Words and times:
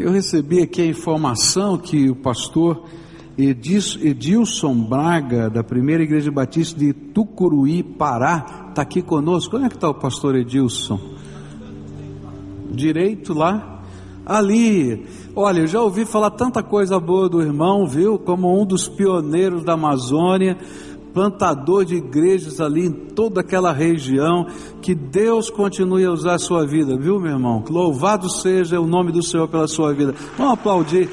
eu 0.00 0.10
recebi 0.10 0.62
aqui 0.62 0.80
a 0.80 0.86
informação 0.86 1.76
que 1.76 2.08
o 2.08 2.16
pastor 2.16 2.84
Edilson 3.36 4.74
Braga, 4.74 5.50
da 5.50 5.62
Primeira 5.62 6.02
Igreja 6.02 6.30
Batista 6.30 6.78
de 6.78 6.92
Tucuruí, 6.92 7.82
Pará, 7.82 8.68
está 8.70 8.82
aqui 8.82 9.02
conosco. 9.02 9.56
Onde 9.56 9.66
é 9.66 9.68
que 9.68 9.74
está 9.74 9.90
o 9.90 9.94
pastor 9.94 10.36
Edilson? 10.36 10.98
Direito 12.70 13.34
lá? 13.34 13.82
Ali. 14.24 15.06
Olha, 15.36 15.60
eu 15.60 15.66
já 15.66 15.82
ouvi 15.82 16.04
falar 16.04 16.30
tanta 16.30 16.62
coisa 16.62 16.98
boa 16.98 17.28
do 17.28 17.42
irmão, 17.42 17.86
viu? 17.86 18.18
Como 18.18 18.60
um 18.60 18.64
dos 18.64 18.88
pioneiros 18.88 19.64
da 19.64 19.74
Amazônia 19.74 20.56
plantador 21.12 21.84
de 21.84 21.96
igrejas 21.96 22.60
ali 22.60 22.86
em 22.86 22.92
toda 22.92 23.40
aquela 23.40 23.72
região. 23.72 24.46
Que 24.80 24.94
Deus 24.94 25.50
continue 25.50 26.04
a 26.04 26.10
usar 26.10 26.34
a 26.34 26.38
sua 26.38 26.66
vida, 26.66 26.96
viu, 26.96 27.20
meu 27.20 27.32
irmão? 27.32 27.64
Louvado 27.68 28.30
seja 28.30 28.80
o 28.80 28.86
nome 28.86 29.12
do 29.12 29.22
Senhor 29.22 29.48
pela 29.48 29.68
sua 29.68 29.92
vida. 29.92 30.14
Vamos 30.36 30.54
aplaudir 30.54 31.08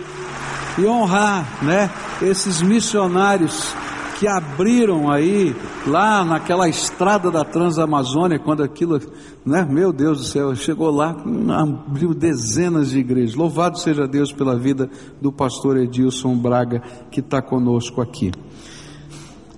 e 0.78 0.86
honrar, 0.86 1.64
né? 1.64 1.89
Esses 2.21 2.61
missionários 2.61 3.75
que 4.20 4.28
abriram 4.28 5.11
aí, 5.11 5.56
lá 5.86 6.25
naquela 6.25 6.68
estrada 6.68 7.29
da 7.29 7.45
Transamazônia, 7.45 8.39
quando 8.39 8.64
aquilo, 8.64 9.00
né, 9.45 9.65
meu 9.70 9.93
Deus 9.93 10.18
do 10.18 10.23
céu, 10.23 10.56
chegou 10.56 10.89
lá, 10.89 11.15
abriu 11.56 12.15
dezenas 12.15 12.89
de 12.89 13.00
igrejas. 13.00 13.36
Louvado 13.36 13.78
seja 13.78 14.07
Deus 14.07 14.32
pela 14.32 14.57
vida 14.57 14.89
do 15.21 15.32
pastor 15.32 15.78
Edilson 15.78 16.36
Braga, 16.36 16.82
que 17.11 17.20
está 17.20 17.43
conosco 17.43 18.01
aqui. 18.01 18.32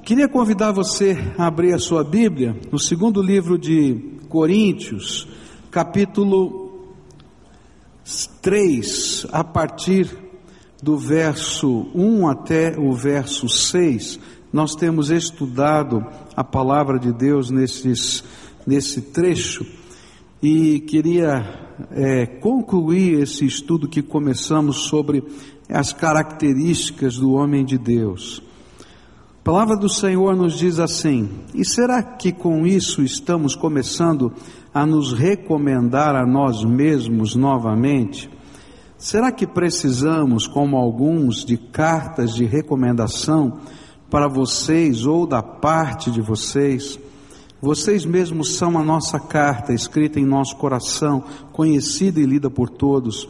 Queria 0.09 0.27
convidar 0.27 0.71
você 0.71 1.15
a 1.37 1.45
abrir 1.45 1.71
a 1.71 1.77
sua 1.77 2.03
Bíblia 2.03 2.59
no 2.71 2.79
segundo 2.79 3.21
livro 3.21 3.59
de 3.59 4.17
Coríntios, 4.27 5.27
capítulo 5.69 6.95
3, 8.41 9.27
a 9.31 9.43
partir 9.43 10.09
do 10.81 10.97
verso 10.97 11.91
1 11.93 12.27
até 12.27 12.75
o 12.75 12.91
verso 12.91 13.47
6. 13.47 14.19
Nós 14.51 14.73
temos 14.73 15.11
estudado 15.11 16.03
a 16.35 16.43
palavra 16.43 16.97
de 16.97 17.13
Deus 17.13 17.51
nesses, 17.51 18.23
nesse 18.65 19.01
trecho 19.13 19.63
e 20.41 20.79
queria 20.79 21.77
é, 21.91 22.25
concluir 22.25 23.21
esse 23.21 23.45
estudo 23.45 23.87
que 23.87 24.01
começamos 24.01 24.87
sobre 24.87 25.23
as 25.69 25.93
características 25.93 27.15
do 27.15 27.33
homem 27.33 27.63
de 27.63 27.77
Deus. 27.77 28.48
A 29.39 29.41
palavra 29.41 29.77
do 29.77 29.89
Senhor 29.89 30.35
nos 30.35 30.59
diz 30.59 30.79
assim: 30.79 31.29
e 31.55 31.63
será 31.63 32.03
que 32.03 32.31
com 32.31 32.67
isso 32.67 33.01
estamos 33.01 33.55
começando 33.55 34.33
a 34.73 34.85
nos 34.85 35.13
recomendar 35.13 36.13
a 36.13 36.25
nós 36.25 36.63
mesmos 36.63 37.35
novamente? 37.35 38.29
Será 38.97 39.31
que 39.31 39.47
precisamos, 39.47 40.45
como 40.45 40.75
alguns, 40.75 41.45
de 41.45 41.57
cartas 41.57 42.35
de 42.35 42.43
recomendação 42.43 43.59
para 44.11 44.27
vocês 44.27 45.05
ou 45.05 45.25
da 45.25 45.41
parte 45.41 46.11
de 46.11 46.19
vocês? 46.19 46.99
Vocês 47.61 48.05
mesmos 48.05 48.55
são 48.55 48.77
a 48.77 48.83
nossa 48.83 49.19
carta 49.19 49.73
escrita 49.73 50.19
em 50.19 50.25
nosso 50.25 50.57
coração, 50.57 51.23
conhecida 51.53 52.19
e 52.19 52.25
lida 52.25 52.49
por 52.49 52.69
todos. 52.69 53.27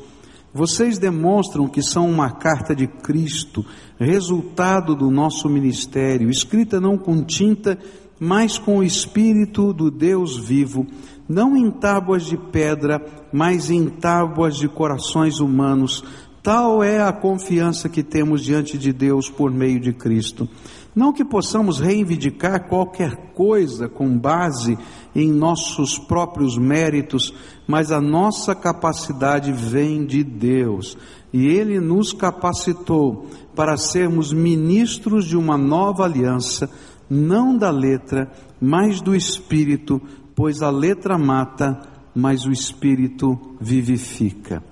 Vocês 0.54 0.98
demonstram 0.98 1.68
que 1.68 1.82
são 1.82 2.10
uma 2.10 2.32
carta 2.32 2.76
de 2.76 2.88
Cristo, 2.88 3.64
resultado 4.00 4.96
do 4.96 5.12
nosso 5.12 5.48
ministério, 5.48 6.30
escrita 6.30 6.80
não 6.80 6.98
com 6.98 7.24
tinta, 7.24 7.78
mas 8.20 8.58
com 8.58 8.80
o 8.80 8.84
Espírito 8.84 9.72
do 9.72 9.92
Deus 9.92 10.38
vivo, 10.38 10.88
não 11.28 11.56
em 11.56 11.70
tábuas 11.70 12.26
de 12.26 12.36
pedra, 12.36 13.00
mas 13.32 13.70
em 13.70 13.88
tábuas 13.88 14.58
de 14.58 14.68
corações 14.68 15.40
humanos. 15.40 16.04
Tal 16.42 16.82
é 16.84 17.00
a 17.00 17.14
confiança 17.14 17.88
que 17.88 18.02
temos 18.02 18.44
diante 18.44 18.78
de 18.78 18.92
Deus 18.92 19.30
por 19.30 19.52
meio 19.52 19.80
de 19.80 19.94
Cristo. 19.94 20.50
Não 20.96 21.14
que 21.14 21.24
possamos 21.24 21.80
reivindicar 21.80 22.68
qualquer 22.68 23.32
coisa 23.34 23.88
com 23.88 24.18
base 24.18 24.78
em 25.16 25.32
nossos 25.32 25.98
próprios 25.98 26.58
méritos, 26.58 27.34
mas 27.68 27.92
a 27.92 28.00
nossa 28.00 28.54
capacidade 28.54 29.52
vem 29.52 30.06
de 30.06 30.24
Deus. 30.24 30.98
E 31.32 31.48
Ele 31.48 31.80
nos 31.80 32.14
capacitou 32.14 33.28
para 33.56 33.78
sermos 33.78 34.32
ministros 34.34 35.26
de 35.26 35.38
uma 35.38 35.58
nova 35.58 36.04
aliança, 36.04 36.70
não 37.10 37.58
da 37.58 37.70
letra, 37.70 38.32
mas 38.62 39.02
do 39.02 39.16
Espírito, 39.16 40.02
pois 40.36 40.62
a 40.62 40.70
letra 40.70 41.18
mata, 41.18 41.80
mas 42.16 42.46
o 42.46 42.52
Espírito 42.52 43.38
vivifica. 43.60 44.64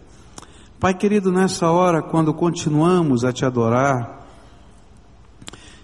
Pai 0.80 0.94
querido, 0.94 1.32
nessa 1.32 1.72
hora, 1.72 2.04
quando 2.04 2.34
continuamos 2.34 3.26
a 3.26 3.34
te 3.34 3.44
adorar, 3.44 4.18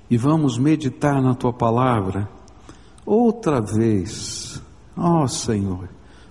e 0.10 0.18
vamos 0.18 0.60
meditar 0.60 1.20
na 1.22 1.34
tua 1.34 1.52
palavra, 1.52 2.30
outra 3.06 3.62
vez, 3.62 4.62
ó 4.96 5.28
Senhor, 5.28 5.90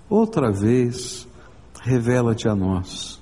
outra 0.09 0.51
vez, 0.51 1.27
revela-te 1.83 2.49
a 2.49 2.55
nós, 2.55 3.21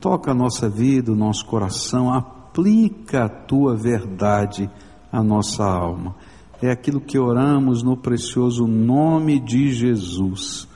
toca 0.00 0.30
a 0.30 0.34
nossa 0.34 0.68
vida, 0.68 1.12
o 1.12 1.16
nosso 1.16 1.44
coração, 1.46 2.12
aplica 2.12 3.24
a 3.24 3.28
tua 3.28 3.76
verdade 3.76 4.70
à 5.12 5.22
nossa 5.22 5.64
alma. 5.64 6.14
É 6.62 6.70
aquilo 6.70 7.00
que 7.00 7.18
oramos 7.18 7.82
no 7.82 7.96
precioso 7.96 8.66
nome 8.66 9.38
de 9.38 9.72
Jesus. 9.72 10.66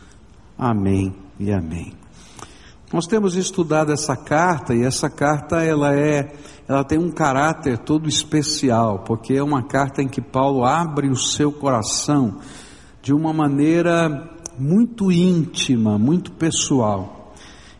Amém 0.58 1.14
e 1.38 1.50
amém. 1.50 1.99
Nós 2.92 3.06
temos 3.06 3.36
estudado 3.36 3.92
essa 3.92 4.16
carta 4.16 4.74
e 4.74 4.82
essa 4.82 5.08
carta 5.08 5.62
ela 5.62 5.94
é 5.94 6.32
ela 6.66 6.82
tem 6.82 6.98
um 6.98 7.10
caráter 7.10 7.78
todo 7.78 8.08
especial, 8.08 9.00
porque 9.00 9.34
é 9.34 9.42
uma 9.42 9.62
carta 9.62 10.02
em 10.02 10.08
que 10.08 10.20
Paulo 10.20 10.64
abre 10.64 11.08
o 11.08 11.16
seu 11.16 11.52
coração 11.52 12.38
de 13.02 13.12
uma 13.12 13.32
maneira 13.32 14.30
muito 14.58 15.10
íntima, 15.10 15.98
muito 15.98 16.32
pessoal. 16.32 17.32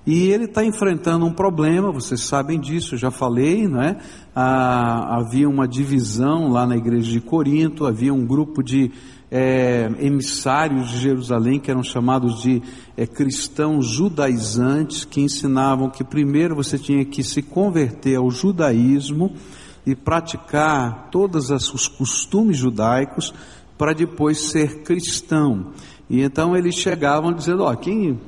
E 0.06 0.28
ele 0.30 0.44
está 0.44 0.64
enfrentando 0.64 1.26
um 1.26 1.32
problema, 1.32 1.92
vocês 1.92 2.22
sabem 2.22 2.58
disso, 2.58 2.94
eu 2.94 2.98
já 2.98 3.10
falei, 3.10 3.68
não 3.68 3.82
é? 3.82 3.96
Ah, 4.34 5.18
havia 5.18 5.48
uma 5.48 5.68
divisão 5.68 6.48
lá 6.48 6.66
na 6.66 6.76
igreja 6.76 7.10
de 7.10 7.20
Corinto, 7.20 7.86
havia 7.86 8.14
um 8.14 8.24
grupo 8.24 8.62
de 8.62 8.90
é, 9.30 9.88
emissários 10.00 10.88
de 10.90 10.98
Jerusalém, 10.98 11.60
que 11.60 11.70
eram 11.70 11.82
chamados 11.82 12.42
de 12.42 12.60
é, 12.96 13.06
cristãos 13.06 13.86
judaizantes, 13.86 15.04
que 15.04 15.20
ensinavam 15.20 15.88
que 15.88 16.02
primeiro 16.02 16.56
você 16.56 16.78
tinha 16.78 17.04
que 17.04 17.22
se 17.22 17.42
converter 17.42 18.16
ao 18.16 18.30
judaísmo 18.30 19.32
e 19.86 19.94
praticar 19.94 21.08
todos 21.10 21.50
os 21.50 21.86
costumes 21.86 22.56
judaicos 22.56 23.32
para 23.78 23.92
depois 23.92 24.50
ser 24.50 24.82
cristão. 24.82 25.68
E 26.08 26.22
então 26.22 26.56
eles 26.56 26.74
chegavam 26.74 27.32
dizendo: 27.32 27.62
ó, 27.62 27.74
quem, 27.76 28.18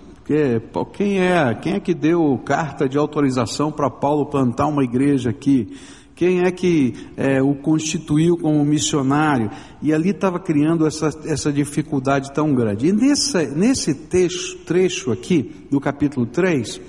quem 0.94 1.18
é, 1.20 1.54
quem 1.60 1.74
é 1.74 1.80
que 1.80 1.92
deu 1.92 2.40
carta 2.44 2.88
de 2.88 2.96
autorização 2.96 3.72
para 3.72 3.90
Paulo 3.90 4.26
plantar 4.26 4.66
uma 4.66 4.84
igreja 4.84 5.30
aqui? 5.30 5.76
Quem 6.22 6.44
é 6.44 6.52
que 6.52 6.94
é, 7.16 7.42
o 7.42 7.52
constituiu 7.52 8.36
como 8.36 8.64
missionário? 8.64 9.50
E 9.82 9.92
ali 9.92 10.10
estava 10.10 10.38
criando 10.38 10.86
essa, 10.86 11.10
essa 11.24 11.52
dificuldade 11.52 12.32
tão 12.32 12.54
grande. 12.54 12.86
E 12.86 12.92
nesse, 12.92 13.44
nesse 13.48 13.92
texto, 13.92 14.58
trecho 14.58 15.10
aqui, 15.10 15.66
do 15.68 15.80
capítulo 15.80 16.24
3, 16.24 16.80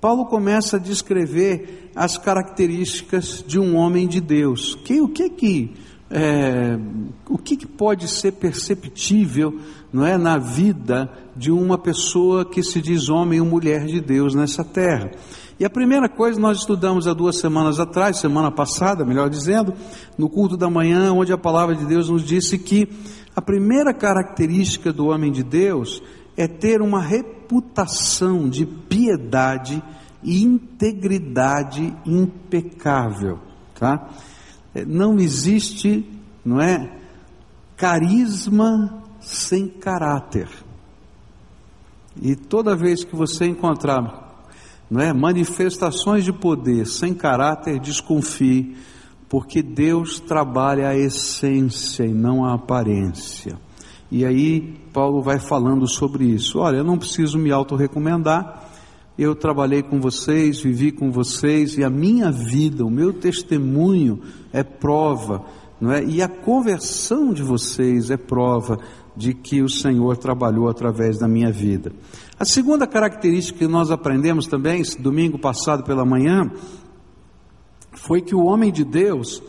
Paulo 0.00 0.24
começa 0.24 0.78
a 0.78 0.80
descrever 0.80 1.90
as 1.94 2.16
características 2.16 3.44
de 3.46 3.60
um 3.60 3.76
homem 3.76 4.08
de 4.08 4.18
Deus. 4.18 4.74
Que, 4.76 4.98
o 5.02 5.08
que 5.10 5.28
que, 5.28 5.74
é, 6.10 6.78
o 7.28 7.36
que, 7.36 7.58
que 7.58 7.66
pode 7.66 8.08
ser 8.08 8.32
perceptível 8.32 9.60
não 9.92 10.06
é, 10.06 10.16
na 10.16 10.38
vida 10.38 11.12
de 11.36 11.50
uma 11.50 11.76
pessoa 11.76 12.46
que 12.46 12.62
se 12.62 12.80
diz 12.80 13.10
homem 13.10 13.42
ou 13.42 13.46
mulher 13.46 13.84
de 13.84 14.00
Deus 14.00 14.34
nessa 14.34 14.64
terra? 14.64 15.10
E 15.60 15.64
a 15.66 15.68
primeira 15.68 16.08
coisa 16.08 16.40
nós 16.40 16.60
estudamos 16.60 17.06
há 17.06 17.12
duas 17.12 17.38
semanas 17.38 17.78
atrás, 17.78 18.18
semana 18.18 18.50
passada, 18.50 19.04
melhor 19.04 19.28
dizendo, 19.28 19.74
no 20.16 20.26
culto 20.26 20.56
da 20.56 20.70
manhã, 20.70 21.12
onde 21.12 21.34
a 21.34 21.38
palavra 21.38 21.74
de 21.76 21.84
Deus 21.84 22.08
nos 22.08 22.24
disse 22.24 22.58
que 22.58 22.88
a 23.36 23.42
primeira 23.42 23.92
característica 23.92 24.90
do 24.90 25.08
homem 25.08 25.30
de 25.30 25.42
Deus 25.42 26.02
é 26.34 26.48
ter 26.48 26.80
uma 26.80 27.02
reputação 27.02 28.48
de 28.48 28.64
piedade 28.64 29.82
e 30.22 30.42
integridade 30.42 31.94
impecável, 32.06 33.38
tá? 33.78 34.08
É, 34.74 34.82
não 34.86 35.18
existe, 35.18 36.10
não 36.42 36.58
é, 36.58 36.90
carisma 37.76 39.02
sem 39.20 39.68
caráter. 39.68 40.48
E 42.18 42.34
toda 42.34 42.74
vez 42.74 43.04
que 43.04 43.14
você 43.14 43.44
encontrar 43.44 44.29
não 44.90 45.00
é? 45.00 45.12
Manifestações 45.12 46.24
de 46.24 46.32
poder 46.32 46.86
sem 46.86 47.14
caráter, 47.14 47.78
desconfie, 47.78 48.76
porque 49.28 49.62
Deus 49.62 50.18
trabalha 50.18 50.88
a 50.88 50.96
essência 50.96 52.04
e 52.04 52.12
não 52.12 52.44
a 52.44 52.54
aparência. 52.54 53.56
E 54.10 54.24
aí 54.24 54.76
Paulo 54.92 55.22
vai 55.22 55.38
falando 55.38 55.86
sobre 55.86 56.24
isso. 56.24 56.58
Olha, 56.58 56.78
eu 56.78 56.84
não 56.84 56.98
preciso 56.98 57.38
me 57.38 57.52
autorrecomendar, 57.52 58.68
eu 59.16 59.36
trabalhei 59.36 59.82
com 59.82 60.00
vocês, 60.00 60.60
vivi 60.60 60.90
com 60.90 61.12
vocês 61.12 61.78
e 61.78 61.84
a 61.84 61.90
minha 61.90 62.32
vida, 62.32 62.84
o 62.84 62.90
meu 62.90 63.12
testemunho 63.12 64.20
é 64.52 64.64
prova, 64.64 65.44
não 65.80 65.92
é? 65.92 66.02
E 66.02 66.20
a 66.20 66.28
conversão 66.28 67.32
de 67.32 67.42
vocês 67.42 68.10
é 68.10 68.16
prova 68.16 68.78
de 69.16 69.34
que 69.34 69.62
o 69.62 69.68
Senhor 69.68 70.16
trabalhou 70.16 70.68
através 70.68 71.18
da 71.18 71.28
minha 71.28 71.52
vida. 71.52 71.92
A 72.40 72.44
segunda 72.46 72.86
característica 72.86 73.58
que 73.58 73.66
nós 73.66 73.90
aprendemos 73.90 74.46
também, 74.46 74.82
domingo 74.98 75.38
passado 75.38 75.84
pela 75.84 76.06
manhã, 76.06 76.50
foi 77.92 78.22
que 78.22 78.34
o 78.34 78.46
homem 78.46 78.72
de 78.72 78.82
Deus, 78.82 79.42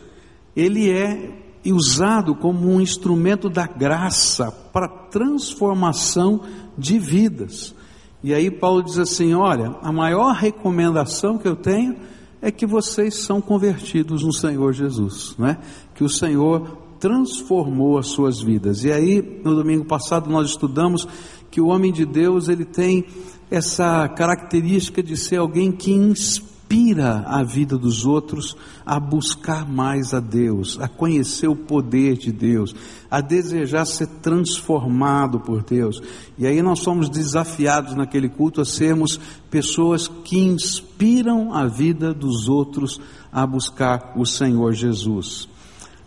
ele 0.54 0.90
é 0.90 1.42
usado 1.64 2.34
como 2.34 2.68
um 2.68 2.82
instrumento 2.82 3.48
da 3.48 3.66
graça 3.66 4.52
para 4.74 4.86
transformação 4.86 6.42
de 6.76 6.98
vidas. 6.98 7.74
E 8.22 8.34
aí 8.34 8.50
Paulo 8.50 8.82
diz 8.82 8.98
assim: 8.98 9.32
olha, 9.32 9.74
a 9.80 9.90
maior 9.90 10.34
recomendação 10.34 11.38
que 11.38 11.48
eu 11.48 11.56
tenho 11.56 11.96
é 12.42 12.50
que 12.50 12.66
vocês 12.66 13.22
são 13.24 13.40
convertidos 13.40 14.22
no 14.22 14.34
Senhor 14.34 14.70
Jesus, 14.74 15.34
não 15.38 15.46
é? 15.46 15.58
Que 15.94 16.04
o 16.04 16.10
Senhor 16.10 16.76
transformou 17.00 17.96
as 17.96 18.08
suas 18.08 18.42
vidas. 18.42 18.84
E 18.84 18.92
aí, 18.92 19.40
no 19.42 19.56
domingo 19.56 19.86
passado 19.86 20.30
nós 20.30 20.50
estudamos 20.50 21.08
que 21.52 21.60
o 21.60 21.66
homem 21.66 21.92
de 21.92 22.06
Deus, 22.06 22.48
ele 22.48 22.64
tem 22.64 23.04
essa 23.50 24.08
característica 24.08 25.02
de 25.02 25.18
ser 25.18 25.36
alguém 25.36 25.70
que 25.70 25.92
inspira 25.92 27.22
a 27.26 27.42
vida 27.42 27.76
dos 27.76 28.06
outros 28.06 28.56
a 28.86 28.98
buscar 28.98 29.70
mais 29.70 30.14
a 30.14 30.20
Deus, 30.20 30.78
a 30.80 30.88
conhecer 30.88 31.48
o 31.48 31.54
poder 31.54 32.16
de 32.16 32.32
Deus, 32.32 32.74
a 33.10 33.20
desejar 33.20 33.84
ser 33.84 34.06
transformado 34.22 35.40
por 35.40 35.62
Deus. 35.62 36.00
E 36.38 36.46
aí 36.46 36.62
nós 36.62 36.80
somos 36.80 37.10
desafiados 37.10 37.94
naquele 37.94 38.30
culto 38.30 38.62
a 38.62 38.64
sermos 38.64 39.20
pessoas 39.50 40.08
que 40.08 40.38
inspiram 40.38 41.52
a 41.52 41.66
vida 41.66 42.14
dos 42.14 42.48
outros 42.48 42.98
a 43.30 43.46
buscar 43.46 44.14
o 44.16 44.24
Senhor 44.24 44.72
Jesus. 44.72 45.51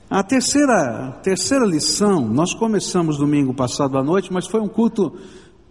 A 0.08 0.22
terceira, 0.22 1.20
terceira 1.24 1.66
lição, 1.66 2.22
nós 2.28 2.54
começamos 2.54 3.18
domingo 3.18 3.56
passado 3.56 3.98
à 3.98 4.04
noite, 4.04 4.32
mas 4.32 4.46
foi 4.46 4.62
um 4.62 4.68
culto 4.68 5.14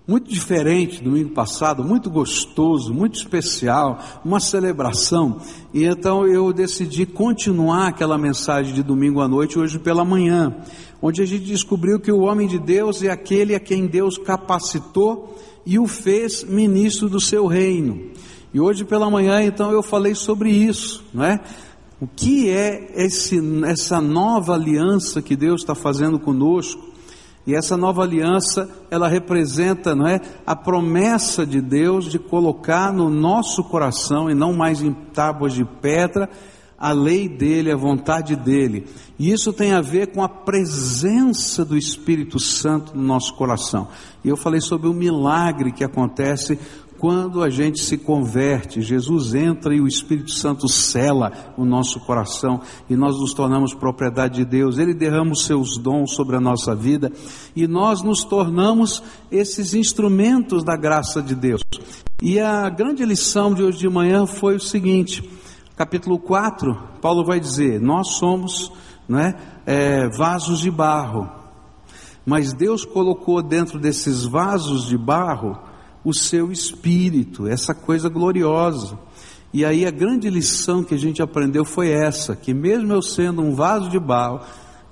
muito 0.08 0.28
diferente 0.28 1.02
domingo 1.02 1.30
passado, 1.30 1.84
muito 1.84 2.10
gostoso, 2.10 2.92
muito 2.92 3.14
especial, 3.14 4.00
uma 4.24 4.40
celebração. 4.40 5.40
E 5.72 5.84
então 5.84 6.26
eu 6.26 6.52
decidi 6.52 7.06
continuar 7.06 7.86
aquela 7.86 8.18
mensagem 8.18 8.74
de 8.74 8.82
domingo 8.82 9.20
à 9.20 9.28
noite 9.28 9.56
hoje 9.56 9.78
pela 9.78 10.04
manhã, 10.04 10.52
onde 11.00 11.22
a 11.22 11.26
gente 11.26 11.44
descobriu 11.44 12.00
que 12.00 12.10
o 12.10 12.22
homem 12.22 12.48
de 12.48 12.58
Deus 12.58 13.04
é 13.04 13.10
aquele 13.10 13.54
a 13.54 13.60
quem 13.60 13.86
Deus 13.86 14.18
capacitou 14.18 15.38
e 15.64 15.78
o 15.78 15.86
fez 15.86 16.42
ministro 16.42 17.08
do 17.08 17.20
seu 17.20 17.46
reino. 17.46 18.10
E 18.52 18.58
hoje 18.58 18.84
pela 18.84 19.08
manhã 19.08 19.42
então 19.42 19.70
eu 19.70 19.82
falei 19.82 20.16
sobre 20.16 20.50
isso, 20.50 21.04
não 21.14 21.24
é? 21.24 21.40
O 22.00 22.06
que 22.06 22.50
é 22.50 22.92
esse, 22.96 23.40
essa 23.66 24.00
nova 24.00 24.54
aliança 24.54 25.22
que 25.22 25.36
Deus 25.36 25.60
está 25.60 25.74
fazendo 25.74 26.18
conosco? 26.18 26.92
E 27.46 27.54
essa 27.54 27.76
nova 27.76 28.02
aliança, 28.02 28.68
ela 28.90 29.06
representa, 29.06 29.94
não 29.94 30.06
é, 30.06 30.18
a 30.46 30.56
promessa 30.56 31.46
de 31.46 31.60
Deus 31.60 32.10
de 32.10 32.18
colocar 32.18 32.92
no 32.92 33.10
nosso 33.10 33.62
coração 33.62 34.30
e 34.30 34.34
não 34.34 34.52
mais 34.52 34.80
em 34.80 34.92
tábuas 34.92 35.52
de 35.52 35.64
pedra 35.64 36.28
a 36.78 36.92
lei 36.92 37.28
dele, 37.28 37.70
a 37.70 37.76
vontade 37.76 38.34
dele. 38.34 38.86
E 39.18 39.30
isso 39.30 39.52
tem 39.52 39.72
a 39.72 39.80
ver 39.80 40.08
com 40.08 40.22
a 40.22 40.28
presença 40.28 41.64
do 41.64 41.76
Espírito 41.76 42.38
Santo 42.40 42.96
no 42.96 43.02
nosso 43.02 43.34
coração. 43.34 43.88
E 44.24 44.28
eu 44.28 44.36
falei 44.36 44.60
sobre 44.60 44.88
o 44.88 44.92
milagre 44.92 45.72
que 45.72 45.84
acontece 45.84 46.58
quando 47.04 47.42
a 47.42 47.50
gente 47.50 47.82
se 47.82 47.98
converte, 47.98 48.80
Jesus 48.80 49.34
entra 49.34 49.74
e 49.74 49.80
o 49.82 49.86
Espírito 49.86 50.30
Santo 50.30 50.66
cela 50.66 51.52
o 51.54 51.62
nosso 51.62 52.00
coração 52.00 52.62
e 52.88 52.96
nós 52.96 53.20
nos 53.20 53.34
tornamos 53.34 53.74
propriedade 53.74 54.36
de 54.36 54.44
Deus. 54.46 54.78
Ele 54.78 54.94
derrama 54.94 55.32
os 55.32 55.44
seus 55.44 55.76
dons 55.76 56.14
sobre 56.14 56.34
a 56.34 56.40
nossa 56.40 56.74
vida 56.74 57.12
e 57.54 57.68
nós 57.68 58.00
nos 58.00 58.24
tornamos 58.24 59.02
esses 59.30 59.74
instrumentos 59.74 60.64
da 60.64 60.78
graça 60.78 61.20
de 61.20 61.34
Deus. 61.34 61.60
E 62.22 62.40
a 62.40 62.70
grande 62.70 63.04
lição 63.04 63.52
de 63.52 63.62
hoje 63.62 63.80
de 63.80 63.88
manhã 63.90 64.24
foi 64.24 64.56
o 64.56 64.60
seguinte: 64.60 65.30
capítulo 65.76 66.18
4, 66.18 66.74
Paulo 67.02 67.22
vai 67.22 67.38
dizer: 67.38 67.82
Nós 67.82 68.16
somos 68.16 68.72
não 69.06 69.18
é, 69.18 69.36
é 69.66 70.08
vasos 70.08 70.58
de 70.58 70.70
barro, 70.70 71.28
mas 72.24 72.54
Deus 72.54 72.86
colocou 72.86 73.42
dentro 73.42 73.78
desses 73.78 74.24
vasos 74.24 74.86
de 74.86 74.96
barro 74.96 75.73
o 76.04 76.12
seu 76.12 76.52
espírito, 76.52 77.48
essa 77.48 77.74
coisa 77.74 78.08
gloriosa. 78.08 78.98
E 79.52 79.64
aí 79.64 79.86
a 79.86 79.90
grande 79.90 80.28
lição 80.28 80.84
que 80.84 80.94
a 80.94 80.98
gente 80.98 81.22
aprendeu 81.22 81.64
foi 81.64 81.90
essa, 81.90 82.36
que 82.36 82.52
mesmo 82.52 82.92
eu 82.92 83.00
sendo 83.00 83.40
um 83.40 83.54
vaso 83.54 83.88
de 83.88 83.98
barro, 83.98 84.40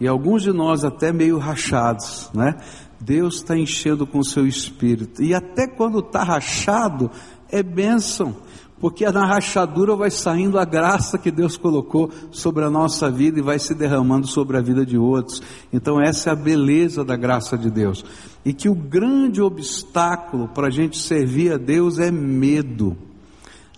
e 0.01 0.09
alguns 0.09 0.43
de 0.43 0.53
nós 0.53 0.85
até 0.85 1.13
meio 1.13 1.39
rachados, 1.39 2.31
né? 2.35 2.57
Deus 3.01 3.37
está 3.37 3.57
enchendo 3.57 4.07
com 4.07 4.19
o 4.19 4.25
seu 4.25 4.47
espírito. 4.47 5.23
E 5.23 5.35
até 5.35 5.67
quando 5.67 5.99
está 5.99 6.23
rachado, 6.23 7.11
é 7.49 7.63
bênção 7.63 8.37
porque 8.83 9.09
na 9.13 9.25
rachadura 9.25 9.95
vai 9.95 10.11
saindo 10.11 10.59
a 10.59 10.65
graça 10.65 11.17
que 11.17 11.31
Deus 11.31 11.57
colocou 11.57 12.11
sobre 12.33 12.65
a 12.65 12.69
nossa 12.69 13.09
vida 13.09 13.39
e 13.39 13.43
vai 13.43 13.57
se 13.57 13.77
derramando 13.77 14.27
sobre 14.27 14.57
a 14.57 14.61
vida 14.61 14.85
de 14.85 14.99
outros. 14.99 15.41
Então, 15.73 16.03
essa 16.03 16.31
é 16.31 16.33
a 16.33 16.37
beleza 16.37 17.05
da 17.05 17.15
graça 17.15 17.57
de 17.57 17.71
Deus. 17.71 18.05
E 18.45 18.53
que 18.53 18.69
o 18.69 18.75
grande 18.75 19.41
obstáculo 19.41 20.49
para 20.49 20.67
a 20.67 20.71
gente 20.71 20.99
servir 20.99 21.53
a 21.53 21.59
Deus 21.59 22.01
é 22.01 22.11
medo. 22.11 22.97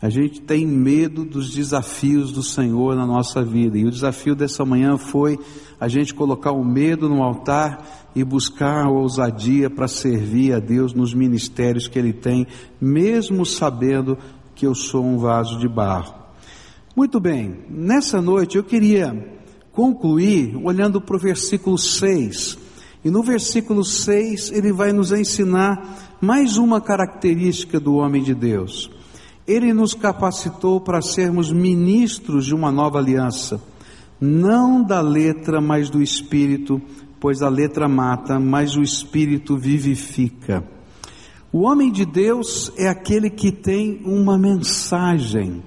A 0.01 0.09
gente 0.09 0.41
tem 0.41 0.67
medo 0.67 1.23
dos 1.23 1.53
desafios 1.53 2.33
do 2.33 2.43
Senhor 2.43 2.97
na 2.97 3.06
nossa 3.06 3.45
vida. 3.45 3.77
E 3.77 3.85
o 3.85 3.91
desafio 3.91 4.35
dessa 4.35 4.65
manhã 4.65 4.97
foi 4.97 5.39
a 5.79 5.87
gente 5.87 6.15
colocar 6.15 6.53
o 6.53 6.65
medo 6.65 7.11
no 7.11 7.23
altar 7.23 8.05
e 8.15 8.23
buscar 8.23 8.85
a 8.87 8.91
ousadia 8.91 9.69
para 9.69 9.89
servir 9.89 10.53
a 10.55 10.61
Deus 10.61 10.95
nos 10.95 11.12
ministérios 11.12 11.89
que 11.89 11.99
Ele 11.99 12.12
tem, 12.12 12.47
mesmo 12.81 13.45
sabendo 13.45 14.17
que 14.55 14.67
eu 14.67 14.75
sou 14.75 15.05
um 15.05 15.19
vaso 15.19 15.59
de 15.59 15.69
barro. 15.69 16.15
Muito 16.97 17.19
bem, 17.19 17.65
nessa 17.69 18.23
noite 18.23 18.56
eu 18.56 18.62
queria 18.62 19.35
concluir 19.73 20.56
olhando 20.62 21.01
para 21.01 21.17
o 21.17 21.19
versículo 21.19 21.77
6. 21.77 22.59
E 23.05 23.11
no 23.11 23.23
versículo 23.23 23.85
6 23.85 24.53
ele 24.53 24.73
vai 24.73 24.93
nos 24.93 25.12
ensinar 25.12 26.17
mais 26.21 26.56
uma 26.56 26.81
característica 26.81 27.79
do 27.79 27.97
homem 27.97 28.23
de 28.23 28.35
Deus. 28.35 28.91
Ele 29.47 29.75
nos 29.75 29.93
capacitou 29.93 30.81
para 30.81 31.03
sermos 31.03 31.53
ministros 31.53 32.46
de 32.46 32.55
uma 32.55 32.73
nova 32.73 32.99
aliança, 32.99 33.61
não 34.19 34.82
da 34.82 35.01
letra, 35.01 35.61
mas 35.61 35.91
do 35.91 36.01
espírito, 36.01 36.81
pois 37.20 37.43
a 37.43 37.49
letra 37.49 37.89
mata, 37.89 38.39
mas 38.39 38.77
o 38.77 38.82
espírito 38.82 39.58
vivifica. 39.58 40.65
O 41.55 41.61
homem 41.61 41.93
de 41.93 42.05
Deus 42.05 42.73
é 42.77 42.89
aquele 42.89 43.31
que 43.31 43.53
tem 43.53 44.03
uma 44.05 44.37
mensagem. 44.37 45.63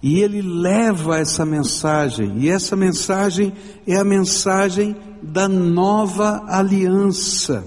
E 0.00 0.20
ele 0.20 0.40
leva 0.40 1.18
essa 1.18 1.44
mensagem, 1.44 2.34
e 2.38 2.48
essa 2.48 2.76
mensagem 2.76 3.52
é 3.84 3.96
a 3.96 4.04
mensagem 4.04 4.94
da 5.20 5.48
nova 5.48 6.44
aliança. 6.46 7.66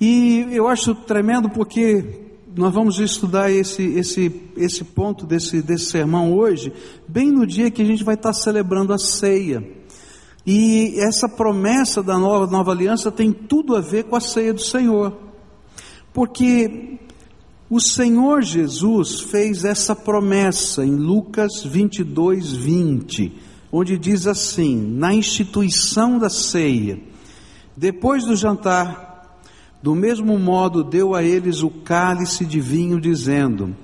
E 0.00 0.46
eu 0.52 0.68
acho 0.68 0.94
tremendo 0.94 1.50
porque 1.50 2.28
nós 2.54 2.72
vamos 2.72 3.00
estudar 3.00 3.50
esse, 3.50 3.82
esse, 3.82 4.52
esse 4.56 4.84
ponto 4.84 5.26
desse, 5.26 5.60
desse 5.60 5.86
sermão 5.86 6.32
hoje, 6.32 6.72
bem 7.08 7.32
no 7.32 7.44
dia 7.44 7.72
que 7.72 7.82
a 7.82 7.86
gente 7.86 8.04
vai 8.04 8.14
estar 8.14 8.34
celebrando 8.34 8.92
a 8.92 8.98
ceia. 8.98 9.68
E 10.46 10.94
essa 11.00 11.28
promessa 11.28 12.00
da 12.04 12.16
nova, 12.16 12.46
nova 12.46 12.70
aliança 12.70 13.10
tem 13.10 13.32
tudo 13.32 13.74
a 13.74 13.80
ver 13.80 14.04
com 14.04 14.14
a 14.14 14.20
ceia 14.20 14.54
do 14.54 14.60
Senhor. 14.60 15.31
Porque 16.12 16.98
o 17.70 17.80
Senhor 17.80 18.42
Jesus 18.42 19.20
fez 19.20 19.64
essa 19.64 19.96
promessa 19.96 20.84
em 20.84 20.94
Lucas 20.94 21.64
22, 21.64 22.52
20, 22.52 23.32
onde 23.72 23.96
diz 23.96 24.26
assim: 24.26 24.76
na 24.76 25.14
instituição 25.14 26.18
da 26.18 26.28
ceia, 26.28 27.00
depois 27.74 28.26
do 28.26 28.36
jantar, 28.36 29.40
do 29.82 29.94
mesmo 29.94 30.38
modo 30.38 30.84
deu 30.84 31.14
a 31.14 31.22
eles 31.22 31.62
o 31.62 31.70
cálice 31.70 32.44
de 32.44 32.60
vinho, 32.60 33.00
dizendo: 33.00 33.74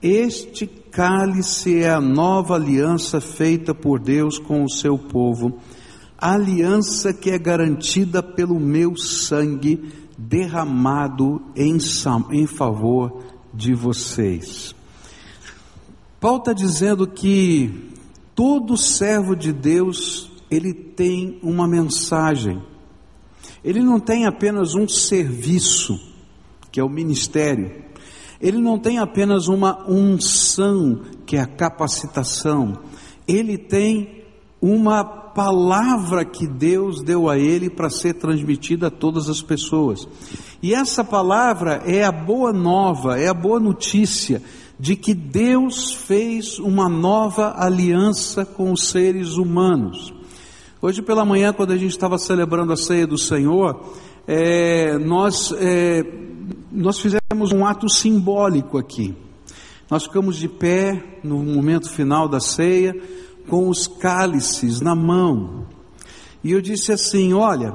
Este 0.00 0.64
cálice 0.66 1.78
é 1.78 1.90
a 1.90 2.00
nova 2.00 2.54
aliança 2.54 3.20
feita 3.20 3.74
por 3.74 3.98
Deus 3.98 4.38
com 4.38 4.62
o 4.62 4.70
seu 4.70 4.96
povo, 4.96 5.58
aliança 6.16 7.12
que 7.12 7.30
é 7.30 7.38
garantida 7.38 8.22
pelo 8.22 8.60
meu 8.60 8.96
sangue 8.96 10.03
derramado 10.16 11.42
em, 11.56 11.76
em 12.30 12.46
favor 12.46 13.22
de 13.52 13.74
vocês. 13.74 14.74
Paulo 16.20 16.38
está 16.38 16.52
dizendo 16.52 17.06
que 17.06 17.92
todo 18.34 18.76
servo 18.76 19.36
de 19.36 19.52
Deus, 19.52 20.30
ele 20.50 20.72
tem 20.72 21.38
uma 21.42 21.68
mensagem. 21.68 22.62
Ele 23.62 23.80
não 23.80 24.00
tem 24.00 24.26
apenas 24.26 24.74
um 24.74 24.88
serviço, 24.88 25.98
que 26.72 26.80
é 26.80 26.84
o 26.84 26.88
ministério. 26.88 27.84
Ele 28.40 28.58
não 28.58 28.78
tem 28.78 28.98
apenas 28.98 29.48
uma 29.48 29.88
unção, 29.88 31.00
que 31.24 31.36
é 31.36 31.40
a 31.40 31.46
capacitação, 31.46 32.78
ele 33.26 33.56
tem 33.56 34.23
uma 34.66 35.04
palavra 35.04 36.24
que 36.24 36.46
Deus 36.46 37.02
deu 37.02 37.28
a 37.28 37.36
ele 37.36 37.68
para 37.68 37.90
ser 37.90 38.14
transmitida 38.14 38.86
a 38.86 38.90
todas 38.90 39.28
as 39.28 39.42
pessoas. 39.42 40.08
E 40.62 40.72
essa 40.72 41.04
palavra 41.04 41.82
é 41.84 42.02
a 42.02 42.10
boa 42.10 42.50
nova, 42.50 43.20
é 43.20 43.28
a 43.28 43.34
boa 43.34 43.60
notícia 43.60 44.40
de 44.80 44.96
que 44.96 45.12
Deus 45.12 45.92
fez 45.92 46.58
uma 46.58 46.88
nova 46.88 47.54
aliança 47.58 48.46
com 48.46 48.72
os 48.72 48.88
seres 48.88 49.36
humanos. 49.36 50.14
Hoje 50.80 51.02
pela 51.02 51.26
manhã, 51.26 51.52
quando 51.52 51.72
a 51.72 51.76
gente 51.76 51.90
estava 51.90 52.16
celebrando 52.16 52.72
a 52.72 52.76
ceia 52.76 53.06
do 53.06 53.18
Senhor, 53.18 53.92
é, 54.26 54.96
nós, 54.96 55.52
é, 55.58 56.02
nós 56.72 56.98
fizemos 56.98 57.52
um 57.52 57.66
ato 57.66 57.86
simbólico 57.86 58.78
aqui. 58.78 59.14
Nós 59.90 60.04
ficamos 60.04 60.36
de 60.36 60.48
pé 60.48 61.20
no 61.22 61.42
momento 61.42 61.90
final 61.90 62.26
da 62.26 62.40
ceia, 62.40 62.96
com 63.48 63.68
os 63.68 63.86
cálices 63.86 64.80
na 64.80 64.94
mão. 64.94 65.66
E 66.42 66.52
eu 66.52 66.60
disse 66.60 66.92
assim: 66.92 67.32
olha, 67.32 67.74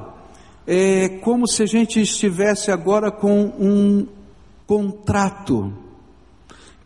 é 0.68 1.10
como 1.10 1.48
se 1.48 1.64
a 1.64 1.66
gente 1.66 2.00
estivesse 2.02 2.72
agora 2.72 3.12
com 3.12 3.46
um 3.60 4.08
contrato 4.68 5.74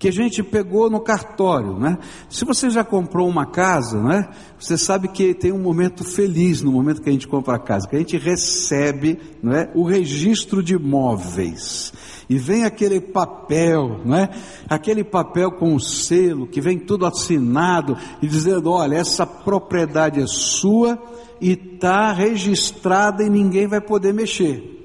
que 0.04 0.10
a 0.10 0.12
gente 0.12 0.44
pegou 0.44 0.90
no 0.90 1.00
cartório, 1.00 1.80
né? 1.80 1.98
Se 2.30 2.44
você 2.44 2.70
já 2.70 2.84
comprou 2.84 3.26
uma 3.26 3.46
casa, 3.46 4.04
né? 4.04 4.28
Você 4.60 4.78
sabe 4.78 5.08
que 5.08 5.34
tem 5.34 5.54
um 5.54 5.62
momento 5.62 6.04
feliz 6.04 6.62
no 6.62 6.74
momento 6.74 7.02
que 7.02 7.08
a 7.08 7.14
gente 7.14 7.26
compra 7.26 7.56
a 7.56 7.60
casa, 7.60 7.88
que 7.88 7.96
a 7.96 8.00
gente 8.00 8.18
recebe, 8.18 9.18
não 9.42 9.54
é? 9.54 9.72
O 9.74 9.86
registro 9.86 10.62
de 10.62 10.74
imóveis. 10.74 11.94
E 12.30 12.38
vem 12.38 12.66
aquele 12.66 13.00
papel, 13.00 14.02
né? 14.04 14.28
Aquele 14.68 15.06
papel 15.06 15.54
com 15.54 15.74
o 15.74 15.80
selo, 15.80 16.48
que 16.48 16.60
vem 16.60 16.78
tudo 16.78 17.06
assinado 17.06 17.96
e 18.22 18.28
dizendo, 18.28 18.72
olha, 18.72 18.98
essa 18.98 19.26
propriedade 19.26 20.20
é 20.20 20.28
sua 20.28 21.02
e 21.40 21.52
está 21.52 22.12
registrada 22.12 23.24
e 23.24 23.30
ninguém 23.30 23.68
vai 23.68 23.80
poder 23.80 24.14
mexer. 24.14 24.83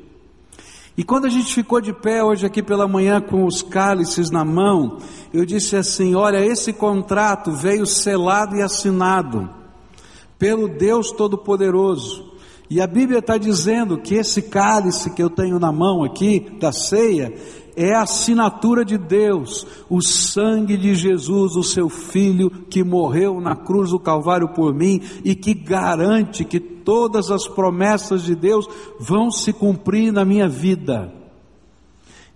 E 0.99 1.05
quando 1.05 1.27
a 1.27 1.31
gente 1.31 1.55
ficou 1.55 1.81
de 1.81 1.93
pé 1.93 2.25
hoje 2.25 2.45
aqui 2.45 2.61
pela 2.61 2.89
manhã 2.89 3.21
com 3.21 3.45
os 3.45 3.63
cálices 3.63 4.33
na 4.33 4.45
mão, 4.45 4.99
eu 5.33 5.47
disse 5.47 5.77
assim: 5.77 6.17
olha, 6.17 6.45
esse 6.45 6.73
contrato 6.73 7.53
veio 7.53 7.87
selado 7.87 8.57
e 8.57 8.63
assinado 8.63 9.49
pelo 10.37 10.67
Deus 10.67 11.13
Todo-Poderoso. 11.13 12.33
E 12.69 12.81
a 12.81 12.87
Bíblia 12.89 13.21
está 13.21 13.39
dizendo 13.39 13.97
que 13.97 14.17
esse 14.17 14.43
cálice 14.43 15.15
que 15.15 15.23
eu 15.23 15.31
tenho 15.31 15.61
na 15.61 15.71
mão 15.71 16.03
aqui, 16.03 16.41
da 16.59 16.73
ceia, 16.73 17.33
é 17.79 17.95
a 17.95 18.03
assinatura 18.03 18.85
de 18.85 18.99
Deus, 18.99 19.65
o 19.89 20.03
sangue 20.03 20.77
de 20.77 20.97
Jesus, 20.97 21.55
o 21.55 21.63
seu 21.63 21.89
filho, 21.89 22.51
que 22.51 22.83
morreu 22.83 23.41
na 23.41 23.55
cruz 23.55 23.91
do 23.91 24.01
Calvário 24.01 24.49
por 24.49 24.75
mim 24.75 25.01
e 25.25 25.33
que 25.37 25.55
garante 25.55 26.45
que 26.45 26.59
todas 26.59 27.31
as 27.31 27.47
promessas 27.47 28.25
de 28.25 28.35
Deus 28.35 28.69
vão 28.99 29.31
se 29.31 29.53
cumprir 29.53 30.13
na 30.13 30.25
minha 30.25 30.49
vida. 30.49 31.15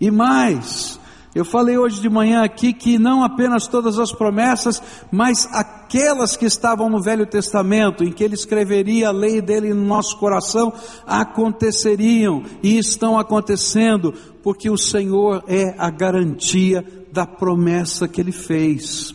E 0.01 0.13
mais, 0.13 1.01
eu 1.35 1.47
falei 1.47 1.79
hoje 1.79 2.01
de 2.01 2.11
manhã 2.11 2.43
aqui 2.43 2.75
que 2.75 2.99
não 2.99 3.25
apenas 3.25 3.67
todas 3.67 3.99
as 3.99 4.13
promessas, 4.13 4.83
mas 5.11 5.49
aquelas 5.51 6.37
que 6.37 6.45
estavam 6.45 6.91
no 6.91 7.01
Velho 7.01 7.25
Testamento, 7.25 8.05
em 8.05 8.13
que 8.13 8.23
ele 8.23 8.35
escreveria 8.35 9.09
a 9.09 9.13
lei 9.13 9.41
dele 9.41 9.73
no 9.73 9.85
nosso 9.85 10.19
coração, 10.19 10.75
aconteceriam 11.07 12.43
e 12.63 12.77
estão 12.79 13.19
acontecendo, 13.19 14.13
porque 14.43 14.69
o 14.69 14.77
Senhor 14.77 15.43
é 15.49 15.75
a 15.79 15.89
garantia 15.89 16.85
da 17.11 17.27
promessa 17.27 18.07
que 18.07 18.21
ele 18.21 18.33
fez. 18.33 19.15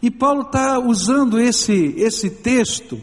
E 0.00 0.08
Paulo 0.08 0.42
está 0.42 0.78
usando 0.78 1.38
esse, 1.38 1.94
esse 1.96 2.30
texto, 2.30 3.00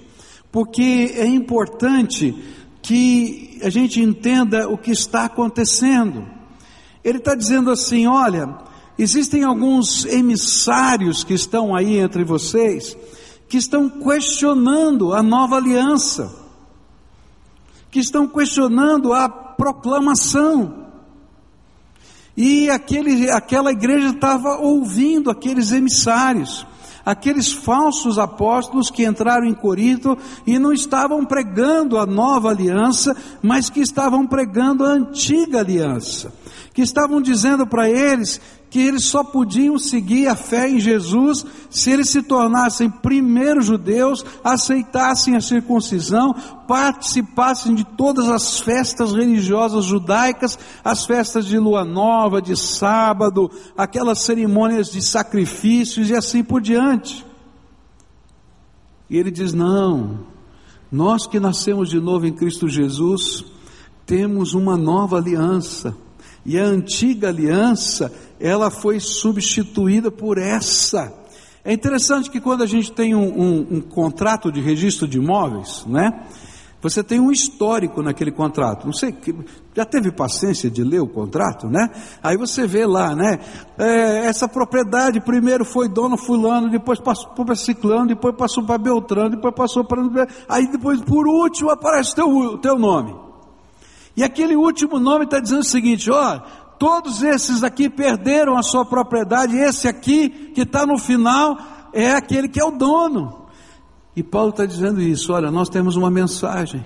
porque 0.49 1.11
é 1.15 1.25
importante 1.25 2.33
que 2.81 3.59
a 3.61 3.69
gente 3.69 4.01
entenda 4.01 4.69
o 4.69 4.77
que 4.77 4.91
está 4.91 5.25
acontecendo. 5.25 6.36
Ele 7.07 7.19
está 7.19 7.33
dizendo 7.33 7.71
assim: 7.71 8.05
olha, 8.05 8.53
existem 8.99 9.45
alguns 9.45 10.03
emissários 10.03 11.23
que 11.23 11.33
estão 11.33 11.73
aí 11.73 11.99
entre 11.99 12.25
vocês, 12.25 12.97
que 13.47 13.55
estão 13.55 13.87
questionando 13.89 15.13
a 15.13 15.23
nova 15.23 15.55
aliança, 15.55 16.35
que 17.89 17.99
estão 17.99 18.27
questionando 18.27 19.13
a 19.13 19.29
proclamação. 19.29 20.85
E 22.35 22.69
aquele, 22.69 23.31
aquela 23.31 23.71
igreja 23.71 24.09
estava 24.09 24.57
ouvindo 24.57 25.31
aqueles 25.31 25.71
emissários, 25.71 26.67
aqueles 27.05 27.53
falsos 27.53 28.19
apóstolos 28.19 28.91
que 28.91 29.05
entraram 29.05 29.47
em 29.47 29.53
Corinto 29.53 30.17
e 30.45 30.59
não 30.59 30.73
estavam 30.73 31.25
pregando 31.25 31.97
a 31.97 32.05
nova 32.05 32.49
aliança, 32.49 33.15
mas 33.41 33.69
que 33.69 33.79
estavam 33.79 34.27
pregando 34.27 34.83
a 34.83 34.89
antiga 34.89 35.61
aliança 35.61 36.33
que 36.77 36.83
estavam 36.83 37.19
dizendo 37.19 37.65
para 37.65 37.89
eles 37.89 38.39
que 38.69 38.79
eles 38.79 39.05
só 39.05 39.23
podiam 39.23 39.79
seguir 39.79 40.27
a 40.27 40.35
fé 40.35 40.69
em 40.69 40.79
Jesus 40.79 41.43
se 41.71 41.89
eles 41.89 42.07
se 42.07 42.21
tornassem 42.21 42.87
primeiro 42.87 43.63
judeus, 43.63 44.23
aceitassem 44.43 45.35
a 45.35 45.41
circuncisão, 45.41 46.35
participassem 46.67 47.73
de 47.73 47.83
todas 47.83 48.29
as 48.29 48.59
festas 48.59 49.11
religiosas 49.11 49.85
judaicas, 49.85 50.59
as 50.83 51.03
festas 51.03 51.47
de 51.47 51.57
lua 51.57 51.83
nova, 51.83 52.39
de 52.39 52.55
sábado, 52.55 53.49
aquelas 53.75 54.19
cerimônias 54.19 54.91
de 54.91 55.01
sacrifícios 55.01 56.11
e 56.11 56.15
assim 56.15 56.43
por 56.43 56.61
diante. 56.61 57.25
E 59.09 59.17
ele 59.17 59.31
diz: 59.31 59.51
não, 59.51 60.19
nós 60.91 61.25
que 61.25 61.39
nascemos 61.39 61.89
de 61.89 61.99
novo 61.99 62.27
em 62.27 62.33
Cristo 62.33 62.69
Jesus, 62.69 63.43
temos 64.05 64.53
uma 64.53 64.77
nova 64.77 65.17
aliança 65.17 66.05
e 66.47 66.57
a 66.57 66.63
antiga 66.63 67.27
aliança, 67.27 68.09
ela 68.39 68.71
foi 68.71 69.01
substituída 69.01 70.09
por 70.09 70.37
essa. 70.37 71.13
É 71.63 71.73
interessante 71.73 72.31
que 72.31 72.39
quando 72.39 72.63
a 72.63 72.65
gente 72.65 72.89
tem 72.93 73.13
um, 73.13 73.27
um, 73.27 73.67
um 73.71 73.81
contrato 73.81 74.49
de 74.49 74.61
registro 74.61 75.05
de 75.05 75.17
imóveis, 75.17 75.85
né? 75.85 76.25
Você 76.81 77.03
tem 77.03 77.19
um 77.19 77.31
histórico 77.31 78.01
naquele 78.01 78.31
contrato. 78.31 78.85
Não 78.85 78.93
sei, 78.93 79.13
já 79.75 79.83
teve 79.83 80.09
paciência 80.09 80.69
de 80.69 80.85
ler 80.85 81.01
o 81.01 81.07
contrato, 81.07 81.67
né? 81.67 81.89
Aí 82.23 82.37
você 82.37 82.65
vê 82.65 82.85
lá, 82.85 83.13
né? 83.13 83.39
É, 83.77 84.27
essa 84.27 84.47
propriedade 84.47 85.19
primeiro 85.19 85.65
foi 85.65 85.89
dono 85.89 86.15
fulano, 86.15 86.69
depois 86.69 86.97
passou 86.97 87.31
para 87.31 87.55
ciclano, 87.55 88.07
depois 88.07 88.33
passou 88.37 88.63
para 88.63 88.77
Beltrano, 88.77 89.31
depois 89.31 89.53
passou 89.53 89.83
para 89.83 90.01
aí 90.47 90.71
depois 90.71 91.01
por 91.01 91.27
último 91.27 91.71
aparece 91.71 92.15
teu 92.15 92.57
teu 92.59 92.79
nome. 92.79 93.26
E 94.17 94.23
aquele 94.23 94.55
último 94.55 94.99
nome 94.99 95.25
está 95.25 95.39
dizendo 95.39 95.61
o 95.61 95.63
seguinte: 95.63 96.09
ó, 96.09 96.39
todos 96.79 97.21
esses 97.21 97.63
aqui 97.63 97.87
perderam 97.87 98.57
a 98.57 98.63
sua 98.63 98.83
propriedade, 98.83 99.55
esse 99.55 99.87
aqui 99.87 100.27
que 100.27 100.61
está 100.61 100.87
no 100.87 100.97
final 100.97 101.55
é 101.93 102.09
aquele 102.11 102.49
que 102.49 102.59
é 102.59 102.65
o 102.65 102.71
dono. 102.71 103.45
E 104.15 104.23
Paulo 104.23 104.49
está 104.49 104.65
dizendo 104.65 104.99
isso: 104.99 105.31
olha, 105.31 105.51
nós 105.51 105.69
temos 105.69 105.95
uma 105.95 106.09
mensagem. 106.09 106.83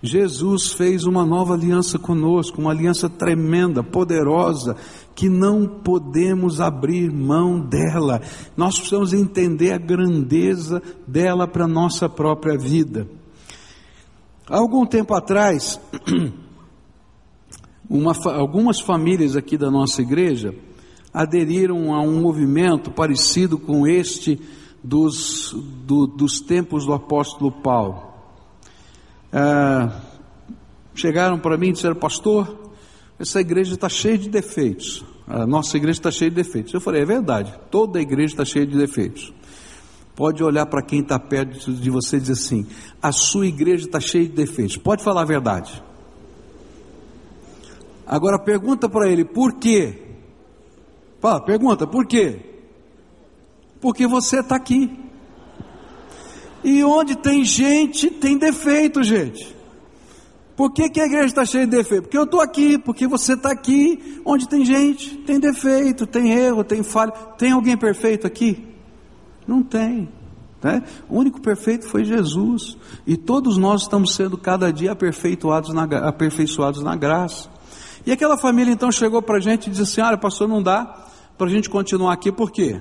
Jesus 0.00 0.70
fez 0.70 1.04
uma 1.04 1.26
nova 1.26 1.54
aliança 1.54 1.98
conosco, 1.98 2.60
uma 2.60 2.70
aliança 2.70 3.08
tremenda, 3.08 3.82
poderosa, 3.82 4.76
que 5.14 5.28
não 5.28 5.66
podemos 5.66 6.60
abrir 6.60 7.10
mão 7.10 7.58
dela. 7.58 8.20
Nós 8.56 8.76
precisamos 8.76 9.12
entender 9.12 9.72
a 9.72 9.78
grandeza 9.78 10.80
dela 11.04 11.48
para 11.48 11.64
a 11.64 11.68
nossa 11.68 12.08
própria 12.08 12.56
vida. 12.56 13.08
Há 14.50 14.56
algum 14.56 14.86
tempo 14.86 15.14
atrás, 15.14 15.78
uma, 17.88 18.12
algumas 18.32 18.80
famílias 18.80 19.36
aqui 19.36 19.58
da 19.58 19.70
nossa 19.70 20.00
igreja 20.00 20.54
aderiram 21.12 21.94
a 21.94 22.00
um 22.00 22.20
movimento 22.20 22.90
parecido 22.90 23.58
com 23.58 23.86
este 23.86 24.40
dos, 24.82 25.54
do, 25.84 26.06
dos 26.06 26.40
tempos 26.40 26.86
do 26.86 26.94
apóstolo 26.94 27.52
Paulo. 27.52 28.02
Ah, 29.30 30.00
chegaram 30.94 31.38
para 31.38 31.58
mim 31.58 31.68
e 31.68 31.72
disseram, 31.72 31.96
pastor, 31.96 32.72
essa 33.18 33.40
igreja 33.40 33.74
está 33.74 33.88
cheia 33.88 34.16
de 34.16 34.30
defeitos. 34.30 35.04
A 35.26 35.46
nossa 35.46 35.76
igreja 35.76 35.98
está 35.98 36.10
cheia 36.10 36.30
de 36.30 36.36
defeitos. 36.36 36.72
Eu 36.72 36.80
falei, 36.80 37.02
é 37.02 37.04
verdade, 37.04 37.52
toda 37.70 37.98
a 37.98 38.02
igreja 38.02 38.32
está 38.32 38.44
cheia 38.46 38.66
de 38.66 38.78
defeitos. 38.78 39.30
Pode 40.18 40.42
olhar 40.42 40.66
para 40.66 40.82
quem 40.82 40.98
está 40.98 41.16
perto 41.16 41.72
de 41.72 41.90
você 41.90 42.16
e 42.16 42.20
dizer 42.20 42.32
assim: 42.32 42.66
a 43.00 43.12
sua 43.12 43.46
igreja 43.46 43.86
está 43.86 44.00
cheia 44.00 44.24
de 44.24 44.32
defeitos. 44.32 44.76
Pode 44.76 45.04
falar 45.04 45.22
a 45.22 45.24
verdade. 45.24 45.80
Agora 48.04 48.36
pergunta 48.36 48.88
para 48.88 49.08
ele: 49.08 49.24
por 49.24 49.60
quê? 49.60 50.16
Fala, 51.20 51.40
pergunta, 51.44 51.86
por 51.86 52.04
quê? 52.04 52.40
Porque 53.80 54.08
você 54.08 54.40
está 54.40 54.56
aqui. 54.56 54.90
E 56.64 56.82
onde 56.82 57.16
tem 57.16 57.44
gente, 57.44 58.10
tem 58.10 58.36
defeito, 58.36 59.04
gente. 59.04 59.54
Por 60.56 60.72
que, 60.72 60.90
que 60.90 61.00
a 61.00 61.06
igreja 61.06 61.26
está 61.26 61.44
cheia 61.44 61.64
de 61.64 61.76
defeito? 61.76 62.02
Porque 62.02 62.18
eu 62.18 62.24
estou 62.24 62.40
aqui, 62.40 62.76
porque 62.76 63.06
você 63.06 63.34
está 63.34 63.52
aqui, 63.52 64.20
onde 64.24 64.48
tem 64.48 64.64
gente, 64.64 65.18
tem 65.18 65.38
defeito, 65.38 66.08
tem 66.08 66.32
erro, 66.32 66.64
tem 66.64 66.82
falha. 66.82 67.12
Tem 67.38 67.52
alguém 67.52 67.76
perfeito 67.76 68.26
aqui? 68.26 68.77
Não 69.48 69.62
tem. 69.62 70.08
Né? 70.62 70.82
O 71.08 71.18
único 71.18 71.40
perfeito 71.40 71.88
foi 71.88 72.04
Jesus. 72.04 72.76
E 73.06 73.16
todos 73.16 73.56
nós 73.56 73.82
estamos 73.82 74.14
sendo 74.14 74.36
cada 74.36 74.70
dia 74.70 74.92
aperfeiçoados 74.92 75.72
na, 75.72 75.84
aperfeiçoados 75.84 76.82
na 76.82 76.94
graça. 76.94 77.48
E 78.04 78.12
aquela 78.12 78.36
família 78.36 78.72
então 78.72 78.92
chegou 78.92 79.22
para 79.22 79.38
a 79.38 79.40
gente 79.40 79.66
e 79.66 79.70
disse 79.70 79.82
assim: 79.82 80.00
Olha, 80.02 80.18
pastor, 80.18 80.46
não 80.46 80.62
dá 80.62 81.06
para 81.38 81.46
a 81.46 81.50
gente 81.50 81.70
continuar 81.70 82.12
aqui, 82.12 82.30
por 82.30 82.50
quê? 82.50 82.80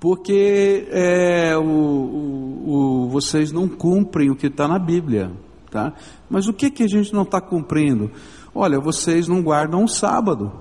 Porque 0.00 0.86
é, 0.90 1.56
o, 1.56 1.62
o, 1.62 3.04
o, 3.04 3.08
vocês 3.08 3.52
não 3.52 3.68
cumprem 3.68 4.30
o 4.30 4.36
que 4.36 4.46
está 4.46 4.66
na 4.66 4.78
Bíblia. 4.78 5.30
Tá? 5.70 5.92
Mas 6.30 6.46
o 6.46 6.52
que, 6.52 6.70
que 6.70 6.84
a 6.84 6.88
gente 6.88 7.12
não 7.12 7.22
está 7.22 7.40
cumprindo? 7.40 8.10
Olha, 8.54 8.78
vocês 8.78 9.26
não 9.26 9.42
guardam 9.42 9.82
o 9.82 9.88
sábado. 9.88 10.52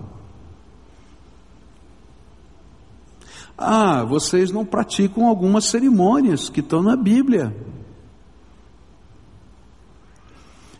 Ah, 3.57 4.03
vocês 4.03 4.51
não 4.51 4.65
praticam 4.65 5.27
algumas 5.27 5.65
cerimônias 5.65 6.50
que 6.50 6.60
estão 6.60 6.81
na 6.81 6.95
Bíblia. 6.95 7.55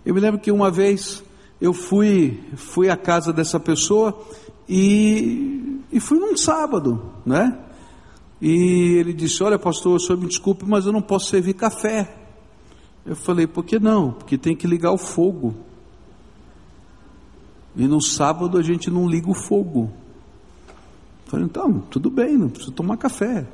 Eu 0.06 0.14
me 0.14 0.20
lembro 0.20 0.40
que 0.40 0.52
uma 0.52 0.70
vez 0.70 1.24
eu 1.62 1.74
fui, 1.74 2.44
fui 2.56 2.90
à 2.90 2.98
casa 2.98 3.32
dessa 3.32 3.60
pessoa 3.60 4.20
e, 4.68 5.82
e 5.92 6.00
fui 6.00 6.20
num 6.20 6.36
sábado, 6.36 7.14
né? 7.26 7.58
E 8.42 8.98
ele 8.98 9.14
disse: 9.14 9.42
Olha, 9.44 9.58
pastor, 9.58 9.96
o 9.96 10.00
senhor 10.00 10.20
me 10.20 10.28
desculpe, 10.28 10.66
mas 10.68 10.86
eu 10.86 10.92
não 10.92 11.02
posso 11.02 11.30
servir 11.30 11.54
café. 11.54 12.18
Eu 13.06 13.16
falei: 13.16 13.48
Por 13.48 13.64
que 13.64 13.80
não? 13.80 14.12
Porque 14.12 14.38
tem 14.38 14.56
que 14.56 14.68
ligar 14.68 14.92
o 14.92 14.98
fogo. 14.98 15.56
E 17.76 17.88
no 17.88 18.02
sábado 18.02 18.58
a 18.58 18.62
gente 18.62 18.92
não 18.92 19.08
liga 19.08 19.30
o 19.30 19.34
fogo. 19.34 19.92
Falei, 21.34 21.48
então, 21.48 21.80
tudo 21.90 22.12
bem, 22.12 22.38
não 22.38 22.48
precisa 22.48 22.72
tomar 22.72 22.96
café. 22.96 23.48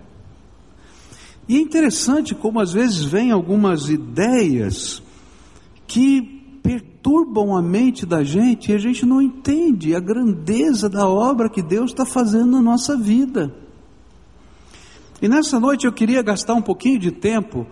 E 1.48 1.55
é 1.55 1.62
interessante 1.62 2.36
como 2.36 2.59
às 2.59 2.74
vezes 2.74 3.05
vem 3.05 3.31
algumas 3.31 3.89
ideias 3.89 5.01
que 5.88 6.59
perturbam 6.62 7.55
a 7.55 7.62
mente 7.62 8.05
da 8.05 8.21
gente 8.21 8.69
e 8.69 8.75
a 8.75 8.77
gente 8.77 9.05
não 9.05 9.21
entende 9.21 9.95
a 9.95 10.00
grandeza 10.01 10.89
da 10.89 11.07
obra 11.07 11.50
que 11.50 11.62
Deus 11.62 11.91
está 11.91 12.05
fazendo 12.05 12.51
na 12.51 12.62
nossa 12.62 12.98
vida. 12.98 13.55
E 15.21 15.29
nessa 15.29 15.57
noite 15.57 15.88
eu 15.88 15.93
queria 15.93 16.21
gastar 16.21 16.55
um 16.55 16.62
pouquinho 16.62 17.00
de 17.00 17.12
tempo 17.12 17.65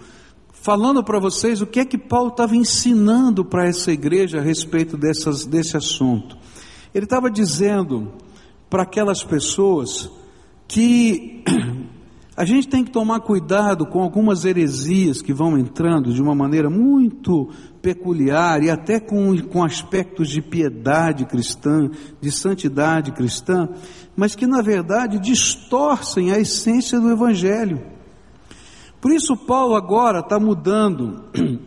falando 0.54 1.04
para 1.04 1.20
vocês 1.20 1.62
o 1.62 1.68
que 1.68 1.82
é 1.82 1.86
que 1.86 1.98
Paulo 1.98 2.30
estava 2.30 2.56
ensinando 2.56 3.44
para 3.44 3.68
essa 3.68 3.92
igreja 3.92 4.40
a 4.40 4.42
respeito 4.42 4.96
dessas, 4.96 5.46
desse 5.46 5.76
assunto. 5.76 6.38
Ele 6.96 7.04
estava 7.04 7.30
dizendo 7.30 8.14
para 8.70 8.84
aquelas 8.84 9.24
pessoas 9.24 10.10
que 10.68 11.44
a 12.36 12.44
gente 12.44 12.68
tem 12.68 12.84
que 12.84 12.92
tomar 12.92 13.22
cuidado 13.22 13.86
com 13.86 14.02
algumas 14.02 14.44
heresias 14.46 15.22
que 15.22 15.34
vão 15.34 15.58
entrando 15.58 16.14
de 16.14 16.22
uma 16.22 16.36
maneira 16.36 16.70
muito 16.70 17.50
peculiar 17.82 18.62
e 18.62 18.70
até 18.70 19.00
com, 19.00 19.36
com 19.44 19.64
aspectos 19.64 20.30
de 20.30 20.42
piedade 20.42 21.26
cristã, 21.26 21.90
de 22.20 22.32
santidade 22.32 23.12
cristã, 23.14 23.70
mas 24.16 24.36
que 24.36 24.46
na 24.46 24.62
verdade 24.62 25.20
distorcem 25.20 26.32
a 26.32 26.40
essência 26.40 27.00
do 27.00 27.10
Evangelho. 27.10 27.82
Por 29.00 29.12
isso, 29.12 29.38
Paulo 29.38 29.76
agora 29.76 30.20
está 30.20 30.40
mudando 30.40 31.24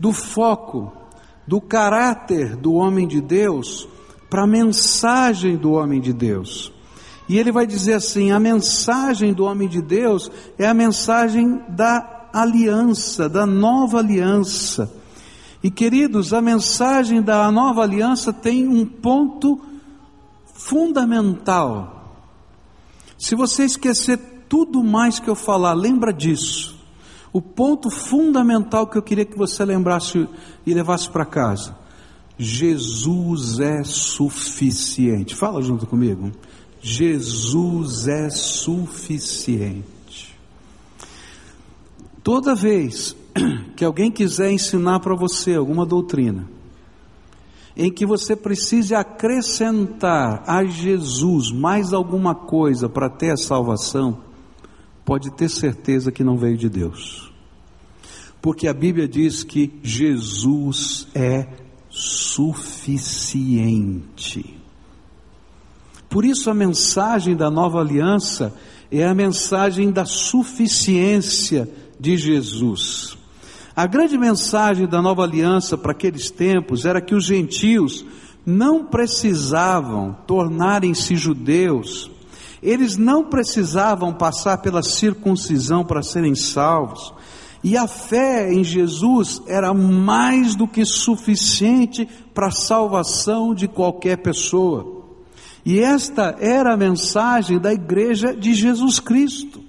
do 0.00 0.12
foco, 0.12 0.92
do 1.46 1.60
caráter 1.60 2.56
do 2.56 2.72
homem 2.72 3.06
de 3.06 3.20
Deus 3.20 3.86
para 4.34 4.42
a 4.42 4.48
mensagem 4.48 5.56
do 5.56 5.74
homem 5.74 6.00
de 6.00 6.12
Deus. 6.12 6.72
E 7.28 7.38
ele 7.38 7.52
vai 7.52 7.68
dizer 7.68 7.92
assim: 7.92 8.32
a 8.32 8.40
mensagem 8.40 9.32
do 9.32 9.44
homem 9.44 9.68
de 9.68 9.80
Deus 9.80 10.28
é 10.58 10.66
a 10.66 10.74
mensagem 10.74 11.62
da 11.68 12.30
aliança, 12.32 13.28
da 13.28 13.46
nova 13.46 13.98
aliança. 13.98 14.92
E 15.62 15.70
queridos, 15.70 16.32
a 16.32 16.40
mensagem 16.40 17.22
da 17.22 17.48
nova 17.52 17.82
aliança 17.82 18.32
tem 18.32 18.66
um 18.66 18.84
ponto 18.84 19.60
fundamental. 20.52 22.16
Se 23.16 23.36
você 23.36 23.62
esquecer 23.62 24.18
tudo 24.48 24.82
mais 24.82 25.20
que 25.20 25.30
eu 25.30 25.36
falar, 25.36 25.74
lembra 25.74 26.12
disso. 26.12 26.76
O 27.32 27.40
ponto 27.40 27.88
fundamental 27.88 28.88
que 28.88 28.98
eu 28.98 29.02
queria 29.02 29.24
que 29.24 29.38
você 29.38 29.64
lembrasse 29.64 30.28
e 30.66 30.74
levasse 30.74 31.08
para 31.08 31.24
casa. 31.24 31.83
Jesus 32.38 33.60
é 33.60 33.84
suficiente. 33.84 35.34
Fala 35.34 35.62
junto 35.62 35.86
comigo. 35.86 36.32
Jesus 36.80 38.08
é 38.08 38.28
suficiente. 38.28 39.84
Toda 42.22 42.54
vez 42.54 43.16
que 43.76 43.84
alguém 43.84 44.10
quiser 44.10 44.50
ensinar 44.50 45.00
para 45.00 45.14
você 45.14 45.54
alguma 45.54 45.86
doutrina, 45.86 46.48
em 47.76 47.90
que 47.90 48.06
você 48.06 48.36
precise 48.36 48.94
acrescentar 48.94 50.42
a 50.46 50.64
Jesus 50.64 51.50
mais 51.50 51.92
alguma 51.92 52.34
coisa 52.34 52.88
para 52.88 53.10
ter 53.10 53.30
a 53.30 53.36
salvação, 53.36 54.18
pode 55.04 55.30
ter 55.32 55.48
certeza 55.48 56.12
que 56.12 56.22
não 56.24 56.36
veio 56.36 56.56
de 56.56 56.68
Deus. 56.68 57.32
Porque 58.40 58.68
a 58.68 58.74
Bíblia 58.74 59.08
diz 59.08 59.42
que 59.42 59.72
Jesus 59.82 61.08
é 61.14 61.46
suficiente. 61.94 63.64
Por 66.10 66.24
isso 66.24 66.50
a 66.50 66.54
mensagem 66.54 67.36
da 67.36 67.48
nova 67.48 67.78
aliança 67.80 68.52
é 68.90 69.06
a 69.06 69.14
mensagem 69.14 69.92
da 69.92 70.04
suficiência 70.04 71.68
de 71.98 72.16
Jesus. 72.16 73.16
A 73.76 73.86
grande 73.86 74.18
mensagem 74.18 74.88
da 74.88 75.00
nova 75.00 75.22
aliança 75.22 75.78
para 75.78 75.92
aqueles 75.92 76.30
tempos 76.30 76.84
era 76.84 77.00
que 77.00 77.14
os 77.14 77.24
gentios 77.24 78.04
não 78.44 78.84
precisavam 78.84 80.16
tornarem-se 80.26 81.14
judeus, 81.14 82.10
eles 82.60 82.96
não 82.96 83.24
precisavam 83.24 84.12
passar 84.12 84.58
pela 84.58 84.82
circuncisão 84.82 85.84
para 85.84 86.02
serem 86.02 86.34
salvos, 86.34 87.13
e 87.64 87.78
a 87.78 87.88
fé 87.88 88.52
em 88.52 88.62
Jesus 88.62 89.42
era 89.46 89.72
mais 89.72 90.54
do 90.54 90.68
que 90.68 90.84
suficiente 90.84 92.06
para 92.34 92.48
a 92.48 92.52
salvação 92.52 93.54
de 93.54 93.66
qualquer 93.66 94.18
pessoa. 94.18 95.02
E 95.64 95.80
esta 95.80 96.36
era 96.38 96.74
a 96.74 96.76
mensagem 96.76 97.58
da 97.58 97.72
igreja 97.72 98.36
de 98.36 98.52
Jesus 98.52 99.00
Cristo. 99.00 99.62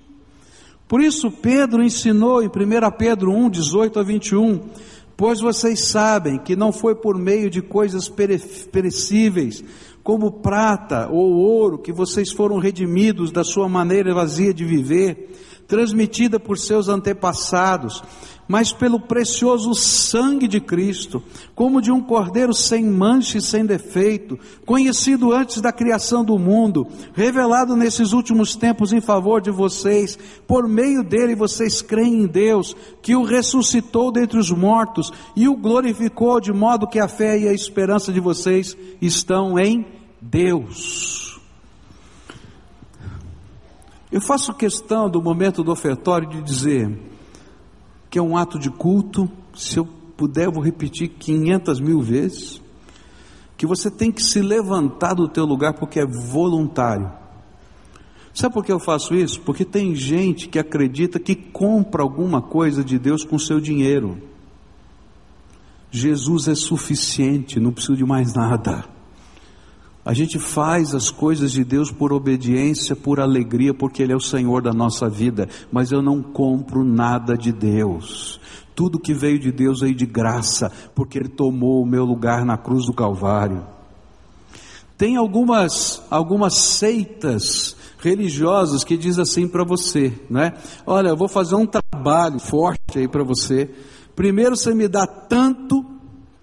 Por 0.89 1.01
isso 1.01 1.31
Pedro 1.31 1.81
ensinou 1.81 2.43
em 2.43 2.47
1 2.47 2.51
Pedro 2.97 3.31
1, 3.31 3.49
18 3.49 3.99
a 3.99 4.03
21, 4.03 4.59
pois 5.15 5.39
vocês 5.39 5.85
sabem 5.85 6.37
que 6.37 6.53
não 6.53 6.73
foi 6.73 6.95
por 6.95 7.17
meio 7.17 7.49
de 7.49 7.61
coisas 7.61 8.09
perecíveis, 8.09 9.63
como 10.03 10.33
prata 10.33 11.07
ou 11.09 11.33
ouro, 11.33 11.77
que 11.77 11.93
vocês 11.93 12.29
foram 12.33 12.59
redimidos 12.59 13.31
da 13.31 13.45
sua 13.45 13.69
maneira 13.69 14.13
vazia 14.13 14.53
de 14.53 14.65
viver, 14.65 15.29
transmitida 15.67 16.39
por 16.39 16.57
seus 16.57 16.87
antepassados, 16.87 18.03
mas 18.47 18.71
pelo 18.71 18.99
precioso 18.99 19.73
sangue 19.73 20.47
de 20.47 20.59
Cristo, 20.59 21.21
como 21.55 21.81
de 21.81 21.91
um 21.91 22.01
cordeiro 22.01 22.53
sem 22.53 22.85
mancha 22.85 23.39
e 23.39 23.41
sem 23.41 23.65
defeito, 23.65 24.39
conhecido 24.65 25.33
antes 25.33 25.59
da 25.61 25.71
criação 25.71 26.23
do 26.23 26.37
mundo, 26.37 26.87
revelado 27.13 27.75
nesses 27.75 28.13
últimos 28.13 28.55
tempos 28.55 28.93
em 28.93 29.01
favor 29.01 29.41
de 29.41 29.49
vocês, 29.49 30.17
por 30.47 30.67
meio 30.67 31.03
dele 31.03 31.35
vocês 31.35 31.81
creem 31.81 32.23
em 32.23 32.27
Deus, 32.27 32.75
que 33.01 33.15
o 33.15 33.23
ressuscitou 33.23 34.11
dentre 34.11 34.37
os 34.37 34.51
mortos 34.51 35.11
e 35.35 35.47
o 35.47 35.55
glorificou, 35.55 36.39
de 36.39 36.53
modo 36.53 36.87
que 36.87 36.99
a 36.99 37.07
fé 37.07 37.39
e 37.39 37.47
a 37.47 37.53
esperança 37.53 38.13
de 38.13 38.19
vocês 38.19 38.77
estão 39.01 39.57
em 39.57 39.85
Deus. 40.21 41.34
Eu 44.15 44.21
faço 44.21 44.53
questão 44.53 45.09
do 45.09 45.21
momento 45.21 45.61
do 45.61 45.73
ofertório 45.73 46.29
de 46.29 46.41
dizer 46.41 46.89
que 48.09 48.17
é 48.17 48.21
um 48.21 48.37
ato 48.37 48.57
de 48.57 48.69
culto, 48.69 49.29
se 49.53 49.75
eu 49.75 49.85
puder, 49.85 50.45
eu 50.45 50.53
vou 50.53 50.63
repetir 50.63 51.09
500 51.09 51.81
mil 51.81 51.99
vezes, 51.99 52.61
que 53.57 53.65
você 53.65 53.91
tem 53.91 54.13
que 54.13 54.23
se 54.23 54.41
levantar 54.41 55.15
do 55.15 55.27
teu 55.27 55.43
lugar 55.43 55.73
porque 55.73 55.99
é 55.99 56.05
voluntário. 56.05 57.11
Sabe 58.33 58.53
por 58.53 58.63
que 58.63 58.71
eu 58.71 58.79
faço 58.79 59.13
isso? 59.13 59.41
Porque 59.41 59.65
tem 59.65 59.93
gente 59.93 60.47
que 60.47 60.57
acredita 60.57 61.19
que 61.19 61.35
compra 61.35 62.01
alguma 62.01 62.41
coisa 62.41 62.85
de 62.85 62.97
Deus 62.97 63.25
com 63.25 63.37
seu 63.37 63.59
dinheiro. 63.59 64.17
Jesus 65.91 66.47
é 66.47 66.55
suficiente, 66.55 67.59
não 67.59 67.73
preciso 67.73 67.97
de 67.97 68.05
mais 68.05 68.33
nada. 68.33 68.94
A 70.05 70.13
gente 70.13 70.37
faz 70.37 70.93
as 70.93 71.09
coisas 71.09 71.51
de 71.51 71.63
Deus 71.63 71.91
por 71.91 72.13
obediência, 72.13 72.95
por 72.95 73.19
alegria, 73.19 73.73
porque 73.73 74.03
Ele 74.03 74.13
é 74.13 74.15
o 74.15 74.21
Senhor 74.21 74.61
da 74.61 74.71
nossa 74.71 75.09
vida, 75.09 75.49
mas 75.71 75.91
eu 75.91 75.99
não 75.99 76.21
compro 76.21 76.83
nada 76.83 77.35
de 77.35 77.51
Deus. 77.51 78.39
Tudo 78.75 78.99
que 78.99 79.15
veio 79.15 79.39
de 79.39 79.51
Deus 79.51 79.79
veio 79.79 79.95
de 79.95 80.05
graça, 80.05 80.71
porque 80.93 81.17
Ele 81.17 81.29
tomou 81.29 81.81
o 81.81 81.87
meu 81.87 82.05
lugar 82.05 82.45
na 82.45 82.55
cruz 82.55 82.85
do 82.85 82.93
Calvário. 82.93 83.65
Tem 84.97 85.17
algumas, 85.17 86.03
algumas 86.09 86.53
seitas 86.53 87.75
religiosas 87.99 88.83
que 88.83 88.95
diz 88.95 89.17
assim 89.17 89.47
para 89.47 89.63
você, 89.63 90.13
né? 90.29 90.53
Olha, 90.85 91.09
eu 91.09 91.17
vou 91.17 91.27
fazer 91.27 91.55
um 91.55 91.65
trabalho 91.65 92.39
forte 92.39 92.99
aí 92.99 93.07
para 93.07 93.23
você. 93.23 93.69
Primeiro 94.15 94.55
você 94.55 94.73
me 94.73 94.87
dá 94.87 95.05
tanto, 95.05 95.84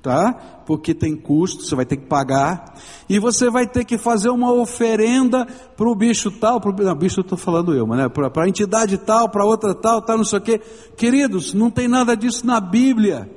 tá? 0.03 0.63
Porque 0.67 0.93
tem 0.93 1.15
custo, 1.15 1.63
você 1.63 1.77
vai 1.77 1.87
ter 1.87 1.97
que 1.97 2.07
pagar. 2.07 2.75
E 3.09 3.19
você 3.19 3.49
vai 3.49 3.67
ter 3.67 3.85
que 3.85 3.97
fazer 3.97 4.31
uma 4.31 4.53
oferenda 4.53 5.47
para 5.77 5.89
o 5.89 5.95
bicho 5.95 6.31
tal, 6.31 6.61
pro, 6.61 6.73
não, 6.73 6.95
bicho 6.95 7.21
estou 7.21 7.39
falando 7.39 7.73
eu, 7.75 7.87
mas 7.87 7.99
né? 7.99 8.09
Para 8.09 8.45
a 8.45 8.49
entidade 8.49 8.99
tal, 8.99 9.29
para 9.29 9.45
outra 9.45 9.75
tal, 9.75 10.03
tal, 10.03 10.19
não 10.19 10.25
sei 10.25 10.39
o 10.39 10.43
quê. 10.43 10.61
Queridos, 10.97 11.55
não 11.55 11.71
tem 11.71 11.87
nada 11.87 12.17
disso 12.17 12.45
na 12.45 12.61
Bíblia. 12.61 13.31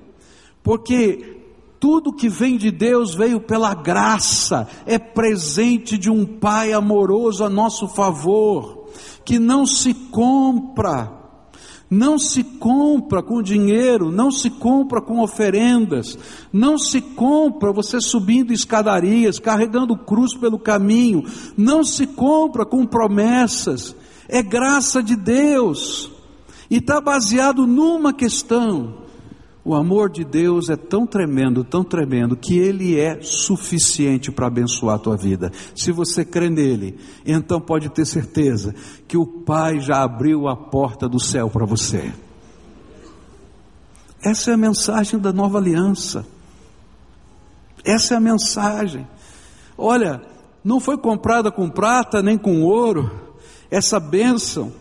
Porque 0.64 1.36
tudo 1.80 2.12
que 2.12 2.28
vem 2.28 2.58
de 2.58 2.72
Deus 2.72 3.14
veio 3.14 3.40
pela 3.40 3.76
graça, 3.76 4.68
é 4.88 4.98
presente 4.98 6.00
de 6.00 6.10
um 6.10 6.26
Pai 6.26 6.74
amoroso 6.74 7.44
a 7.44 7.50
nosso 7.50 7.88
favor, 7.88 8.88
que 9.24 9.38
não 9.38 9.68
se 9.68 9.94
compra, 9.94 11.12
não 11.96 12.20
se 12.20 12.44
compra 12.44 13.24
com 13.24 13.42
dinheiro, 13.42 14.12
não 14.12 14.30
se 14.30 14.50
compra 14.50 15.02
com 15.02 15.22
oferendas, 15.22 16.20
não 16.52 16.78
se 16.78 17.00
compra 17.00 17.72
você 17.72 18.02
subindo 18.02 18.52
escadarias, 18.52 19.40
carregando 19.40 19.96
cruz 19.96 20.36
pelo 20.36 20.60
caminho, 20.60 21.24
não 21.56 21.86
se 21.86 22.06
compra 22.06 22.66
com 22.66 22.86
promessas, 22.86 23.96
é 24.28 24.44
graça 24.44 25.02
de 25.02 25.16
Deus, 25.16 26.12
e 26.70 26.78
está 26.78 27.00
baseado 27.00 27.66
numa 27.66 28.12
questão, 28.12 29.05
o 29.66 29.74
amor 29.74 30.12
de 30.12 30.24
Deus 30.24 30.70
é 30.70 30.76
tão 30.76 31.08
tremendo, 31.08 31.64
tão 31.64 31.84
tremendo, 31.84 32.38
que 32.38 32.56
Ele 32.56 33.00
é 33.00 33.20
suficiente 33.24 34.32
para 34.32 34.46
abençoar 34.46 34.98
a 34.98 35.00
tua 35.00 35.18
vida. 35.18 35.52
Se 35.74 35.92
você 35.92 36.24
crê 36.24 36.52
nele, 36.52 37.00
então 37.26 37.60
pode 37.60 37.90
ter 37.90 38.06
certeza 38.06 38.76
que 39.08 39.18
o 39.18 39.26
Pai 39.26 39.80
já 39.80 40.04
abriu 40.04 40.48
a 40.48 40.56
porta 40.56 41.10
do 41.10 41.20
céu 41.20 41.50
para 41.50 41.66
você. 41.66 42.14
Essa 44.24 44.52
é 44.52 44.54
a 44.54 44.58
mensagem 44.58 45.20
da 45.20 45.34
nova 45.34 45.58
aliança. 45.58 46.24
Essa 47.84 48.14
é 48.14 48.18
a 48.18 48.22
mensagem. 48.22 49.08
Olha, 49.76 50.22
não 50.64 50.80
foi 50.80 50.96
comprada 50.96 51.52
com 51.52 51.68
prata 51.68 52.22
nem 52.22 52.38
com 52.38 52.62
ouro, 52.62 53.10
essa 53.72 54.00
bênção 54.00 54.72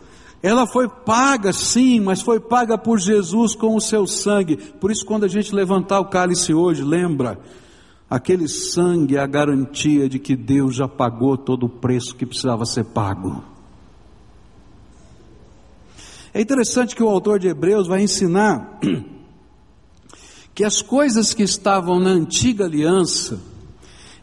ela 0.45 0.67
foi 0.67 0.87
paga, 0.87 1.55
sim, 1.55 2.01
mas 2.01 2.21
foi 2.21 2.39
paga 2.39 2.77
por 2.77 2.99
Jesus 2.99 3.55
com 3.55 3.75
o 3.75 3.81
seu 3.81 4.07
sangue. 4.07 4.59
Por 4.59 4.91
isso, 4.91 5.03
quando 5.07 5.25
a 5.25 5.29
gente 5.29 5.55
levantar 5.55 6.01
o 6.01 6.05
cálice 6.05 6.53
hoje, 6.53 6.85
lembra, 6.85 7.41
aquele 8.11 8.47
sangue 8.47 9.17
é 9.17 9.21
a 9.21 9.27
garantia 9.27 10.07
de 10.07 10.19
que 10.19 10.37
Deus 10.37 10.75
já 10.75 10.87
pagou 10.87 11.39
todo 11.39 11.65
o 11.65 11.69
preço 11.71 12.15
que 12.15 12.27
precisava 12.27 12.67
ser 12.67 12.85
pago. 12.85 13.43
É 16.35 16.43
interessante 16.43 16.95
que 16.95 17.03
o 17.03 17.09
autor 17.09 17.39
de 17.39 17.49
Hebreus 17.49 17.87
vai 17.87 18.03
ensinar 18.03 18.79
que 20.55 20.63
as 20.63 20.83
coisas 20.83 21.33
que 21.33 21.43
estavam 21.43 21.99
na 21.99 22.11
antiga 22.11 22.67
aliança, 22.67 23.41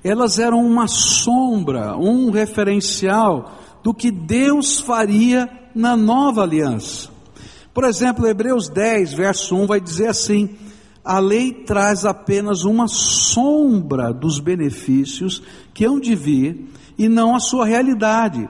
elas 0.03 0.37
eram 0.37 0.63
uma 0.63 0.87
sombra, 0.87 1.97
um 1.97 2.29
referencial 2.29 3.53
do 3.81 3.91
que 3.91 4.11
Deus 4.11 4.79
faria 4.79 5.60
na 5.73 5.95
nova 5.95 6.43
aliança. 6.43 7.09
Por 7.73 7.83
exemplo, 7.83 8.27
Hebreus 8.27 8.69
10, 8.69 9.13
verso 9.13 9.55
1 9.55 9.65
vai 9.65 9.79
dizer 9.79 10.07
assim: 10.07 10.49
a 11.03 11.19
lei 11.19 11.51
traz 11.51 12.05
apenas 12.05 12.63
uma 12.63 12.87
sombra 12.87 14.13
dos 14.13 14.39
benefícios 14.39 15.41
que 15.73 15.85
hão 15.85 15.99
de 15.99 16.15
vir 16.15 16.69
e 16.97 17.09
não 17.09 17.35
a 17.35 17.39
sua 17.39 17.65
realidade. 17.65 18.47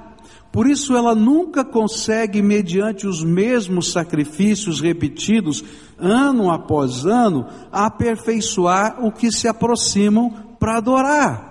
Por 0.52 0.68
isso 0.68 0.96
ela 0.96 1.16
nunca 1.16 1.64
consegue, 1.64 2.42
mediante 2.42 3.08
os 3.08 3.24
mesmos 3.24 3.92
sacrifícios 3.92 4.82
repetidos, 4.82 5.64
ano 5.98 6.52
após 6.52 7.06
ano, 7.06 7.48
aperfeiçoar 7.72 8.98
o 9.06 9.12
que 9.14 9.32
se 9.32 9.48
aproximam 9.48 10.34
para 10.60 10.78
adorar. 10.78 11.51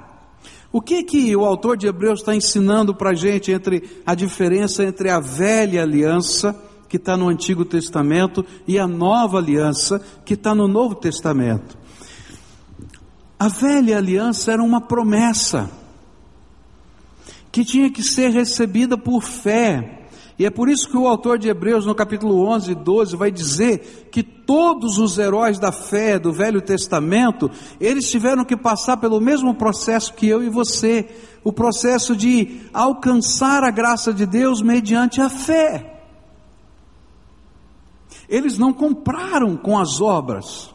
O 0.72 0.80
que 0.80 1.02
que 1.02 1.34
o 1.34 1.44
autor 1.44 1.76
de 1.76 1.88
Hebreus 1.88 2.20
está 2.20 2.34
ensinando 2.34 2.94
para 2.94 3.10
a 3.10 3.14
gente 3.14 3.50
entre 3.50 4.02
a 4.06 4.14
diferença 4.14 4.84
entre 4.84 5.10
a 5.10 5.18
velha 5.18 5.82
aliança, 5.82 6.54
que 6.88 6.96
está 6.96 7.16
no 7.16 7.28
Antigo 7.28 7.64
Testamento, 7.64 8.44
e 8.66 8.78
a 8.78 8.86
nova 8.86 9.38
aliança, 9.38 10.00
que 10.24 10.34
está 10.34 10.54
no 10.54 10.68
Novo 10.68 10.94
Testamento? 10.94 11.76
A 13.38 13.48
velha 13.48 13.96
aliança 13.96 14.52
era 14.52 14.62
uma 14.62 14.80
promessa, 14.80 15.70
que 17.50 17.64
tinha 17.64 17.90
que 17.90 18.02
ser 18.02 18.30
recebida 18.30 18.96
por 18.96 19.22
fé, 19.22 19.99
e 20.40 20.46
é 20.46 20.48
por 20.48 20.70
isso 20.70 20.88
que 20.88 20.96
o 20.96 21.06
autor 21.06 21.38
de 21.38 21.50
Hebreus, 21.50 21.84
no 21.84 21.94
capítulo 21.94 22.48
11 22.48 22.72
e 22.72 22.74
12, 22.74 23.14
vai 23.14 23.30
dizer 23.30 24.08
que 24.10 24.22
todos 24.22 24.96
os 24.96 25.18
heróis 25.18 25.58
da 25.58 25.70
fé 25.70 26.18
do 26.18 26.32
Velho 26.32 26.62
Testamento, 26.62 27.50
eles 27.78 28.10
tiveram 28.10 28.42
que 28.42 28.56
passar 28.56 28.96
pelo 28.96 29.20
mesmo 29.20 29.54
processo 29.54 30.14
que 30.14 30.26
eu 30.26 30.42
e 30.42 30.48
você, 30.48 31.10
o 31.44 31.52
processo 31.52 32.16
de 32.16 32.62
alcançar 32.72 33.62
a 33.62 33.70
graça 33.70 34.14
de 34.14 34.24
Deus 34.24 34.62
mediante 34.62 35.20
a 35.20 35.28
fé. 35.28 36.04
Eles 38.26 38.56
não 38.56 38.72
compraram 38.72 39.58
com 39.58 39.78
as 39.78 40.00
obras, 40.00 40.74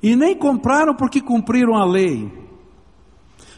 e 0.00 0.14
nem 0.14 0.32
compraram 0.32 0.94
porque 0.94 1.20
cumpriram 1.20 1.74
a 1.74 1.84
lei. 1.84 2.45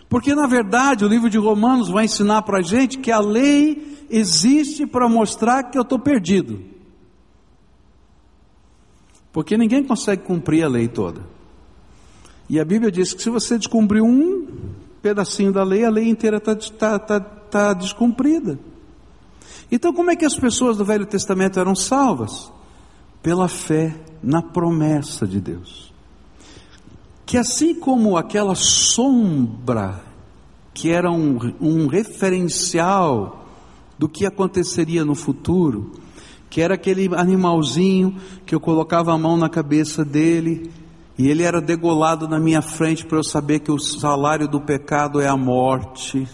Porque 0.08 0.34
na 0.34 0.46
verdade 0.46 1.04
o 1.04 1.08
livro 1.08 1.28
de 1.28 1.38
Romanos 1.38 1.88
vai 1.88 2.06
ensinar 2.06 2.42
para 2.42 2.58
a 2.58 2.62
gente 2.62 2.98
que 2.98 3.12
a 3.12 3.20
lei 3.20 4.06
existe 4.10 4.86
para 4.86 5.08
mostrar 5.08 5.64
que 5.64 5.76
eu 5.76 5.82
estou 5.82 5.98
perdido. 5.98 6.60
Porque 9.32 9.56
ninguém 9.56 9.84
consegue 9.84 10.22
cumprir 10.22 10.64
a 10.64 10.68
lei 10.68 10.88
toda. 10.88 11.20
E 12.48 12.58
a 12.58 12.64
Bíblia 12.64 12.90
diz 12.90 13.12
que 13.12 13.22
se 13.22 13.28
você 13.28 13.58
descumprir 13.58 14.02
um 14.02 14.46
pedacinho 15.02 15.52
da 15.52 15.62
lei, 15.62 15.84
a 15.84 15.90
lei 15.90 16.08
inteira 16.08 16.38
está 16.38 16.56
tá, 16.56 16.98
tá, 16.98 17.20
tá 17.20 17.72
descumprida. 17.74 18.58
Então, 19.70 19.92
como 19.92 20.10
é 20.10 20.16
que 20.16 20.24
as 20.24 20.34
pessoas 20.34 20.78
do 20.78 20.84
Velho 20.84 21.04
Testamento 21.04 21.60
eram 21.60 21.74
salvas? 21.74 22.50
Pela 23.22 23.48
fé 23.48 23.94
na 24.22 24.40
promessa 24.40 25.26
de 25.26 25.40
Deus. 25.40 25.87
Que 27.28 27.36
assim 27.36 27.74
como 27.74 28.16
aquela 28.16 28.54
sombra, 28.54 30.00
que 30.72 30.90
era 30.90 31.10
um, 31.10 31.38
um 31.60 31.86
referencial 31.86 33.44
do 33.98 34.08
que 34.08 34.24
aconteceria 34.24 35.04
no 35.04 35.14
futuro, 35.14 35.92
que 36.48 36.62
era 36.62 36.72
aquele 36.72 37.14
animalzinho 37.14 38.16
que 38.46 38.54
eu 38.54 38.58
colocava 38.58 39.12
a 39.12 39.18
mão 39.18 39.36
na 39.36 39.50
cabeça 39.50 40.06
dele 40.06 40.70
e 41.18 41.28
ele 41.28 41.42
era 41.42 41.60
degolado 41.60 42.26
na 42.26 42.40
minha 42.40 42.62
frente 42.62 43.04
para 43.04 43.18
eu 43.18 43.24
saber 43.24 43.58
que 43.58 43.70
o 43.70 43.78
salário 43.78 44.48
do 44.48 44.58
pecado 44.58 45.20
é 45.20 45.28
a 45.28 45.36
morte. 45.36 46.26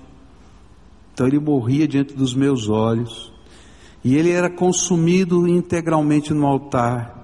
Então 1.12 1.26
ele 1.26 1.40
morria 1.40 1.88
diante 1.88 2.14
dos 2.14 2.34
meus 2.34 2.68
olhos 2.68 3.32
e 4.04 4.14
ele 4.14 4.30
era 4.30 4.48
consumido 4.48 5.48
integralmente 5.48 6.32
no 6.32 6.46
altar. 6.46 7.23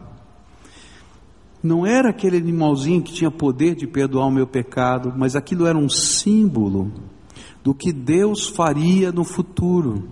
Não 1.62 1.86
era 1.86 2.10
aquele 2.10 2.38
animalzinho 2.38 3.02
que 3.02 3.12
tinha 3.12 3.30
poder 3.30 3.74
de 3.74 3.86
perdoar 3.86 4.26
o 4.26 4.30
meu 4.30 4.46
pecado, 4.46 5.12
mas 5.16 5.36
aquilo 5.36 5.66
era 5.66 5.76
um 5.76 5.88
símbolo 5.88 6.90
do 7.62 7.74
que 7.74 7.92
Deus 7.92 8.48
faria 8.48 9.12
no 9.12 9.24
futuro. 9.24 10.08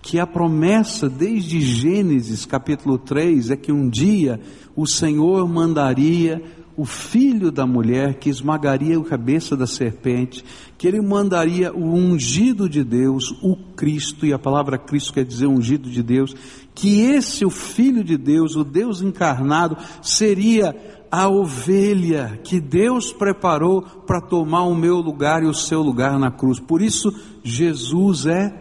Que 0.00 0.18
a 0.18 0.26
promessa 0.26 1.08
desde 1.08 1.60
Gênesis 1.60 2.46
capítulo 2.46 2.96
3 2.96 3.50
é 3.50 3.56
que 3.56 3.72
um 3.72 3.88
dia 3.88 4.40
o 4.74 4.86
Senhor 4.86 5.46
mandaria 5.48 6.42
o 6.76 6.84
filho 6.84 7.50
da 7.50 7.66
mulher 7.66 8.14
que 8.14 8.28
esmagaria 8.28 8.98
a 8.98 9.04
cabeça 9.04 9.56
da 9.56 9.66
serpente, 9.66 10.44
que 10.76 10.86
ele 10.86 11.00
mandaria 11.00 11.72
o 11.72 11.94
ungido 11.94 12.68
de 12.68 12.84
Deus, 12.84 13.30
o 13.42 13.56
Cristo, 13.74 14.26
e 14.26 14.32
a 14.32 14.38
palavra 14.38 14.76
Cristo 14.76 15.12
quer 15.12 15.24
dizer 15.24 15.46
ungido 15.46 15.88
de 15.88 16.02
Deus, 16.02 16.34
que 16.76 17.00
esse, 17.00 17.42
o 17.42 17.48
filho 17.48 18.04
de 18.04 18.18
Deus, 18.18 18.54
o 18.54 18.62
Deus 18.62 19.00
encarnado, 19.00 19.78
seria 20.02 20.76
a 21.10 21.26
ovelha 21.26 22.38
que 22.44 22.60
Deus 22.60 23.14
preparou 23.14 23.80
para 23.80 24.20
tomar 24.20 24.64
o 24.64 24.74
meu 24.74 24.96
lugar 24.96 25.42
e 25.42 25.46
o 25.46 25.54
seu 25.54 25.80
lugar 25.80 26.18
na 26.18 26.30
cruz. 26.30 26.60
Por 26.60 26.82
isso, 26.82 27.10
Jesus 27.42 28.26
é 28.26 28.54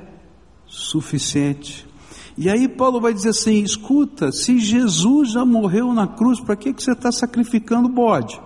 suficiente. 0.65 1.86
E 2.38 2.49
aí 2.49 2.69
Paulo 2.69 3.01
vai 3.01 3.13
dizer 3.13 3.30
assim: 3.30 3.62
escuta, 3.62 4.32
se 4.32 4.60
Jesus 4.60 5.34
já 5.34 5.43
morreu 5.43 5.93
na 5.93 6.08
cruz, 6.08 6.39
para 6.39 6.56
que, 6.56 6.73
que 6.73 6.82
você 6.82 6.93
está 6.93 7.12
sacrificando 7.12 7.89
bode? 7.89 8.39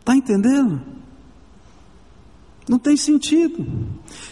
Está 0.00 0.16
entendendo? 0.16 0.97
Não 2.68 2.78
tem 2.78 2.96
sentido. 2.96 3.66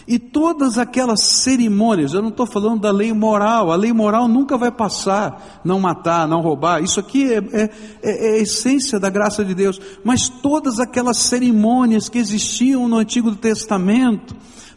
E 0.07 0.19
todas 0.19 0.77
aquelas 0.77 1.21
cerimônias, 1.21 2.13
eu 2.13 2.21
não 2.21 2.29
estou 2.29 2.45
falando 2.45 2.81
da 2.81 2.91
lei 2.91 3.11
moral, 3.11 3.71
a 3.71 3.75
lei 3.75 3.91
moral 3.91 4.27
nunca 4.27 4.57
vai 4.57 4.71
passar, 4.71 5.61
não 5.63 5.79
matar, 5.79 6.27
não 6.27 6.41
roubar, 6.41 6.83
isso 6.83 6.99
aqui 6.99 7.33
é, 7.33 7.37
é, 7.37 7.69
é, 8.03 8.27
é 8.27 8.33
a 8.33 8.41
essência 8.41 8.99
da 8.99 9.09
graça 9.09 9.43
de 9.43 9.55
Deus, 9.55 9.81
mas 10.03 10.29
todas 10.29 10.79
aquelas 10.79 11.17
cerimônias 11.17 12.09
que 12.09 12.19
existiam 12.19 12.87
no 12.87 12.97
Antigo 12.97 13.35
Testamento, 13.35 14.35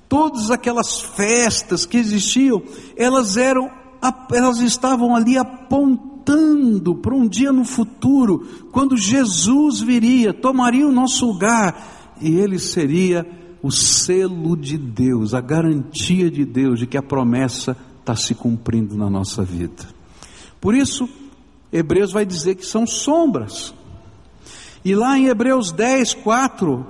todas 0.09 0.51
aquelas 0.51 1.01
festas 1.01 1.85
que 1.85 1.99
existiam, 1.99 2.62
elas 2.96 3.37
eram, 3.37 3.70
elas 4.33 4.59
estavam 4.59 5.14
ali 5.14 5.37
apontando 5.37 6.94
para 6.96 7.14
um 7.14 7.29
dia 7.29 7.53
no 7.53 7.64
futuro, 7.64 8.46
quando 8.73 8.96
Jesus 8.96 9.81
viria, 9.81 10.33
tomaria 10.33 10.87
o 10.87 10.92
nosso 10.92 11.27
lugar, 11.27 12.16
e 12.20 12.37
ele 12.37 12.59
seria 12.59 13.27
o 13.62 13.70
selo 13.70 14.57
de 14.57 14.79
Deus, 14.79 15.35
a 15.35 15.40
garantia 15.40 16.31
de 16.31 16.44
Deus 16.44 16.79
de 16.79 16.87
que 16.87 16.96
a 16.96 17.03
promessa 17.03 17.77
está 18.01 18.16
se 18.16 18.35
cumprindo 18.35 18.96
na 18.96 19.11
nossa 19.11 19.42
vida. 19.42 19.87
Por 20.61 20.75
isso, 20.75 21.09
Hebreus 21.73 22.12
vai 22.12 22.25
dizer 22.25 22.55
que 22.55 22.64
são 22.64 22.87
sombras. 22.87 23.75
E 24.85 24.94
lá 24.94 25.18
em 25.18 25.27
Hebreus 25.27 25.73
10, 25.73 26.14
4 26.14 26.87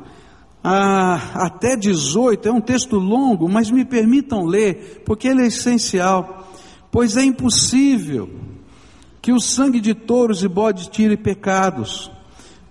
a, 0.63 1.47
até 1.47 1.77
18, 1.77 2.49
é 2.49 2.53
um 2.53 2.61
texto 2.61 2.97
longo, 2.97 3.49
mas 3.49 3.71
me 3.71 3.85
permitam 3.85 4.45
ler, 4.45 5.03
porque 5.05 5.29
ele 5.29 5.43
é 5.43 5.47
essencial. 5.47 6.49
Pois 6.91 7.17
é 7.17 7.25
impossível 7.25 8.31
que 9.21 9.33
o 9.33 9.41
sangue 9.41 9.81
de 9.81 9.95
touros 9.95 10.43
e 10.43 10.49
bodes 10.49 10.87
tire 10.87 11.17
pecados 11.17 12.11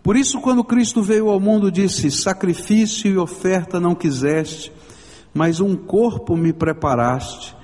por 0.09 0.17
isso, 0.17 0.41
quando 0.41 0.63
Cristo 0.63 1.03
veio 1.03 1.29
ao 1.29 1.39
mundo, 1.39 1.71
disse: 1.71 2.09
Sacrifício 2.09 3.11
e 3.11 3.15
oferta 3.15 3.79
não 3.79 3.93
quiseste, 3.93 4.71
mas 5.31 5.59
um 5.59 5.75
corpo 5.75 6.35
me 6.35 6.51
preparaste. 6.51 7.55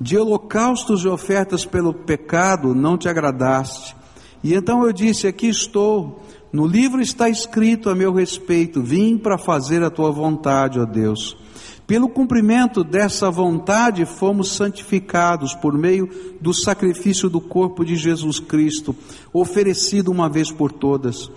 De 0.00 0.16
holocaustos 0.16 1.02
e 1.02 1.08
ofertas 1.08 1.64
pelo 1.64 1.92
pecado 1.92 2.72
não 2.72 2.96
te 2.96 3.08
agradaste. 3.08 3.96
E 4.44 4.54
então 4.54 4.86
eu 4.86 4.92
disse: 4.92 5.26
Aqui 5.26 5.48
estou. 5.48 6.22
No 6.52 6.68
livro 6.68 7.00
está 7.00 7.28
escrito 7.28 7.90
a 7.90 7.96
meu 7.96 8.12
respeito: 8.12 8.80
Vim 8.80 9.18
para 9.18 9.36
fazer 9.36 9.82
a 9.82 9.90
tua 9.90 10.12
vontade, 10.12 10.78
ó 10.78 10.84
Deus. 10.84 11.36
Pelo 11.84 12.08
cumprimento 12.08 12.84
dessa 12.84 13.28
vontade 13.28 14.04
fomos 14.04 14.52
santificados 14.52 15.52
por 15.54 15.76
meio 15.76 16.08
do 16.40 16.54
sacrifício 16.54 17.28
do 17.28 17.40
corpo 17.40 17.84
de 17.84 17.96
Jesus 17.96 18.38
Cristo, 18.38 18.94
oferecido 19.32 20.12
uma 20.12 20.28
vez 20.28 20.52
por 20.52 20.70
todas. 20.70 21.28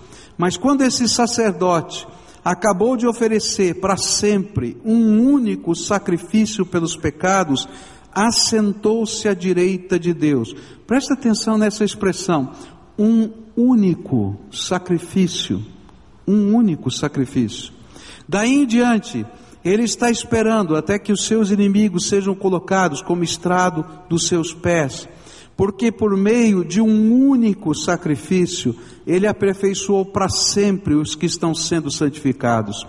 Mas 0.42 0.56
quando 0.56 0.82
esse 0.82 1.08
sacerdote 1.08 2.04
acabou 2.44 2.96
de 2.96 3.06
oferecer 3.06 3.74
para 3.74 3.96
sempre 3.96 4.76
um 4.84 5.20
único 5.20 5.72
sacrifício 5.72 6.66
pelos 6.66 6.96
pecados, 6.96 7.68
assentou-se 8.12 9.28
à 9.28 9.34
direita 9.34 10.00
de 10.00 10.12
Deus. 10.12 10.52
Presta 10.84 11.14
atenção 11.14 11.56
nessa 11.56 11.84
expressão, 11.84 12.50
um 12.98 13.30
único 13.56 14.36
sacrifício, 14.50 15.64
um 16.26 16.56
único 16.56 16.90
sacrifício. 16.90 17.72
Daí 18.28 18.62
em 18.62 18.66
diante, 18.66 19.24
ele 19.64 19.84
está 19.84 20.10
esperando 20.10 20.74
até 20.74 20.98
que 20.98 21.12
os 21.12 21.24
seus 21.24 21.52
inimigos 21.52 22.08
sejam 22.08 22.34
colocados 22.34 23.00
como 23.00 23.22
estrado 23.22 23.86
dos 24.08 24.26
seus 24.26 24.52
pés 24.52 25.08
porque 25.56 25.92
por 25.92 26.16
meio 26.16 26.64
de 26.64 26.80
um 26.80 27.12
único 27.28 27.74
sacrifício, 27.74 28.74
ele 29.06 29.26
aperfeiçoou 29.26 30.04
para 30.04 30.28
sempre 30.28 30.94
os 30.94 31.14
que 31.14 31.26
estão 31.26 31.54
sendo 31.54 31.90
santificados. 31.90 32.86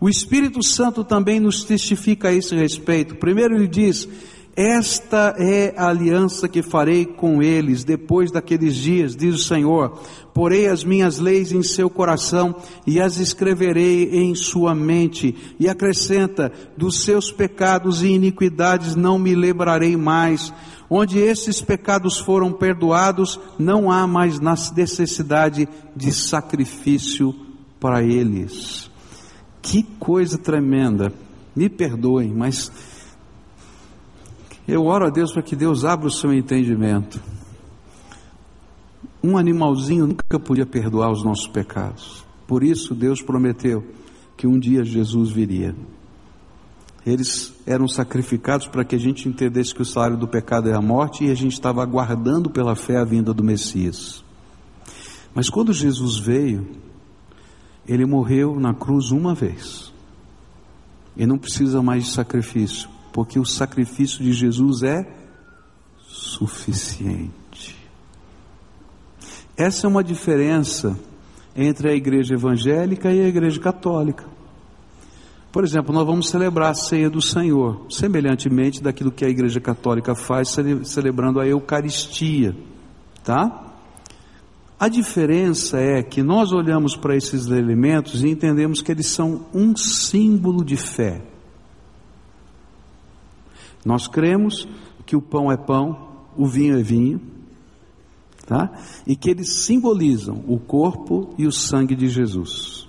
O 0.00 0.08
Espírito 0.08 0.64
Santo 0.64 1.04
também 1.04 1.38
nos 1.38 1.62
testifica 1.62 2.28
a 2.28 2.32
esse 2.32 2.54
respeito. 2.56 3.14
Primeiro 3.14 3.54
ele 3.54 3.68
diz: 3.68 4.08
esta 4.54 5.34
é 5.38 5.72
a 5.78 5.88
aliança 5.88 6.46
que 6.46 6.60
farei 6.60 7.06
com 7.06 7.42
eles 7.42 7.84
depois 7.84 8.30
daqueles 8.30 8.74
dias, 8.74 9.16
diz 9.16 9.34
o 9.34 9.38
Senhor. 9.38 9.98
Porei 10.34 10.66
as 10.66 10.84
minhas 10.84 11.18
leis 11.18 11.52
em 11.52 11.62
seu 11.62 11.88
coração 11.88 12.54
e 12.86 13.00
as 13.00 13.18
escreverei 13.18 14.10
em 14.12 14.34
sua 14.34 14.74
mente. 14.74 15.34
E 15.58 15.70
acrescenta: 15.70 16.52
dos 16.76 17.02
seus 17.02 17.32
pecados 17.32 18.02
e 18.02 18.08
iniquidades 18.08 18.94
não 18.94 19.18
me 19.18 19.34
lembrarei 19.34 19.96
mais 19.96 20.52
Onde 20.94 21.18
esses 21.18 21.62
pecados 21.62 22.18
foram 22.18 22.52
perdoados, 22.52 23.40
não 23.58 23.90
há 23.90 24.06
mais 24.06 24.38
necessidade 24.38 25.66
de 25.96 26.12
sacrifício 26.12 27.34
para 27.80 28.02
eles. 28.02 28.90
Que 29.62 29.82
coisa 29.82 30.36
tremenda. 30.36 31.10
Me 31.56 31.70
perdoem, 31.70 32.30
mas 32.34 32.70
eu 34.68 34.84
oro 34.84 35.06
a 35.06 35.08
Deus 35.08 35.32
para 35.32 35.40
que 35.40 35.56
Deus 35.56 35.82
abra 35.82 36.08
o 36.08 36.10
seu 36.10 36.30
entendimento. 36.30 37.18
Um 39.24 39.38
animalzinho 39.38 40.08
nunca 40.08 40.38
podia 40.38 40.66
perdoar 40.66 41.10
os 41.10 41.24
nossos 41.24 41.46
pecados. 41.46 42.22
Por 42.46 42.62
isso 42.62 42.94
Deus 42.94 43.22
prometeu 43.22 43.82
que 44.36 44.46
um 44.46 44.58
dia 44.58 44.84
Jesus 44.84 45.30
viria. 45.30 45.74
Eles 47.04 47.52
eram 47.66 47.88
sacrificados 47.88 48.68
para 48.68 48.84
que 48.84 48.94
a 48.94 48.98
gente 48.98 49.28
entendesse 49.28 49.74
que 49.74 49.82
o 49.82 49.84
salário 49.84 50.16
do 50.16 50.28
pecado 50.28 50.68
é 50.68 50.74
a 50.74 50.80
morte 50.80 51.24
e 51.24 51.30
a 51.30 51.34
gente 51.34 51.52
estava 51.52 51.82
aguardando 51.82 52.48
pela 52.48 52.76
fé 52.76 52.96
a 52.96 53.04
vinda 53.04 53.34
do 53.34 53.42
Messias. 53.42 54.24
Mas 55.34 55.50
quando 55.50 55.72
Jesus 55.72 56.18
veio, 56.18 56.66
ele 57.86 58.06
morreu 58.06 58.60
na 58.60 58.72
cruz 58.72 59.10
uma 59.10 59.34
vez. 59.34 59.92
E 61.16 61.26
não 61.26 61.38
precisa 61.38 61.82
mais 61.82 62.04
de 62.04 62.10
sacrifício, 62.10 62.88
porque 63.12 63.38
o 63.38 63.44
sacrifício 63.44 64.22
de 64.22 64.32
Jesus 64.32 64.82
é 64.82 65.06
suficiente. 66.06 67.32
Essa 69.56 69.86
é 69.86 69.90
uma 69.90 70.04
diferença 70.04 70.98
entre 71.54 71.90
a 71.90 71.94
igreja 71.94 72.34
evangélica 72.34 73.12
e 73.12 73.20
a 73.20 73.28
igreja 73.28 73.60
católica. 73.60 74.24
Por 75.52 75.64
exemplo, 75.64 75.92
nós 75.92 76.06
vamos 76.06 76.30
celebrar 76.30 76.70
a 76.70 76.74
ceia 76.74 77.10
do 77.10 77.20
Senhor, 77.20 77.84
semelhantemente 77.90 78.82
daquilo 78.82 79.12
que 79.12 79.22
a 79.22 79.28
Igreja 79.28 79.60
Católica 79.60 80.14
faz, 80.14 80.56
celebrando 80.84 81.38
a 81.38 81.46
Eucaristia, 81.46 82.56
tá? 83.22 83.70
A 84.80 84.88
diferença 84.88 85.78
é 85.78 86.02
que 86.02 86.22
nós 86.22 86.52
olhamos 86.52 86.96
para 86.96 87.14
esses 87.14 87.46
elementos 87.48 88.24
e 88.24 88.30
entendemos 88.30 88.80
que 88.80 88.90
eles 88.90 89.06
são 89.08 89.44
um 89.52 89.76
símbolo 89.76 90.64
de 90.64 90.76
fé. 90.78 91.22
Nós 93.84 94.08
cremos 94.08 94.66
que 95.04 95.14
o 95.14 95.20
pão 95.20 95.52
é 95.52 95.56
pão, 95.56 96.08
o 96.34 96.46
vinho 96.46 96.78
é 96.78 96.82
vinho, 96.82 97.20
tá? 98.46 98.72
E 99.06 99.14
que 99.14 99.28
eles 99.28 99.52
simbolizam 99.52 100.42
o 100.48 100.58
corpo 100.58 101.34
e 101.36 101.46
o 101.46 101.52
sangue 101.52 101.94
de 101.94 102.08
Jesus. 102.08 102.88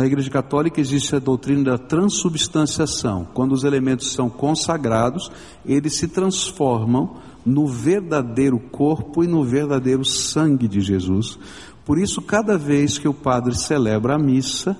Na 0.00 0.06
Igreja 0.06 0.30
Católica 0.30 0.80
existe 0.80 1.14
a 1.14 1.18
doutrina 1.18 1.72
da 1.72 1.76
transubstanciação. 1.76 3.28
Quando 3.34 3.52
os 3.52 3.64
elementos 3.64 4.14
são 4.14 4.30
consagrados, 4.30 5.30
eles 5.62 5.92
se 5.98 6.08
transformam 6.08 7.18
no 7.44 7.66
verdadeiro 7.66 8.58
corpo 8.58 9.22
e 9.22 9.26
no 9.26 9.44
verdadeiro 9.44 10.02
sangue 10.02 10.66
de 10.66 10.80
Jesus. 10.80 11.38
Por 11.84 11.98
isso, 11.98 12.22
cada 12.22 12.56
vez 12.56 12.96
que 12.96 13.06
o 13.06 13.12
padre 13.12 13.54
celebra 13.54 14.14
a 14.14 14.18
missa, 14.18 14.74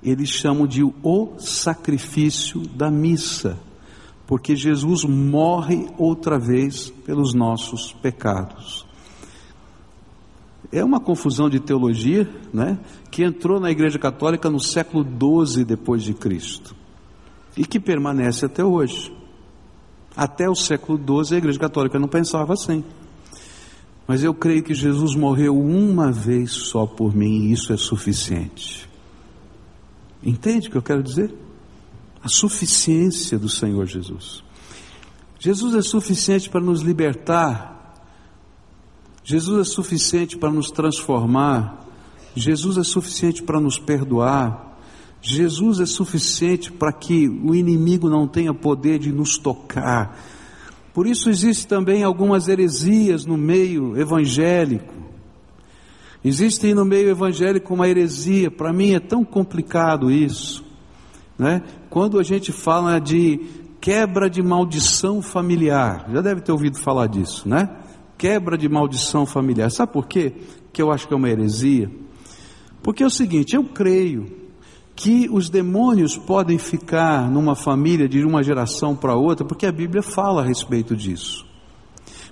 eles 0.00 0.28
chamam 0.28 0.64
de 0.64 0.84
o 0.84 1.32
sacrifício 1.40 2.60
da 2.68 2.88
missa, 2.88 3.58
porque 4.28 4.54
Jesus 4.54 5.02
morre 5.02 5.88
outra 5.98 6.38
vez 6.38 6.88
pelos 7.04 7.34
nossos 7.34 7.92
pecados. 7.94 8.86
É 10.72 10.84
uma 10.84 11.00
confusão 11.00 11.48
de 11.48 11.60
teologia, 11.60 12.28
né, 12.52 12.78
que 13.16 13.24
entrou 13.24 13.58
na 13.58 13.70
Igreja 13.70 13.98
Católica 13.98 14.50
no 14.50 14.60
século 14.60 15.02
XII 15.02 15.64
depois 15.64 16.02
de 16.02 16.12
Cristo 16.12 16.76
e 17.56 17.64
que 17.64 17.80
permanece 17.80 18.44
até 18.44 18.62
hoje. 18.62 19.10
Até 20.14 20.50
o 20.50 20.54
século 20.54 20.98
XII 20.98 21.36
a 21.36 21.38
Igreja 21.38 21.58
Católica 21.58 21.98
não 21.98 22.08
pensava 22.08 22.52
assim. 22.52 22.84
Mas 24.06 24.22
eu 24.22 24.34
creio 24.34 24.62
que 24.62 24.74
Jesus 24.74 25.14
morreu 25.14 25.58
uma 25.58 26.12
vez 26.12 26.52
só 26.52 26.84
por 26.84 27.16
mim 27.16 27.46
e 27.46 27.52
isso 27.52 27.72
é 27.72 27.78
suficiente. 27.78 28.86
Entende 30.22 30.68
o 30.68 30.72
que 30.72 30.76
eu 30.76 30.82
quero 30.82 31.02
dizer? 31.02 31.34
A 32.22 32.28
suficiência 32.28 33.38
do 33.38 33.48
Senhor 33.48 33.86
Jesus. 33.86 34.44
Jesus 35.38 35.74
é 35.74 35.80
suficiente 35.80 36.50
para 36.50 36.60
nos 36.60 36.82
libertar 36.82 37.76
Jesus 39.28 39.60
é 39.60 39.64
suficiente 39.68 40.38
para 40.38 40.52
nos 40.52 40.70
transformar, 40.70 41.84
Jesus 42.36 42.76
é 42.76 42.84
suficiente 42.84 43.42
para 43.42 43.58
nos 43.58 43.78
perdoar, 43.78 44.78
Jesus 45.22 45.80
é 45.80 45.86
suficiente 45.86 46.70
para 46.70 46.92
que 46.92 47.26
o 47.28 47.54
inimigo 47.54 48.10
não 48.10 48.28
tenha 48.28 48.52
poder 48.52 48.98
de 48.98 49.10
nos 49.10 49.38
tocar. 49.38 50.16
Por 50.92 51.06
isso 51.06 51.30
existem 51.30 51.66
também 51.66 52.04
algumas 52.04 52.46
heresias 52.46 53.24
no 53.24 53.36
meio 53.36 53.98
evangélico. 53.98 54.94
Existe 56.22 56.72
no 56.74 56.84
meio 56.84 57.08
evangélico 57.08 57.72
uma 57.72 57.88
heresia, 57.88 58.50
para 58.50 58.72
mim 58.72 58.92
é 58.92 59.00
tão 59.00 59.24
complicado 59.24 60.10
isso, 60.10 60.64
né? 61.38 61.62
Quando 61.88 62.18
a 62.18 62.22
gente 62.22 62.52
fala 62.52 62.98
de 62.98 63.40
quebra 63.80 64.28
de 64.28 64.42
maldição 64.42 65.22
familiar, 65.22 66.06
já 66.12 66.20
deve 66.20 66.40
ter 66.40 66.52
ouvido 66.52 66.78
falar 66.78 67.06
disso, 67.06 67.48
né? 67.48 67.68
Quebra 68.18 68.58
de 68.58 68.68
maldição 68.68 69.24
familiar, 69.24 69.70
sabe 69.70 69.92
por 69.92 70.06
quê? 70.06 70.34
Que 70.72 70.82
eu 70.82 70.90
acho 70.90 71.08
que 71.08 71.14
é 71.14 71.16
uma 71.16 71.28
heresia. 71.28 71.90
Porque 72.86 73.02
é 73.02 73.06
o 73.06 73.10
seguinte, 73.10 73.56
eu 73.56 73.64
creio 73.64 74.28
que 74.94 75.28
os 75.28 75.50
demônios 75.50 76.16
podem 76.16 76.56
ficar 76.56 77.28
numa 77.28 77.56
família 77.56 78.08
de 78.08 78.24
uma 78.24 78.44
geração 78.44 78.94
para 78.94 79.16
outra, 79.16 79.44
porque 79.44 79.66
a 79.66 79.72
Bíblia 79.72 80.04
fala 80.04 80.40
a 80.40 80.44
respeito 80.44 80.94
disso. 80.94 81.44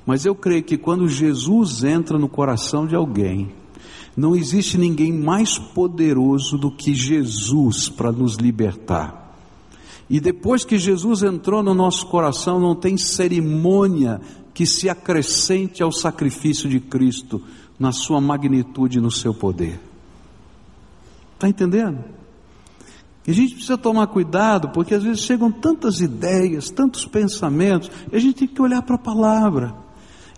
Mas 0.06 0.24
eu 0.24 0.32
creio 0.32 0.62
que 0.62 0.78
quando 0.78 1.08
Jesus 1.08 1.82
entra 1.82 2.20
no 2.20 2.28
coração 2.28 2.86
de 2.86 2.94
alguém, 2.94 3.52
não 4.16 4.36
existe 4.36 4.78
ninguém 4.78 5.12
mais 5.12 5.58
poderoso 5.58 6.56
do 6.56 6.70
que 6.70 6.94
Jesus 6.94 7.88
para 7.88 8.12
nos 8.12 8.36
libertar. 8.36 9.36
E 10.08 10.20
depois 10.20 10.64
que 10.64 10.78
Jesus 10.78 11.24
entrou 11.24 11.64
no 11.64 11.74
nosso 11.74 12.06
coração, 12.06 12.60
não 12.60 12.76
tem 12.76 12.96
cerimônia 12.96 14.20
que 14.54 14.66
se 14.66 14.88
acrescente 14.88 15.82
ao 15.82 15.90
sacrifício 15.90 16.68
de 16.68 16.78
Cristo 16.78 17.42
na 17.76 17.90
sua 17.90 18.20
magnitude 18.20 18.98
e 18.98 19.02
no 19.02 19.10
seu 19.10 19.34
poder. 19.34 19.80
Está 21.44 21.48
entendendo? 21.48 22.02
E 23.26 23.30
a 23.30 23.34
gente 23.34 23.54
precisa 23.54 23.76
tomar 23.76 24.06
cuidado, 24.06 24.70
porque 24.70 24.94
às 24.94 25.02
vezes 25.02 25.20
chegam 25.20 25.52
tantas 25.52 26.00
ideias, 26.00 26.70
tantos 26.70 27.04
pensamentos, 27.04 27.90
e 28.10 28.16
a 28.16 28.18
gente 28.18 28.36
tem 28.36 28.48
que 28.48 28.62
olhar 28.62 28.80
para 28.82 28.96
a 28.96 28.98
palavra 28.98 29.74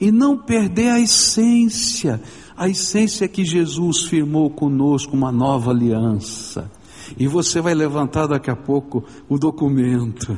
e 0.00 0.10
não 0.10 0.36
perder 0.36 0.90
a 0.90 1.00
essência. 1.00 2.20
A 2.56 2.68
essência 2.68 3.24
é 3.24 3.28
que 3.28 3.44
Jesus 3.44 4.04
firmou 4.04 4.50
conosco 4.50 5.16
uma 5.16 5.30
nova 5.30 5.70
aliança. 5.70 6.70
E 7.16 7.28
você 7.28 7.60
vai 7.60 7.74
levantar 7.74 8.26
daqui 8.26 8.50
a 8.50 8.56
pouco 8.56 9.04
o 9.28 9.38
documento. 9.38 10.36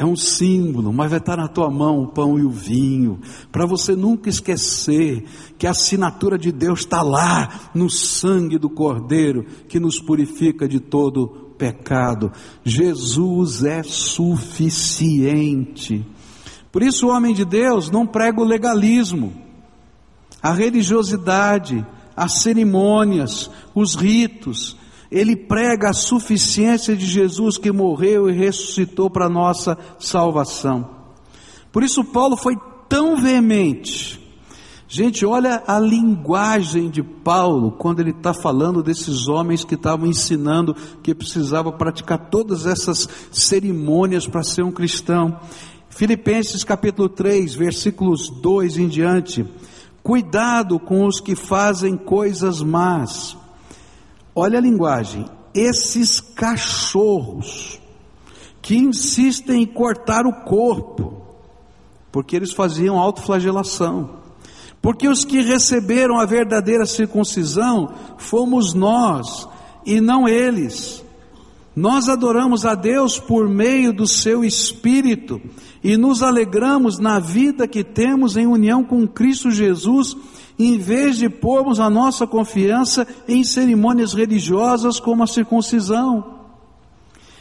É 0.00 0.04
um 0.04 0.16
símbolo, 0.16 0.92
mas 0.94 1.10
vai 1.10 1.18
estar 1.18 1.36
na 1.36 1.46
tua 1.46 1.70
mão 1.70 2.02
o 2.02 2.06
pão 2.08 2.38
e 2.38 2.42
o 2.42 2.48
vinho, 2.48 3.20
para 3.52 3.66
você 3.66 3.94
nunca 3.94 4.30
esquecer 4.30 5.26
que 5.58 5.66
a 5.66 5.72
assinatura 5.72 6.38
de 6.38 6.50
Deus 6.50 6.80
está 6.80 7.02
lá 7.02 7.68
no 7.74 7.90
sangue 7.90 8.56
do 8.56 8.70
Cordeiro 8.70 9.44
que 9.68 9.78
nos 9.78 10.00
purifica 10.00 10.66
de 10.66 10.80
todo 10.80 11.52
pecado. 11.58 12.32
Jesus 12.64 13.62
é 13.62 13.82
suficiente. 13.82 14.82
Por 16.72 16.82
isso, 16.82 17.06
o 17.06 17.10
homem 17.10 17.34
de 17.34 17.44
Deus 17.44 17.90
não 17.90 18.06
prega 18.06 18.40
o 18.40 18.44
legalismo, 18.44 19.34
a 20.42 20.50
religiosidade, 20.50 21.86
as 22.16 22.40
cerimônias, 22.40 23.50
os 23.74 23.94
ritos, 23.96 24.78
ele 25.10 25.34
prega 25.34 25.90
a 25.90 25.94
suficiência 25.94 26.96
de 26.96 27.04
Jesus 27.04 27.58
que 27.58 27.72
morreu 27.72 28.30
e 28.30 28.32
ressuscitou 28.32 29.10
para 29.10 29.28
nossa 29.28 29.76
salvação. 29.98 30.88
Por 31.72 31.82
isso 31.82 32.04
Paulo 32.04 32.36
foi 32.36 32.56
tão 32.88 33.16
veemente. 33.16 34.20
Gente, 34.86 35.24
olha 35.24 35.62
a 35.66 35.78
linguagem 35.78 36.90
de 36.90 37.02
Paulo 37.02 37.72
quando 37.72 38.00
ele 38.00 38.10
está 38.10 38.34
falando 38.34 38.82
desses 38.82 39.28
homens 39.28 39.64
que 39.64 39.74
estavam 39.74 40.06
ensinando 40.06 40.74
que 41.02 41.14
precisava 41.14 41.72
praticar 41.72 42.28
todas 42.28 42.66
essas 42.66 43.08
cerimônias 43.30 44.26
para 44.26 44.42
ser 44.42 44.64
um 44.64 44.72
cristão. 44.72 45.38
Filipenses 45.90 46.64
capítulo 46.64 47.08
3, 47.08 47.54
versículos 47.54 48.28
2 48.28 48.78
em 48.78 48.88
diante. 48.88 49.46
Cuidado 50.02 50.78
com 50.80 51.06
os 51.06 51.20
que 51.20 51.36
fazem 51.36 51.96
coisas 51.96 52.60
más 52.60 53.36
Olha 54.34 54.58
a 54.58 54.62
linguagem. 54.62 55.26
Esses 55.54 56.20
cachorros 56.20 57.80
que 58.62 58.76
insistem 58.76 59.62
em 59.62 59.66
cortar 59.66 60.26
o 60.26 60.32
corpo, 60.32 61.22
porque 62.12 62.36
eles 62.36 62.52
faziam 62.52 62.98
autoflagelação. 62.98 64.20
Porque 64.80 65.08
os 65.08 65.24
que 65.24 65.42
receberam 65.42 66.18
a 66.18 66.24
verdadeira 66.24 66.86
circuncisão 66.86 67.92
fomos 68.16 68.72
nós 68.72 69.48
e 69.84 70.00
não 70.00 70.28
eles. 70.28 71.04
Nós 71.74 72.08
adoramos 72.08 72.64
a 72.64 72.74
Deus 72.74 73.18
por 73.18 73.48
meio 73.48 73.92
do 73.92 74.06
seu 74.06 74.44
Espírito 74.44 75.40
e 75.82 75.96
nos 75.96 76.22
alegramos 76.22 76.98
na 76.98 77.18
vida 77.18 77.68
que 77.68 77.84
temos 77.84 78.36
em 78.36 78.46
união 78.46 78.82
com 78.82 79.06
Cristo 79.06 79.50
Jesus 79.50 80.16
em 80.64 80.76
vez 80.76 81.16
de 81.16 81.28
pormos 81.28 81.80
a 81.80 81.88
nossa 81.88 82.26
confiança 82.26 83.06
em 83.26 83.42
cerimônias 83.42 84.12
religiosas 84.12 85.00
como 85.00 85.22
a 85.22 85.26
circuncisão. 85.26 86.38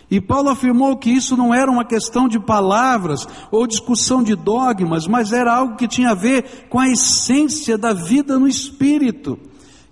E 0.10 0.22
Paulo 0.22 0.50
afirmou 0.50 0.96
que 0.96 1.10
isso 1.10 1.36
não 1.36 1.54
era 1.54 1.70
uma 1.70 1.84
questão 1.84 2.30
de 2.30 2.40
palavras 2.40 3.28
ou 3.52 3.68
discussão 3.68 4.24
de 4.24 4.36
dogmas, 4.36 5.06
mas 5.06 5.34
era 5.34 5.54
algo 5.54 5.76
que 5.76 5.88
tinha 5.88 6.12
a 6.12 6.16
ver 6.16 6.68
com 6.70 6.80
a 6.80 6.88
essência 6.88 7.78
da 7.78 7.92
vida 7.92 8.40
no 8.40 8.48
espírito. 8.48 9.38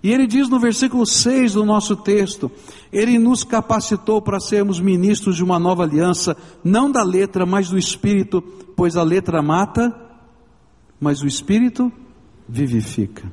E 0.02 0.10
ele 0.10 0.26
diz 0.26 0.48
no 0.48 0.58
versículo 0.58 1.04
6 1.04 1.52
do 1.52 1.66
nosso 1.66 1.96
texto: 1.96 2.50
Ele 2.90 3.18
nos 3.18 3.44
capacitou 3.44 4.22
para 4.22 4.40
sermos 4.40 4.80
ministros 4.80 5.36
de 5.36 5.44
uma 5.44 5.58
nova 5.58 5.82
aliança, 5.82 6.34
não 6.64 6.90
da 6.90 7.02
letra, 7.02 7.44
mas 7.44 7.68
do 7.68 7.76
espírito, 7.78 8.42
pois 8.74 8.96
a 8.96 9.02
letra 9.02 9.42
mata, 9.42 9.94
mas 10.98 11.22
o 11.22 11.26
espírito 11.26 11.92
vivifica. 12.48 13.30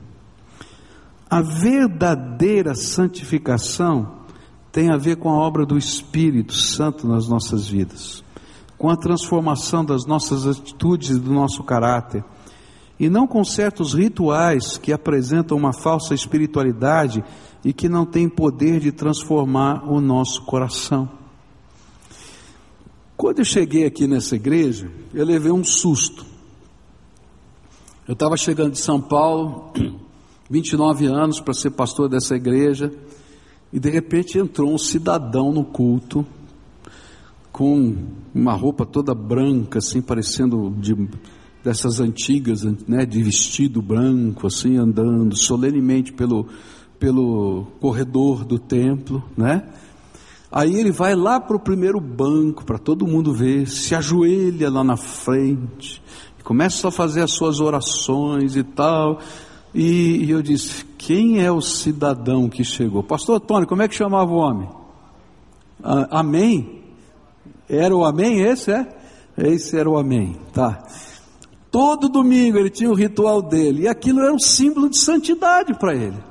A 1.30 1.42
verdadeira 1.42 2.76
santificação 2.76 4.26
tem 4.72 4.90
a 4.90 4.98
ver 4.98 5.16
com 5.16 5.30
a 5.30 5.38
obra 5.38 5.66
do 5.66 5.78
Espírito 5.78 6.54
Santo 6.54 7.08
nas 7.08 7.28
nossas 7.28 7.68
vidas, 7.68 8.24
com 8.78 8.90
a 8.90 8.98
transformação 8.98 9.86
das 9.86 10.06
nossas 10.06 10.46
atitudes 10.46 11.12
e 11.12 11.20
do 11.20 11.34
nosso 11.34 11.64
caráter, 11.64 12.24
e 13.00 13.10
não 13.10 13.26
com 13.26 13.44
certos 13.44 13.94
rituais 13.94 14.78
que 14.78 14.94
apresentam 14.94 15.58
uma 15.58 15.74
falsa 15.74 16.14
espiritualidade 16.14 17.24
e 17.64 17.74
que 17.74 17.90
não 17.90 18.06
têm 18.06 18.30
poder 18.30 18.80
de 18.80 18.92
transformar 18.92 19.90
o 19.90 20.00
nosso 20.00 20.44
coração. 20.44 21.10
Quando 23.18 23.40
eu 23.40 23.46
cheguei 23.46 23.86
aqui 23.86 24.08
nessa 24.08 24.36
igreja, 24.36 24.92
eu 25.14 25.26
levei 25.26 25.52
um 25.52 25.64
susto. 25.64 26.26
Eu 28.08 28.14
estava 28.14 28.38
chegando 28.38 28.74
de 28.74 28.78
São 28.78 29.02
Paulo, 29.02 29.74
29 30.48 31.08
anos 31.08 31.40
para 31.40 31.56
ser 31.56 31.72
pastor 31.72 32.08
dessa 32.08 32.36
igreja, 32.36 32.92
e 33.74 33.80
de 33.80 33.90
repente 33.90 34.38
entrou 34.38 34.72
um 34.72 34.78
cidadão 34.78 35.52
no 35.52 35.66
culto, 35.66 36.24
com 37.52 37.96
uma 38.32 38.54
roupa 38.54 38.86
toda 38.86 39.16
branca, 39.16 39.80
assim, 39.80 40.04
parecendo 40.04 40.70
de, 40.78 40.96
dessas 41.64 42.00
antigas, 42.00 42.64
né, 42.88 43.08
de 43.08 43.24
vestido 43.24 43.82
branco, 43.82 44.46
assim, 44.46 44.78
andando 44.78 45.36
solenemente 45.36 46.14
pelo, 46.14 46.48
pelo 47.00 47.66
corredor 47.80 48.46
do 48.46 48.60
templo, 48.60 49.24
né? 49.36 49.68
Aí 50.52 50.76
ele 50.76 50.92
vai 50.92 51.16
lá 51.16 51.40
para 51.40 51.58
o 51.58 51.60
primeiro 51.60 52.00
banco, 52.00 52.64
para 52.64 52.78
todo 52.78 53.08
mundo 53.08 53.34
ver, 53.34 53.68
se 53.68 53.96
ajoelha 53.96 54.70
lá 54.70 54.84
na 54.84 54.96
frente, 54.96 56.04
começa 56.46 56.88
a 56.88 56.92
fazer 56.92 57.24
as 57.24 57.32
suas 57.32 57.60
orações 57.60 58.56
e 58.56 58.64
tal. 58.64 59.20
E, 59.74 60.24
e 60.24 60.32
eu 60.32 60.42
disse: 60.42 60.86
quem 60.98 61.44
é 61.44 61.52
o 61.52 61.60
cidadão 61.60 62.48
que 62.48 62.64
chegou? 62.64 63.04
Pastor 63.04 63.38
Antônio, 63.38 63.68
como 63.68 63.82
é 63.82 63.88
que 63.90 63.96
chamava 63.96 64.32
o 64.32 64.38
homem? 64.38 64.70
Ah, 65.84 66.20
amém? 66.20 66.84
Era 67.68 67.96
o 67.96 68.06
Amém 68.06 68.42
esse, 68.42 68.72
é? 68.72 68.88
Esse 69.38 69.78
era 69.78 69.90
o 69.90 69.98
Amém, 69.98 70.38
tá. 70.54 70.88
Todo 71.72 72.08
domingo 72.08 72.58
ele 72.58 72.70
tinha 72.70 72.90
o 72.90 72.94
ritual 72.94 73.42
dele, 73.42 73.82
e 73.82 73.88
aquilo 73.88 74.22
era 74.22 74.34
um 74.34 74.40
símbolo 74.40 74.90
de 74.90 74.98
santidade 74.98 75.74
para 75.74 75.94
ele. 75.94 76.24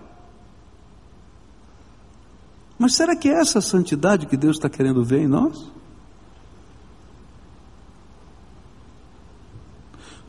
Mas 2.78 2.94
será 2.94 3.14
que 3.14 3.28
é 3.28 3.32
essa 3.32 3.60
santidade 3.60 4.26
que 4.26 4.36
Deus 4.36 4.56
está 4.56 4.70
querendo 4.70 5.04
ver 5.04 5.22
em 5.22 5.28
nós? 5.28 5.70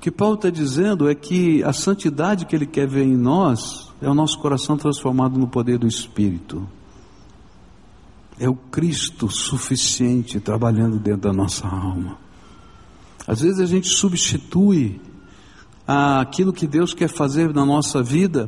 Que 0.05 0.11
Paulo 0.11 0.35
está 0.35 0.51
dizendo 0.51 1.09
é 1.09 1.15
que 1.15 1.63
a 1.63 1.73
santidade 1.73 2.45
que 2.45 2.55
ele 2.55 2.67
quer 2.67 2.87
ver 2.87 3.05
em 3.05 3.17
nós 3.17 3.91
é 3.99 4.07
o 4.07 4.13
nosso 4.13 4.37
coração 4.37 4.77
transformado 4.77 5.35
no 5.35 5.47
poder 5.47 5.79
do 5.79 5.87
Espírito. 5.87 6.69
É 8.39 8.47
o 8.47 8.53
Cristo 8.53 9.27
suficiente 9.31 10.39
trabalhando 10.39 10.99
dentro 10.99 11.21
da 11.21 11.33
nossa 11.33 11.67
alma. 11.67 12.19
Às 13.25 13.41
vezes 13.41 13.59
a 13.59 13.65
gente 13.65 13.87
substitui 13.87 15.01
aquilo 15.87 16.53
que 16.53 16.67
Deus 16.67 16.93
quer 16.93 17.09
fazer 17.09 17.51
na 17.51 17.65
nossa 17.65 18.03
vida 18.03 18.47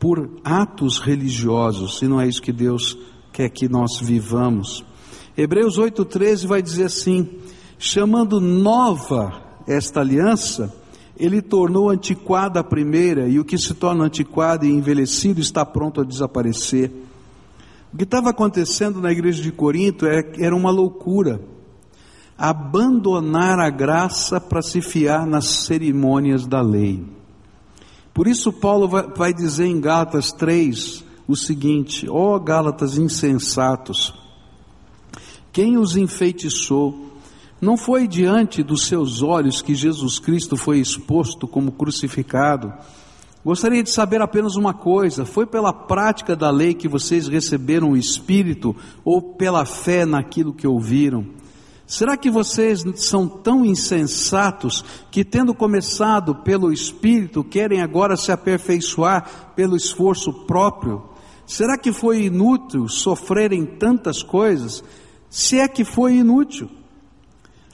por 0.00 0.30
atos 0.42 0.98
religiosos, 0.98 2.00
e 2.00 2.08
não 2.08 2.18
é 2.18 2.26
isso 2.26 2.40
que 2.40 2.50
Deus 2.50 2.96
quer 3.30 3.50
que 3.50 3.68
nós 3.68 4.00
vivamos. 4.00 4.82
Hebreus 5.36 5.78
8,13 5.78 6.46
vai 6.46 6.62
dizer 6.62 6.84
assim: 6.84 7.28
chamando 7.78 8.40
nova 8.40 9.42
esta 9.66 10.00
aliança, 10.00 10.82
ele 11.16 11.40
tornou 11.40 11.90
antiquada 11.90 12.60
a 12.60 12.64
primeira, 12.64 13.28
e 13.28 13.38
o 13.38 13.44
que 13.44 13.56
se 13.56 13.74
torna 13.74 14.04
antiquado 14.04 14.66
e 14.66 14.70
envelhecido 14.70 15.40
está 15.40 15.64
pronto 15.64 16.00
a 16.00 16.04
desaparecer. 16.04 16.90
O 17.92 17.96
que 17.96 18.04
estava 18.04 18.30
acontecendo 18.30 19.00
na 19.00 19.12
igreja 19.12 19.40
de 19.40 19.52
Corinto 19.52 20.06
é, 20.06 20.32
era 20.38 20.54
uma 20.54 20.70
loucura. 20.70 21.40
Abandonar 22.36 23.60
a 23.60 23.70
graça 23.70 24.40
para 24.40 24.60
se 24.60 24.80
fiar 24.80 25.24
nas 25.24 25.44
cerimônias 25.44 26.44
da 26.44 26.60
lei. 26.60 27.04
Por 28.12 28.26
isso, 28.26 28.52
Paulo 28.52 28.88
vai, 28.88 29.32
dizer 29.32 29.66
em 29.66 29.80
Gálatas 29.80 30.32
3 30.32 31.04
o 31.28 31.36
seguinte: 31.36 32.08
Ó 32.08 32.34
oh, 32.34 32.40
Gálatas 32.40 32.98
insensatos, 32.98 34.12
quem 35.52 35.78
os 35.78 35.96
enfeitiçou? 35.96 37.13
Não 37.64 37.78
foi 37.78 38.06
diante 38.06 38.62
dos 38.62 38.86
seus 38.86 39.22
olhos 39.22 39.62
que 39.62 39.74
Jesus 39.74 40.18
Cristo 40.18 40.54
foi 40.54 40.80
exposto 40.80 41.48
como 41.48 41.72
crucificado? 41.72 42.70
Gostaria 43.42 43.82
de 43.82 43.88
saber 43.88 44.20
apenas 44.20 44.54
uma 44.54 44.74
coisa: 44.74 45.24
foi 45.24 45.46
pela 45.46 45.72
prática 45.72 46.36
da 46.36 46.50
lei 46.50 46.74
que 46.74 46.86
vocês 46.86 47.26
receberam 47.26 47.92
o 47.92 47.96
Espírito 47.96 48.76
ou 49.02 49.22
pela 49.22 49.64
fé 49.64 50.04
naquilo 50.04 50.52
que 50.52 50.66
ouviram? 50.66 51.24
Será 51.86 52.18
que 52.18 52.30
vocês 52.30 52.84
são 52.96 53.26
tão 53.26 53.64
insensatos 53.64 54.84
que, 55.10 55.24
tendo 55.24 55.54
começado 55.54 56.34
pelo 56.34 56.70
Espírito, 56.70 57.42
querem 57.42 57.80
agora 57.80 58.14
se 58.14 58.30
aperfeiçoar 58.30 59.54
pelo 59.56 59.74
esforço 59.74 60.30
próprio? 60.44 61.02
Será 61.46 61.78
que 61.78 61.94
foi 61.94 62.24
inútil 62.24 62.88
sofrerem 62.88 63.64
tantas 63.64 64.22
coisas? 64.22 64.84
Se 65.30 65.58
é 65.58 65.66
que 65.66 65.82
foi 65.82 66.16
inútil. 66.16 66.68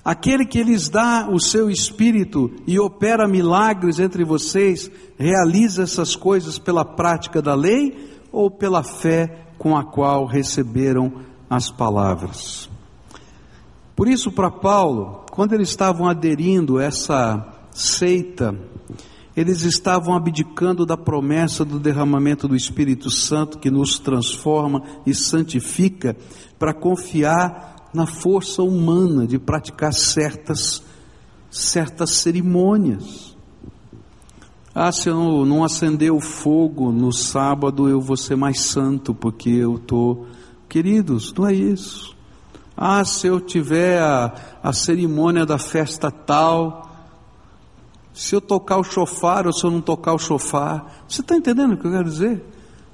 Aquele 0.05 0.47
que 0.47 0.63
lhes 0.63 0.89
dá 0.89 1.29
o 1.31 1.39
seu 1.39 1.71
espírito 1.71 2.51
e 2.67 2.79
opera 2.79 3.29
milagres 3.29 3.99
entre 3.99 4.25
vocês, 4.25 4.91
realiza 5.19 5.83
essas 5.83 6.17
coisas 6.17 6.59
pela 6.59 6.85
prática 6.85 7.43
da 7.43 7.55
lei 7.55 8.19
ou 8.33 8.51
pela 8.51 8.83
fé 8.83 9.47
com 9.59 9.77
a 9.77 9.85
qual 9.85 10.25
receberam 10.25 11.13
as 11.49 11.71
palavras? 11.71 12.71
Por 13.95 14.09
isso, 14.09 14.33
para 14.33 14.51
Paulo, 14.51 15.27
quando 15.31 15.53
eles 15.53 15.69
estavam 15.69 16.09
aderindo 16.09 16.79
a 16.79 16.85
essa 16.85 17.47
seita, 17.71 18.59
eles 19.37 19.63
estavam 19.63 20.15
abdicando 20.15 20.87
da 20.87 20.97
promessa 20.97 21.65
do 21.65 21.79
derramamento 21.79 22.49
do 22.49 22.57
Espírito 22.57 23.11
Santo 23.11 23.59
que 23.59 23.71
nos 23.71 23.99
transforma 23.99 24.83
e 25.05 25.15
santifica 25.15 26.17
para 26.59 26.73
confiar 26.73 27.77
na 27.93 28.07
força 28.07 28.63
humana 28.63 29.27
de 29.27 29.39
praticar 29.39 29.93
certas, 29.93 30.83
certas 31.51 32.11
cerimônias. 32.17 33.37
Ah, 34.75 34.93
se 34.93 35.09
eu 35.09 35.45
não 35.45 35.65
acender 35.65 36.13
o 36.13 36.21
fogo 36.21 36.93
no 36.93 37.13
sábado, 37.13 37.89
eu 37.89 38.01
vou 38.01 38.17
ser 38.17 38.37
mais 38.37 38.61
santo, 38.61 39.13
porque 39.13 39.51
eu 39.51 39.77
estou. 39.77 40.27
Queridos, 40.69 41.33
não 41.35 41.47
é 41.49 41.53
isso. 41.53 42.17
Ah, 42.77 43.05
se 43.05 43.27
eu 43.27 43.41
tiver 43.41 44.01
a, 44.01 44.33
a 44.63 44.73
cerimônia 44.73 45.45
da 45.45 45.59
festa 45.59 46.11
tal, 46.11 46.89
se 48.15 48.35
eu 48.35 48.41
tocar 48.41 48.79
o 48.79 48.85
chofar 48.85 49.47
ou 49.47 49.53
se 49.53 49.65
eu 49.65 49.71
não 49.71 49.81
tocar 49.81 50.15
o 50.15 50.19
chofar, 50.19 51.05
você 51.09 51.21
está 51.21 51.37
entendendo 51.37 51.73
o 51.73 51.77
que 51.77 51.87
eu 51.87 51.91
quero 51.91 52.05
dizer? 52.05 52.45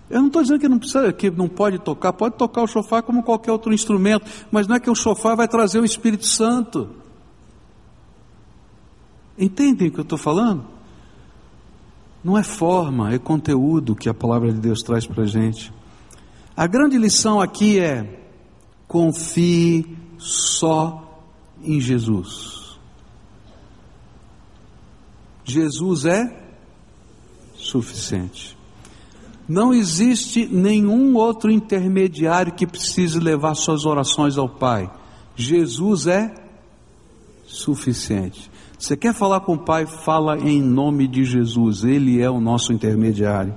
Eu 0.09 0.20
não 0.20 0.28
estou 0.28 0.42
dizendo 0.42 0.61
que 0.61 0.68
não 0.68 0.78
precisa, 0.78 1.12
que 1.12 1.30
não 1.30 1.48
pode 1.48 1.78
tocar, 1.78 2.12
pode 2.12 2.36
tocar 2.36 2.62
o 2.62 2.66
chofar 2.66 3.02
como 3.02 3.22
qualquer 3.22 3.50
outro 3.50 3.74
instrumento, 3.74 4.24
mas 4.50 4.66
não 4.68 4.76
é 4.76 4.80
que 4.80 4.90
o 4.90 4.94
chofar 4.94 5.36
vai 5.36 5.48
trazer 5.48 5.80
o 5.80 5.84
Espírito 5.84 6.26
Santo. 6.26 6.88
Entendem 9.36 9.88
o 9.88 9.92
que 9.92 9.98
eu 9.98 10.02
estou 10.02 10.18
falando? 10.18 10.64
Não 12.22 12.38
é 12.38 12.42
forma, 12.42 13.12
é 13.12 13.18
conteúdo 13.18 13.94
que 13.94 14.09
a 14.09 14.14
palavra 14.14 14.52
de 14.52 14.59
Deus 14.59 14.82
traz 14.82 15.07
para 15.07 15.24
a 15.24 15.26
gente. 15.26 15.72
A 16.57 16.66
grande 16.66 16.96
lição 16.96 17.40
aqui 17.40 17.78
é: 17.78 18.20
confie 18.88 19.96
só 20.18 21.20
em 21.62 21.80
Jesus. 21.80 22.78
Jesus 25.44 26.04
é 26.04 26.44
suficiente. 27.54 28.55
Não 29.49 29.72
existe 29.72 30.47
nenhum 30.47 31.14
outro 31.14 31.51
intermediário 31.51 32.53
que 32.53 32.66
precise 32.66 33.20
levar 33.20 33.55
suas 33.55 33.86
orações 33.86 34.36
ao 34.36 34.49
Pai. 34.49 34.90
Jesus 35.36 36.07
é 36.07 36.34
suficiente. 37.47 38.51
Você 38.78 38.97
quer 38.97 39.14
falar 39.14 39.40
com 39.40 39.55
o 39.55 39.59
Pai? 39.59 39.86
Fala 39.86 40.38
em 40.38 40.61
nome 40.61 41.07
de 41.07 41.24
Jesus, 41.24 41.84
Ele 41.84 42.20
é 42.20 42.28
o 42.28 42.40
nosso 42.40 42.72
intermediário. 42.72 43.55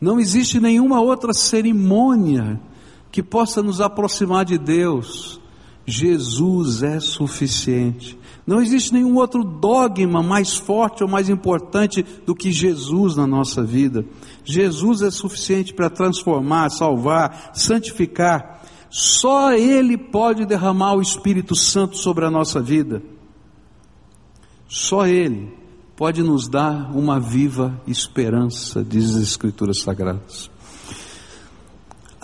Não 0.00 0.20
existe 0.20 0.60
nenhuma 0.60 1.00
outra 1.00 1.32
cerimônia 1.32 2.60
que 3.10 3.22
possa 3.22 3.62
nos 3.62 3.80
aproximar 3.80 4.44
de 4.44 4.58
Deus. 4.58 5.40
Jesus 5.86 6.82
é 6.82 6.98
suficiente. 6.98 8.18
Não 8.46 8.60
existe 8.60 8.92
nenhum 8.92 9.16
outro 9.16 9.42
dogma 9.42 10.22
mais 10.22 10.54
forte 10.54 11.02
ou 11.02 11.08
mais 11.08 11.28
importante 11.28 12.04
do 12.24 12.34
que 12.34 12.52
Jesus 12.52 13.16
na 13.16 13.26
nossa 13.26 13.62
vida. 13.62 14.04
Jesus 14.44 15.02
é 15.02 15.10
suficiente 15.10 15.72
para 15.72 15.90
transformar, 15.90 16.70
salvar, 16.70 17.50
santificar. 17.54 18.62
Só 18.90 19.52
Ele 19.52 19.96
pode 19.96 20.46
derramar 20.46 20.94
o 20.94 21.02
Espírito 21.02 21.56
Santo 21.56 21.96
sobre 21.96 22.24
a 22.24 22.30
nossa 22.30 22.60
vida. 22.60 23.02
Só 24.68 25.06
Ele 25.06 25.52
pode 25.96 26.22
nos 26.22 26.48
dar 26.48 26.96
uma 26.96 27.18
viva 27.18 27.80
esperança, 27.86 28.84
diz 28.84 29.16
as 29.16 29.22
Escrituras 29.22 29.80
Sagradas. 29.80 30.50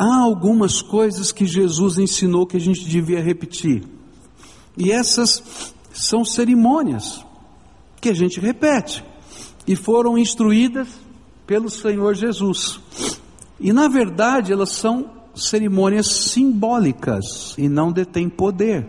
Há 0.02 0.16
algumas 0.16 0.82
coisas 0.82 1.30
que 1.30 1.46
Jesus 1.46 1.96
ensinou 1.96 2.44
que 2.44 2.56
a 2.56 2.60
gente 2.60 2.84
devia 2.84 3.22
repetir. 3.22 3.84
E 4.76 4.90
essas 4.90 5.72
são 5.92 6.24
cerimônias 6.24 7.24
que 8.00 8.08
a 8.08 8.12
gente 8.12 8.40
repete 8.40 9.04
e 9.64 9.76
foram 9.76 10.18
instruídas 10.18 10.88
pelo 11.46 11.70
Senhor 11.70 12.16
Jesus. 12.16 12.80
E 13.60 13.72
na 13.72 13.86
verdade 13.86 14.52
elas 14.52 14.70
são 14.70 15.08
cerimônias 15.36 16.08
simbólicas 16.08 17.54
e 17.56 17.68
não 17.68 17.92
detêm 17.92 18.28
poder. 18.28 18.84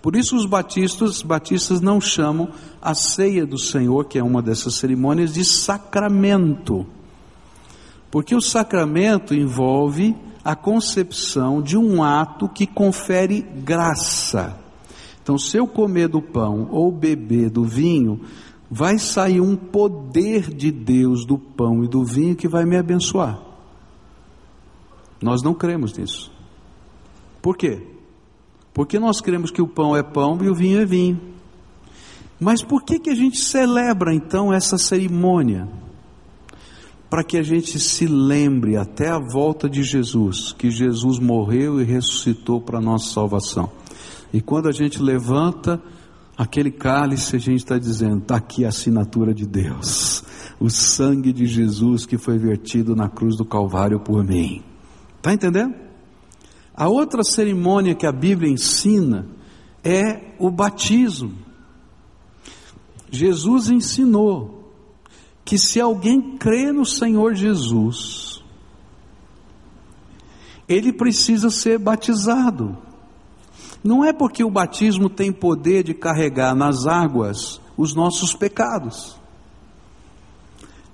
Por 0.00 0.16
isso 0.16 0.36
os 0.36 0.46
batistas, 0.46 1.20
batistas 1.20 1.82
não 1.82 2.00
chamam 2.00 2.48
a 2.80 2.94
ceia 2.94 3.44
do 3.44 3.58
Senhor, 3.58 4.06
que 4.06 4.18
é 4.18 4.24
uma 4.24 4.40
dessas 4.40 4.76
cerimônias, 4.76 5.34
de 5.34 5.44
sacramento. 5.44 6.86
Porque 8.14 8.32
o 8.32 8.40
sacramento 8.40 9.34
envolve 9.34 10.14
a 10.44 10.54
concepção 10.54 11.60
de 11.60 11.76
um 11.76 12.00
ato 12.00 12.48
que 12.48 12.64
confere 12.64 13.42
graça. 13.42 14.56
Então, 15.20 15.36
se 15.36 15.56
eu 15.56 15.66
comer 15.66 16.06
do 16.06 16.22
pão 16.22 16.68
ou 16.70 16.92
beber 16.92 17.50
do 17.50 17.64
vinho, 17.64 18.20
vai 18.70 18.98
sair 19.00 19.40
um 19.40 19.56
poder 19.56 20.48
de 20.54 20.70
Deus 20.70 21.26
do 21.26 21.36
pão 21.36 21.82
e 21.82 21.88
do 21.88 22.04
vinho 22.04 22.36
que 22.36 22.46
vai 22.46 22.64
me 22.64 22.76
abençoar. 22.76 23.42
Nós 25.20 25.42
não 25.42 25.52
cremos 25.52 25.98
nisso. 25.98 26.30
Por 27.42 27.56
quê? 27.56 27.82
Porque 28.72 28.96
nós 28.96 29.20
cremos 29.20 29.50
que 29.50 29.60
o 29.60 29.66
pão 29.66 29.96
é 29.96 30.04
pão 30.04 30.38
e 30.40 30.48
o 30.48 30.54
vinho 30.54 30.80
é 30.80 30.84
vinho. 30.84 31.20
Mas 32.38 32.62
por 32.62 32.84
que, 32.84 33.00
que 33.00 33.10
a 33.10 33.14
gente 33.16 33.38
celebra 33.38 34.14
então 34.14 34.52
essa 34.52 34.78
cerimônia? 34.78 35.68
Para 37.08 37.22
que 37.22 37.36
a 37.36 37.42
gente 37.42 37.78
se 37.78 38.06
lembre 38.06 38.76
até 38.76 39.08
a 39.08 39.18
volta 39.18 39.68
de 39.68 39.82
Jesus, 39.82 40.52
que 40.52 40.70
Jesus 40.70 41.18
morreu 41.18 41.80
e 41.80 41.84
ressuscitou 41.84 42.60
para 42.60 42.80
nossa 42.80 43.12
salvação. 43.12 43.70
E 44.32 44.40
quando 44.40 44.68
a 44.68 44.72
gente 44.72 45.00
levanta 45.00 45.80
aquele 46.36 46.70
cálice, 46.70 47.36
a 47.36 47.38
gente 47.38 47.58
está 47.58 47.78
dizendo: 47.78 48.18
está 48.18 48.36
aqui 48.36 48.64
a 48.64 48.68
assinatura 48.68 49.32
de 49.32 49.46
Deus, 49.46 50.24
o 50.58 50.68
sangue 50.68 51.32
de 51.32 51.46
Jesus 51.46 52.04
que 52.04 52.18
foi 52.18 52.38
vertido 52.38 52.96
na 52.96 53.08
cruz 53.08 53.36
do 53.36 53.44
Calvário 53.44 54.00
por 54.00 54.24
mim. 54.24 54.62
Está 55.18 55.32
entendendo? 55.32 55.74
A 56.74 56.88
outra 56.88 57.22
cerimônia 57.22 57.94
que 57.94 58.06
a 58.06 58.12
Bíblia 58.12 58.50
ensina 58.50 59.26
é 59.84 60.34
o 60.38 60.50
batismo. 60.50 61.32
Jesus 63.10 63.70
ensinou 63.70 64.63
que 65.44 65.58
se 65.58 65.80
alguém 65.80 66.36
crê 66.38 66.72
no 66.72 66.86
Senhor 66.86 67.34
Jesus, 67.34 68.42
ele 70.68 70.92
precisa 70.92 71.50
ser 71.50 71.78
batizado. 71.78 72.76
Não 73.82 74.02
é 74.02 74.12
porque 74.12 74.42
o 74.42 74.50
batismo 74.50 75.10
tem 75.10 75.30
poder 75.30 75.84
de 75.84 75.92
carregar 75.92 76.54
nas 76.54 76.86
águas 76.86 77.60
os 77.76 77.94
nossos 77.94 78.34
pecados. 78.34 79.18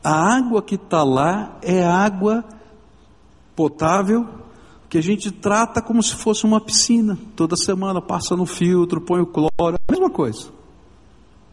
A 0.02 0.36
água 0.36 0.62
que 0.62 0.74
está 0.74 1.04
lá 1.04 1.58
é 1.62 1.86
água 1.86 2.44
potável 3.54 4.26
que 4.88 4.98
a 4.98 5.02
gente 5.02 5.30
trata 5.30 5.80
como 5.80 6.02
se 6.02 6.16
fosse 6.16 6.44
uma 6.44 6.60
piscina. 6.60 7.16
Toda 7.36 7.54
semana 7.54 8.02
passa 8.02 8.34
no 8.34 8.44
filtro, 8.44 9.00
põe 9.00 9.20
o 9.20 9.26
cloro, 9.26 9.50
a 9.60 9.92
mesma 9.92 10.10
coisa. 10.10 10.48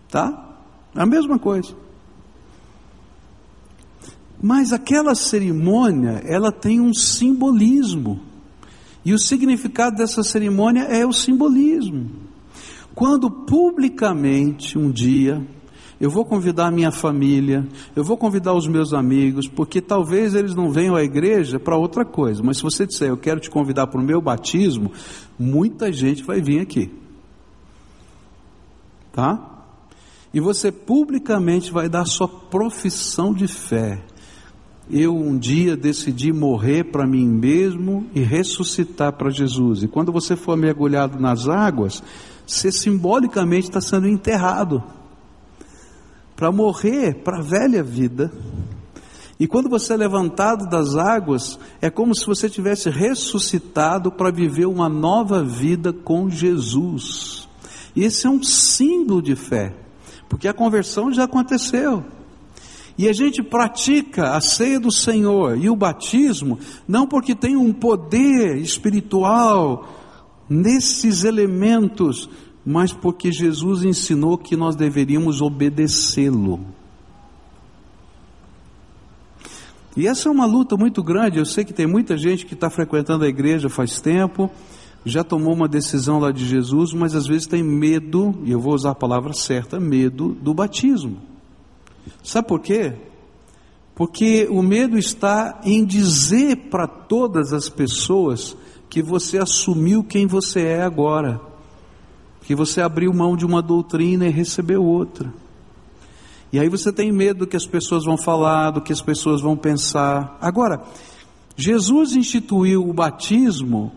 Tá? 0.09 0.55
A 0.95 1.05
mesma 1.05 1.37
coisa. 1.37 1.75
Mas 4.41 4.71
aquela 4.71 5.15
cerimônia, 5.15 6.21
ela 6.25 6.51
tem 6.51 6.79
um 6.79 6.93
simbolismo. 6.93 8.19
E 9.03 9.13
o 9.13 9.19
significado 9.19 9.95
dessa 9.95 10.21
cerimônia 10.21 10.83
é 10.83 11.05
o 11.05 11.13
simbolismo. 11.13 12.11
Quando 12.93 13.29
publicamente 13.29 14.77
um 14.77 14.91
dia 14.91 15.41
eu 15.99 16.11
vou 16.11 16.23
convidar 16.23 16.67
a 16.67 16.71
minha 16.71 16.91
família, 16.91 17.67
eu 17.95 18.03
vou 18.03 18.17
convidar 18.17 18.53
os 18.53 18.67
meus 18.67 18.93
amigos, 18.93 19.47
porque 19.47 19.81
talvez 19.81 20.35
eles 20.35 20.53
não 20.53 20.69
venham 20.69 20.95
à 20.95 21.03
igreja 21.03 21.59
para 21.59 21.75
outra 21.75 22.05
coisa, 22.05 22.43
mas 22.43 22.57
se 22.57 22.63
você 22.63 22.85
disser 22.85 23.09
eu 23.09 23.17
quero 23.17 23.39
te 23.39 23.49
convidar 23.49 23.87
para 23.87 23.99
o 23.99 24.03
meu 24.03 24.21
batismo, 24.21 24.91
muita 25.39 25.91
gente 25.91 26.23
vai 26.23 26.39
vir 26.39 26.59
aqui. 26.59 26.91
Tá? 29.11 29.63
E 30.31 30.39
você 30.39 30.71
publicamente 30.71 31.71
vai 31.71 31.89
dar 31.89 32.05
sua 32.05 32.27
profissão 32.27 33.33
de 33.33 33.47
fé. 33.47 34.03
Eu 34.89 35.15
um 35.15 35.37
dia 35.37 35.75
decidi 35.75 36.31
morrer 36.31 36.85
para 36.85 37.05
mim 37.05 37.27
mesmo 37.27 38.07
e 38.15 38.21
ressuscitar 38.21 39.13
para 39.13 39.29
Jesus. 39.29 39.83
E 39.83 39.87
quando 39.87 40.11
você 40.13 40.35
for 40.35 40.55
mergulhado 40.55 41.19
nas 41.19 41.47
águas, 41.49 42.01
você 42.45 42.71
simbolicamente 42.71 43.67
está 43.67 43.81
sendo 43.81 44.07
enterrado 44.07 44.81
para 46.37 46.51
morrer 46.51 47.15
para 47.15 47.39
a 47.39 47.41
velha 47.41 47.83
vida. 47.83 48.31
E 49.39 49.45
quando 49.45 49.69
você 49.69 49.93
é 49.93 49.97
levantado 49.97 50.67
das 50.69 50.95
águas, 50.95 51.59
é 51.81 51.89
como 51.89 52.15
se 52.15 52.25
você 52.25 52.49
tivesse 52.49 52.89
ressuscitado 52.89 54.11
para 54.11 54.31
viver 54.31 54.67
uma 54.67 54.87
nova 54.87 55.43
vida 55.43 55.91
com 55.91 56.29
Jesus. 56.29 57.47
E 57.95 58.03
esse 58.03 58.25
é 58.25 58.29
um 58.29 58.41
símbolo 58.41 59.21
de 59.21 59.35
fé, 59.35 59.75
porque 60.29 60.47
a 60.47 60.53
conversão 60.53 61.11
já 61.11 61.25
aconteceu. 61.25 62.05
E 62.97 63.07
a 63.07 63.13
gente 63.13 63.43
pratica 63.43 64.31
a 64.31 64.41
ceia 64.41 64.79
do 64.79 64.91
Senhor 64.91 65.57
e 65.57 65.69
o 65.69 65.75
batismo, 65.75 66.57
não 66.87 67.07
porque 67.07 67.35
tem 67.35 67.55
um 67.55 67.71
poder 67.71 68.57
espiritual 68.57 69.87
nesses 70.49 71.23
elementos, 71.23 72.27
mas 72.65 72.91
porque 72.91 73.31
Jesus 73.31 73.83
ensinou 73.83 74.37
que 74.37 74.55
nós 74.55 74.75
deveríamos 74.75 75.41
obedecê-lo. 75.41 76.59
E 79.95 80.07
essa 80.07 80.29
é 80.29 80.31
uma 80.31 80.45
luta 80.45 80.75
muito 80.75 81.01
grande. 81.03 81.39
Eu 81.39 81.45
sei 81.45 81.63
que 81.63 81.73
tem 81.73 81.87
muita 81.87 82.17
gente 82.17 82.45
que 82.45 82.53
está 82.53 82.69
frequentando 82.69 83.25
a 83.25 83.27
igreja 83.27 83.69
faz 83.69 83.99
tempo, 83.99 84.49
já 85.05 85.23
tomou 85.23 85.53
uma 85.53 85.67
decisão 85.67 86.19
lá 86.19 86.31
de 86.31 86.45
Jesus, 86.45 86.93
mas 86.93 87.15
às 87.15 87.27
vezes 87.27 87.47
tem 87.47 87.63
medo, 87.63 88.35
e 88.43 88.51
eu 88.51 88.59
vou 88.59 88.73
usar 88.73 88.91
a 88.91 88.95
palavra 88.95 89.33
certa, 89.33 89.79
medo 89.79 90.37
do 90.41 90.53
batismo. 90.53 91.36
Sabe 92.23 92.47
por 92.47 92.59
quê? 92.59 92.93
Porque 93.95 94.47
o 94.49 94.61
medo 94.61 94.97
está 94.97 95.59
em 95.63 95.83
dizer 95.83 96.69
para 96.69 96.87
todas 96.87 97.53
as 97.53 97.69
pessoas 97.69 98.55
que 98.89 99.01
você 99.01 99.37
assumiu 99.37 100.03
quem 100.03 100.27
você 100.27 100.61
é 100.61 100.83
agora 100.83 101.41
que 102.47 102.55
você 102.55 102.79
abriu 102.79 103.13
mão 103.13 103.35
de 103.35 103.45
uma 103.45 103.61
doutrina 103.61 104.25
e 104.25 104.29
recebeu 104.29 104.81
outra. 104.81 105.33
E 106.49 106.57
aí 106.57 106.69
você 106.69 106.93
tem 106.93 107.11
medo 107.11 107.39
do 107.39 107.47
que 107.47 107.57
as 107.57 107.65
pessoas 107.65 108.05
vão 108.05 108.17
falar, 108.17 108.71
do 108.71 108.79
que 108.79 108.93
as 108.93 109.01
pessoas 109.01 109.41
vão 109.41 109.57
pensar. 109.57 110.37
Agora, 110.39 110.81
Jesus 111.57 112.15
instituiu 112.15 112.87
o 112.87 112.93
batismo 112.93 113.91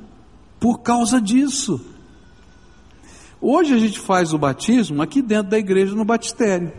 por 0.59 0.81
causa 0.81 1.21
disso. 1.21 1.81
Hoje 3.41 3.73
a 3.73 3.79
gente 3.79 4.01
faz 4.01 4.33
o 4.33 4.39
batismo 4.39 5.01
aqui 5.01 5.23
dentro 5.23 5.53
da 5.53 5.59
igreja 5.59 5.95
no 5.95 6.05
batistério. 6.05 6.73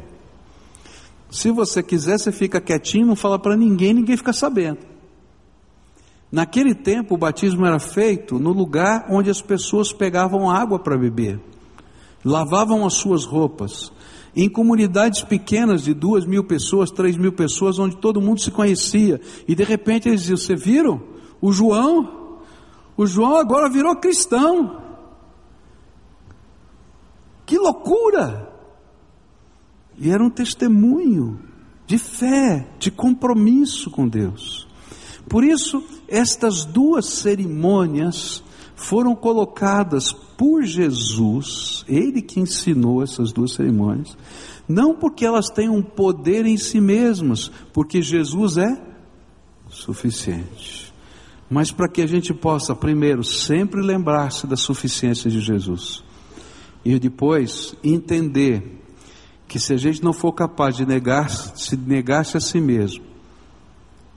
Se 1.32 1.50
você 1.50 1.82
quiser, 1.82 2.20
você 2.20 2.32
fica 2.32 2.62
quietinho, 2.62 3.08
não 3.08 3.16
fala 3.16 3.40
para 3.40 3.58
ninguém, 3.58 3.94
ninguém 3.94 4.18
fica 4.18 4.34
sabendo. 4.34 4.80
Naquele 6.32 6.76
tempo, 6.76 7.16
o 7.16 7.18
batismo 7.18 7.66
era 7.66 7.80
feito 7.80 8.38
no 8.38 8.52
lugar 8.52 9.08
onde 9.10 9.30
as 9.30 9.42
pessoas 9.42 9.92
pegavam 9.92 10.50
água 10.50 10.78
para 10.78 10.98
beber 10.98 11.40
lavavam 12.24 12.86
as 12.86 12.94
suas 12.94 13.26
roupas, 13.26 13.92
em 14.36 14.50
comunidades 14.50 15.24
pequenas 15.24 15.84
de 15.84 15.94
duas 15.94 16.26
mil 16.26 16.44
pessoas, 16.44 16.92
três 16.92 17.18
mil 17.18 17.34
pessoas, 17.34 17.80
onde 17.80 17.98
todo 17.98 18.22
mundo 18.22 18.40
se 18.40 18.52
conhecia, 18.52 19.20
e 19.48 19.54
de 19.54 19.64
repente 19.64 20.08
eles 20.08 20.22
diziam: 20.22 20.38
Você 20.38 20.56
viram? 20.56 21.02
O 21.42 21.52
João, 21.52 22.40
o 22.96 23.06
João 23.06 23.36
agora 23.36 23.70
virou 23.70 23.96
cristão. 23.96 24.80
Que 27.46 27.58
loucura! 27.58 28.51
E 30.02 30.10
era 30.10 30.24
um 30.24 30.32
testemunho 30.32 31.40
de 31.86 32.00
fé, 32.00 32.68
de 32.80 32.90
compromisso 32.90 33.92
com 33.92 34.08
Deus. 34.08 34.68
Por 35.30 35.44
isso, 35.44 35.84
estas 36.08 36.66
duas 36.66 37.06
cerimônias 37.06 38.44
foram 38.76 39.16
colocadas 39.16 40.12
por 40.12 40.64
Jesus, 40.64 41.86
ele 41.88 42.20
que 42.20 42.40
ensinou 42.40 43.04
essas 43.04 43.32
duas 43.32 43.54
cerimônias, 43.54 44.18
não 44.68 44.96
porque 44.96 45.24
elas 45.24 45.52
um 45.70 45.84
poder 45.84 46.48
em 46.48 46.58
si 46.58 46.82
mesmas, 46.82 47.52
porque 47.72 48.02
Jesus 48.02 48.58
é 48.58 48.82
suficiente, 49.70 50.92
mas 51.48 51.72
para 51.72 51.88
que 51.88 52.02
a 52.02 52.08
gente 52.08 52.34
possa, 52.34 52.76
primeiro, 52.76 53.24
sempre 53.24 53.82
lembrar-se 53.82 54.48
da 54.48 54.58
suficiência 54.58 55.30
de 55.30 55.40
Jesus, 55.40 56.04
e 56.84 56.98
depois 56.98 57.76
entender 57.84 58.81
que 59.52 59.60
se 59.60 59.74
a 59.74 59.78
gente 59.78 60.02
não 60.02 60.14
for 60.14 60.32
capaz 60.32 60.78
de 60.78 60.86
negar, 60.86 61.30
se 61.30 61.76
negar-se 61.76 62.38
a 62.38 62.40
si 62.40 62.62
mesmo, 62.62 63.04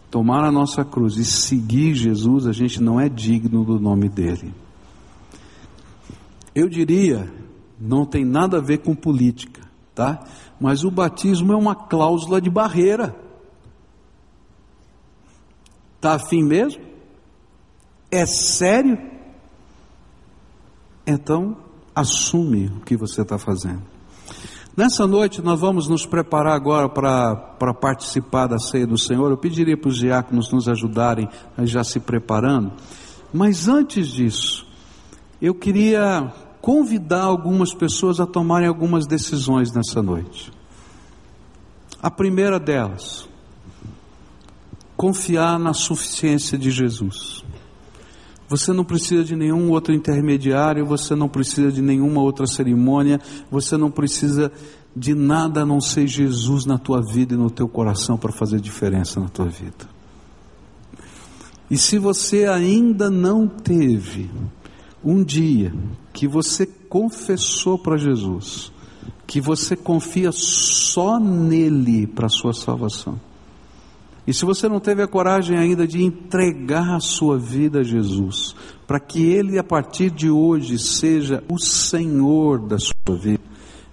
tomar 0.09 0.45
a 0.45 0.53
nossa 0.53 0.85
cruz 0.85 1.17
e 1.17 1.25
seguir 1.25 1.93
Jesus, 1.93 2.47
a 2.47 2.53
gente 2.53 2.81
não 2.81 3.01
é 3.01 3.09
digno 3.09 3.65
do 3.65 3.81
nome 3.81 4.09
dele. 4.09 4.55
Eu 6.55 6.69
diria, 6.69 7.29
não 7.81 8.07
tem 8.07 8.25
nada 8.25 8.59
a 8.59 8.61
ver 8.61 8.79
com 8.79 8.95
política, 8.95 9.63
tá? 9.93 10.25
Mas 10.61 10.85
o 10.85 10.91
batismo 10.91 11.53
é 11.53 11.57
uma 11.57 11.75
cláusula 11.75 12.41
de 12.41 12.49
barreira. 12.49 13.17
Tá 16.01 16.15
afim 16.15 16.45
mesmo? 16.45 16.81
É 18.09 18.25
sério? 18.25 18.97
Então, 21.05 21.57
assume 21.93 22.69
o 22.69 22.81
que 22.83 22.97
você 22.97 23.23
está 23.23 23.37
fazendo. 23.37 23.94
Nessa 24.77 25.07
noite 25.07 25.41
nós 25.41 25.61
vamos 25.61 25.87
nos 25.87 26.05
preparar 26.05 26.55
agora 26.55 26.89
para 26.89 27.75
participar 27.75 28.49
da 28.49 28.59
ceia 28.59 28.85
do 28.85 28.99
Senhor. 28.99 29.31
Eu 29.31 29.37
pediria 29.37 29.77
para 29.77 29.89
os 29.89 29.97
diáconos 29.97 30.51
nos 30.51 30.69
ajudarem 30.69 31.29
a 31.57 31.65
já 31.65 31.85
se 31.85 32.01
preparando. 32.01 32.73
Mas 33.33 33.69
antes 33.69 34.09
disso, 34.09 34.67
eu 35.41 35.55
queria 35.55 36.33
convidar 36.61 37.23
algumas 37.23 37.73
pessoas 37.73 38.19
a 38.19 38.27
tomarem 38.27 38.67
algumas 38.67 39.07
decisões 39.07 39.73
nessa 39.73 40.03
noite. 40.03 40.53
A 42.03 42.11
primeira 42.11 42.59
delas, 42.59 43.29
confiar 44.97 45.57
na 45.57 45.73
suficiência 45.73 46.59
de 46.59 46.73
Jesus. 46.73 47.44
Você 48.49 48.73
não 48.73 48.85
precisa 48.85 49.25
de 49.25 49.35
nenhum 49.35 49.71
outro 49.71 49.95
intermediário, 49.95 50.85
você 50.85 51.15
não 51.15 51.29
precisa 51.29 51.73
de 51.73 51.81
nenhuma 51.81 52.21
outra 52.21 52.47
cerimônia, 52.47 53.21
você 53.51 53.77
não 53.77 53.91
precisa 53.91 54.53
de 54.95 55.15
nada 55.15 55.63
a 55.63 55.67
não 55.67 55.81
ser 55.81 56.07
Jesus 56.07 56.67
na 56.67 56.79
tua 56.79 57.01
vida 57.01 57.35
e 57.35 57.39
no 57.39 57.51
teu 57.51 57.67
coração 57.67 58.17
para 58.17 58.33
fazer 58.33 58.61
diferença 58.61 59.19
na 59.19 59.29
tua 59.29 59.47
vida. 59.47 59.89
E 61.71 61.79
se 61.79 61.99
você 61.99 62.45
ainda 62.45 63.11
não 63.11 63.49
teve 63.49 64.31
um 65.03 65.25
dia 65.25 65.73
que 66.13 66.29
você 66.29 66.67
confessou 66.67 67.79
para 67.79 67.97
Jesus, 67.97 68.71
que 69.27 69.41
você 69.41 69.75
confia 69.75 70.31
só 70.33 71.19
nele 71.19 72.07
para 72.07 72.27
a 72.27 72.31
sua 72.31 72.53
salvação. 72.53 73.19
E 74.27 74.33
se 74.33 74.45
você 74.45 74.69
não 74.69 74.81
teve 74.81 75.03
a 75.03 75.09
coragem 75.09 75.57
ainda 75.57 75.87
de 75.87 76.03
entregar 76.03 76.95
a 76.95 77.01
sua 77.01 77.39
vida 77.39 77.81
a 77.81 77.85
Jesus, 77.85 78.55
para 78.87 78.99
que 78.99 79.23
Ele 79.23 79.59
a 79.59 79.65
partir 79.65 80.11
de 80.11 80.31
hoje 80.31 80.79
seja 80.79 81.45
o 81.51 81.59
Senhor 81.59 82.59
da 82.59 82.79
sua 82.79 83.17
vida, 83.17 83.43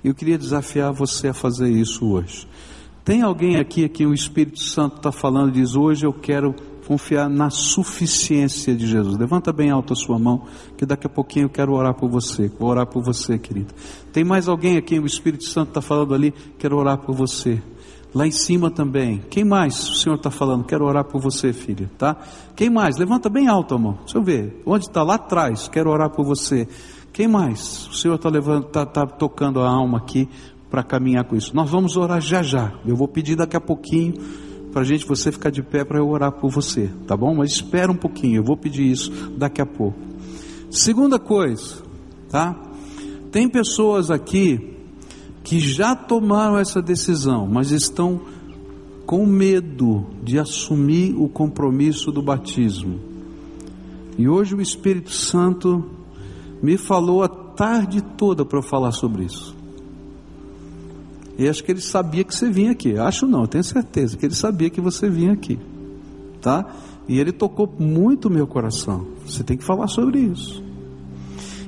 eu 0.04 0.16
queria 0.16 0.38
desafiar 0.38 0.94
você 0.94 1.28
a 1.28 1.34
fazer 1.34 1.70
isso 1.70 2.06
hoje. 2.08 2.48
Tem 3.04 3.22
alguém 3.22 3.58
aqui 3.58 3.84
a 3.84 3.90
quem 3.90 4.08
o 4.08 4.14
Espírito 4.14 4.60
Santo 4.60 4.98
está 4.98 5.12
falando 5.12 5.52
diz: 5.52 5.76
Hoje 5.76 6.06
eu 6.06 6.14
quero 6.14 6.56
confiar 6.88 7.30
na 7.30 7.50
suficiência 7.50 8.76
de 8.76 8.86
Jesus. 8.86 9.18
Levanta 9.18 9.52
bem 9.54 9.70
alto 9.70 9.94
a 9.94 9.96
sua 9.96 10.20
mão, 10.20 10.44
que 10.78 10.86
daqui 10.86 11.08
a 11.08 11.10
pouquinho 11.10 11.46
eu 11.46 11.50
quero 11.50 11.74
orar 11.74 11.94
por 11.94 12.10
você. 12.10 12.52
Vou 12.60 12.70
orar 12.70 12.86
por 12.86 13.02
você, 13.02 13.38
querido. 13.38 13.74
Tem 14.12 14.24
mais 14.24 14.48
alguém 14.48 14.78
aqui, 14.78 15.00
o 15.00 15.06
Espírito 15.06 15.46
Santo 15.46 15.70
está 15.70 15.82
falando 15.82 16.14
ali, 16.14 16.34
quero 16.60 16.78
orar 16.78 16.98
por 16.98 17.16
você. 17.16 17.62
Lá 18.14 18.28
em 18.28 18.32
cima 18.32 18.70
também. 18.70 19.22
Quem 19.30 19.46
mais 19.46 19.90
o 19.90 19.96
Senhor 19.96 20.16
está 20.16 20.30
falando? 20.30 20.66
Quero 20.66 20.86
orar 20.86 21.06
por 21.06 21.22
você, 21.22 21.54
filha, 21.54 21.90
tá? 21.98 22.18
Quem 22.56 22.70
mais? 22.70 22.98
Levanta 22.98 23.30
bem 23.30 23.48
alto 23.48 23.74
a 23.74 23.78
mão. 23.78 24.00
Deixa 24.02 24.18
eu 24.18 24.24
ver. 24.24 24.62
Onde 24.66 24.86
está? 24.86 25.02
Lá 25.02 25.16
atrás. 25.16 25.70
Quero 25.70 25.90
orar 25.90 26.10
por 26.10 26.26
você. 26.26 26.68
Quem 27.14 27.28
mais? 27.28 27.88
O 27.88 27.94
Senhor 27.94 28.16
está 28.16 28.30
tá, 28.62 28.86
tá 28.86 29.06
tocando 29.06 29.62
a 29.62 29.70
alma 29.70 29.98
aqui 29.98 30.28
para 30.70 30.84
caminhar 30.84 31.24
com 31.24 31.36
isso. 31.36 31.56
Nós 31.56 31.70
vamos 31.70 31.96
orar 31.96 32.20
já 32.20 32.44
já. 32.44 32.74
Eu 32.86 32.96
vou 32.96 33.08
pedir 33.08 33.36
daqui 33.36 33.56
a 33.56 33.62
pouquinho 33.62 34.14
para 34.72 34.82
a 34.82 34.86
gente 34.86 35.06
você 35.06 35.32
ficar 35.32 35.50
de 35.50 35.62
pé 35.62 35.84
para 35.84 36.00
eu 36.00 36.10
orar 36.10 36.32
por 36.32 36.50
você, 36.50 36.90
tá 37.06 37.16
bom? 37.16 37.36
Mas 37.36 37.52
espera 37.52 37.92
um 37.92 37.96
pouquinho, 37.96 38.38
eu 38.38 38.44
vou 38.44 38.56
pedir 38.56 38.90
isso 38.90 39.12
daqui 39.38 39.62
a 39.62 39.66
pouco. 39.66 40.00
Segunda 40.70 41.20
coisa, 41.20 41.84
tá? 42.30 42.56
Tem 43.32 43.50
pessoas 43.50 44.10
aqui 44.10 44.78
que 45.44 45.60
já 45.60 45.96
tomaram 45.96 46.58
essa 46.58 46.82
decisão, 46.82 47.48
mas 47.48 47.72
estão 47.72 48.22
com 49.06 49.26
medo 49.26 50.06
de 50.24 50.40
assumir 50.40 51.16
o 51.18 51.28
compromisso 51.28 52.12
do 52.12 52.22
batismo. 52.22 53.00
E 54.18 54.28
hoje 54.28 54.56
o 54.56 54.62
Espírito 54.62 55.12
Santo 55.12 55.84
me 56.62 56.78
falou 56.78 57.24
a 57.24 57.28
tarde 57.28 58.02
toda 58.02 58.46
para 58.46 58.60
eu 58.60 58.64
falar 58.64 58.92
sobre 58.92 59.24
isso. 59.24 59.56
E 61.38 61.50
acho 61.50 61.64
que 61.64 61.72
ele 61.72 61.82
sabia 61.82 62.24
que 62.24 62.36
você 62.36 62.50
vinha 62.50 62.72
aqui. 62.72 62.98
Acho 62.98 63.26
não, 63.26 63.48
tenho 63.48 63.64
certeza 63.64 64.16
que 64.16 64.26
ele 64.26 64.36
sabia 64.36 64.70
que 64.70 64.80
você 64.80 65.10
vinha 65.10 65.34
aqui. 65.34 65.58
Tá? 66.40 66.66
E 67.08 67.20
ele 67.20 67.32
tocou 67.32 67.72
muito 67.80 68.30
meu 68.30 68.46
coração. 68.46 69.08
Você 69.26 69.44
tem 69.44 69.58
que 69.58 69.64
falar 69.64 69.88
sobre 69.88 70.20
isso. 70.20 70.64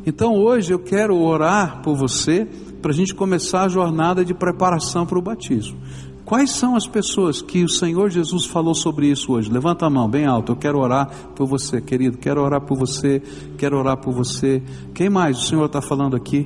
Então 0.06 0.36
hoje 0.36 0.74
eu 0.74 0.80
quero 0.80 1.18
orar 1.18 1.82
por 1.82 1.96
você 1.96 2.48
para 2.84 2.92
a 2.92 2.94
gente 2.94 3.16
começar 3.16 3.64
a 3.64 3.70
jornada 3.70 4.26
de 4.26 4.34
preparação 4.34 5.06
para 5.06 5.18
o 5.18 5.22
batismo. 5.22 5.78
Quais 6.26 6.52
são 6.52 6.76
as 6.76 6.86
pessoas 6.86 7.42
que 7.42 7.64
o 7.64 7.70
Senhor 7.70 8.10
Jesus 8.10 8.46
falou 8.46 8.76
sobre 8.76 9.08
isso 9.08 9.32
hoje? 9.32 9.50
Levanta 9.50 9.86
a 9.86 9.90
mão 9.90 10.10
bem 10.10 10.26
alto. 10.26 10.52
Eu 10.52 10.56
quero 10.58 10.80
orar 10.80 11.10
por 11.34 11.48
você, 11.48 11.80
querido. 11.80 12.18
Quero 12.18 12.42
orar 12.42 12.60
por 12.60 12.78
você. 12.78 13.22
Quero 13.58 13.78
orar 13.78 13.96
por 13.96 14.14
você. 14.14 14.62
Quem 14.94 15.10
mais 15.10 15.38
o 15.38 15.46
Senhor 15.46 15.66
está 15.66 15.82
falando 15.82 16.18
aqui? 16.18 16.46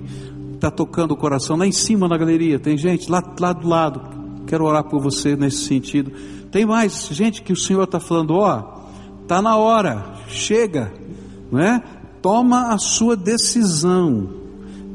Está 0.53 0.69
tocando 0.69 1.11
o 1.11 1.17
coração 1.17 1.57
lá 1.57 1.65
em 1.65 1.71
cima 1.71 2.07
na 2.07 2.17
galeria. 2.17 2.59
Tem 2.59 2.77
gente 2.77 3.09
lá, 3.09 3.23
lá 3.39 3.53
do 3.53 3.67
lado. 3.67 4.01
Quero 4.45 4.63
orar 4.63 4.83
por 4.83 5.01
você 5.01 5.35
nesse 5.35 5.65
sentido. 5.65 6.11
Tem 6.51 6.67
mais 6.67 7.07
gente 7.11 7.41
que 7.41 7.51
o 7.51 7.57
Senhor 7.57 7.83
está 7.83 7.99
falando, 7.99 8.35
ó, 8.35 8.85
está 9.23 9.41
na 9.41 9.57
hora, 9.57 10.13
chega, 10.27 10.93
não 11.51 11.59
é? 11.59 11.83
Toma 12.21 12.73
a 12.73 12.77
sua 12.77 13.15
decisão 13.15 14.47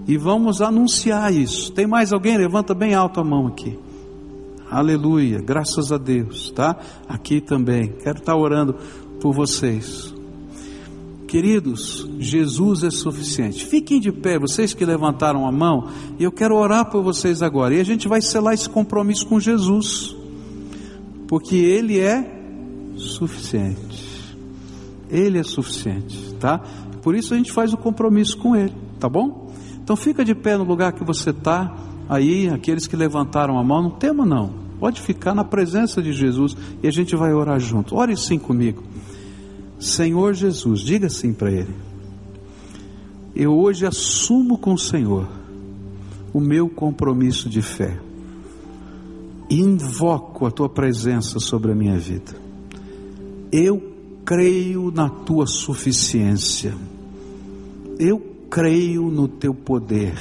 e 0.06 0.16
vamos 0.16 0.60
anunciar 0.60 1.32
isso. 1.32 1.72
Tem 1.72 1.86
mais 1.86 2.12
alguém? 2.12 2.36
Levanta 2.36 2.74
bem 2.74 2.94
alto 2.94 3.20
a 3.20 3.24
mão 3.24 3.46
aqui. 3.46 3.78
Aleluia, 4.70 5.38
graças 5.38 5.92
a 5.92 5.98
Deus, 5.98 6.50
tá? 6.50 6.76
Aqui 7.08 7.40
também. 7.40 7.92
Quero 8.02 8.18
estar 8.18 8.34
orando 8.34 8.74
por 9.20 9.32
vocês. 9.32 10.14
Queridos, 11.28 12.08
Jesus 12.18 12.82
é 12.82 12.90
suficiente. 12.90 13.64
Fiquem 13.64 14.00
de 14.00 14.12
pé, 14.12 14.38
vocês 14.38 14.74
que 14.74 14.84
levantaram 14.84 15.46
a 15.46 15.52
mão, 15.52 15.88
e 16.18 16.24
eu 16.24 16.32
quero 16.32 16.56
orar 16.56 16.90
por 16.90 17.02
vocês 17.02 17.42
agora. 17.42 17.74
E 17.74 17.80
a 17.80 17.84
gente 17.84 18.06
vai 18.06 18.20
selar 18.20 18.52
esse 18.52 18.68
compromisso 18.68 19.26
com 19.26 19.40
Jesus, 19.40 20.14
porque 21.26 21.56
Ele 21.56 21.98
é 21.98 22.42
suficiente. 22.96 24.36
Ele 25.08 25.38
é 25.38 25.42
suficiente, 25.42 26.34
tá? 26.34 26.58
Por 27.02 27.14
isso 27.14 27.32
a 27.32 27.36
gente 27.36 27.52
faz 27.52 27.72
o 27.72 27.76
compromisso 27.76 28.36
com 28.36 28.54
Ele, 28.54 28.74
tá 29.00 29.08
bom? 29.08 29.41
Então 29.82 29.96
fica 29.96 30.24
de 30.24 30.34
pé 30.34 30.56
no 30.56 30.64
lugar 30.64 30.92
que 30.92 31.04
você 31.04 31.30
está, 31.30 31.74
aí, 32.08 32.48
aqueles 32.48 32.86
que 32.86 32.96
levantaram 32.96 33.58
a 33.58 33.64
mão, 33.64 33.82
não 33.82 33.90
tema 33.90 34.24
não, 34.24 34.50
pode 34.78 35.00
ficar 35.00 35.34
na 35.34 35.44
presença 35.44 36.02
de 36.02 36.12
Jesus 36.12 36.56
e 36.82 36.86
a 36.86 36.90
gente 36.90 37.16
vai 37.16 37.32
orar 37.32 37.58
junto. 37.58 37.96
Ore 37.96 38.16
sim 38.16 38.38
comigo. 38.38 38.82
Senhor 39.78 40.34
Jesus, 40.34 40.80
diga 40.80 41.08
sim 41.08 41.32
para 41.32 41.50
Ele. 41.50 41.74
Eu 43.34 43.52
hoje 43.58 43.86
assumo 43.86 44.58
com 44.58 44.74
o 44.74 44.78
Senhor 44.78 45.26
o 46.32 46.40
meu 46.40 46.68
compromisso 46.68 47.48
de 47.48 47.60
fé. 47.60 47.98
Invoco 49.50 50.46
a 50.46 50.50
tua 50.50 50.68
presença 50.68 51.38
sobre 51.40 51.72
a 51.72 51.74
minha 51.74 51.98
vida. 51.98 52.32
Eu 53.50 53.92
creio 54.24 54.90
na 54.90 55.08
tua 55.08 55.46
suficiência. 55.46 56.74
Eu 57.98 58.31
creio 58.52 59.10
no 59.10 59.26
teu 59.26 59.54
poder, 59.54 60.12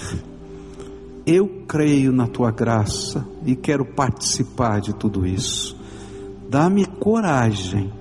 eu 1.25 1.65
creio 1.67 2.13
na 2.13 2.27
tua 2.27 2.49
graça 2.49 3.27
e 3.45 3.57
quero 3.57 3.83
participar 3.83 4.79
de 4.79 4.95
tudo 4.95 5.27
isso. 5.27 5.75
Dá-me 6.49 6.85
coragem 6.85 7.91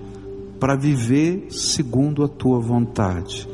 para 0.60 0.76
viver 0.76 1.48
segundo 1.50 2.22
a 2.22 2.28
tua 2.28 2.60
vontade. 2.60 3.48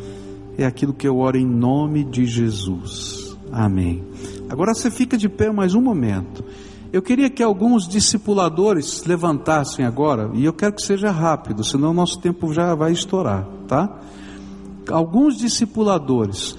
É 0.58 0.66
aquilo 0.66 0.92
que 0.92 1.08
eu 1.08 1.16
oro 1.16 1.38
em 1.38 1.46
nome 1.46 2.04
de 2.04 2.26
Jesus. 2.26 3.34
Amém. 3.50 4.04
Agora 4.50 4.74
você 4.74 4.90
fica 4.90 5.16
de 5.16 5.30
pé 5.30 5.50
mais 5.50 5.74
um 5.74 5.80
momento. 5.80 6.44
Eu 6.92 7.00
queria 7.00 7.30
que 7.30 7.42
alguns 7.42 7.88
discipuladores 7.88 9.02
levantassem 9.06 9.86
agora, 9.86 10.30
e 10.34 10.44
eu 10.44 10.52
quero 10.52 10.74
que 10.74 10.82
seja 10.82 11.10
rápido, 11.10 11.64
senão 11.64 11.94
nosso 11.94 12.20
tempo 12.20 12.52
já 12.52 12.74
vai 12.74 12.92
estourar, 12.92 13.48
tá? 13.66 13.98
Alguns 14.90 15.36
discipuladores 15.36 16.56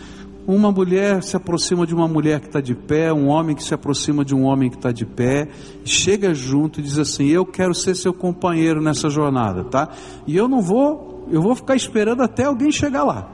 uma 0.47 0.71
mulher 0.71 1.21
se 1.21 1.35
aproxima 1.35 1.85
de 1.85 1.93
uma 1.93 2.07
mulher 2.07 2.39
que 2.39 2.47
está 2.47 2.61
de 2.61 2.73
pé, 2.73 3.11
um 3.11 3.27
homem 3.27 3.53
que 3.53 3.61
se 3.61 3.73
aproxima 3.73 4.23
de 4.23 4.33
um 4.33 4.45
homem 4.45 4.69
que 4.69 4.77
está 4.77 4.93
de 4.93 5.05
pé, 5.05 5.49
chega 5.83 6.33
junto 6.33 6.79
e 6.79 6.83
diz 6.83 6.97
assim: 6.97 7.25
Eu 7.25 7.45
quero 7.45 7.75
ser 7.75 7.95
seu 7.95 8.13
companheiro 8.13 8.81
nessa 8.81 9.09
jornada, 9.09 9.65
tá? 9.65 9.89
E 10.25 10.37
eu 10.37 10.47
não 10.47 10.61
vou, 10.61 11.27
eu 11.29 11.41
vou 11.41 11.53
ficar 11.53 11.75
esperando 11.75 12.23
até 12.23 12.45
alguém 12.45 12.71
chegar 12.71 13.03
lá, 13.03 13.29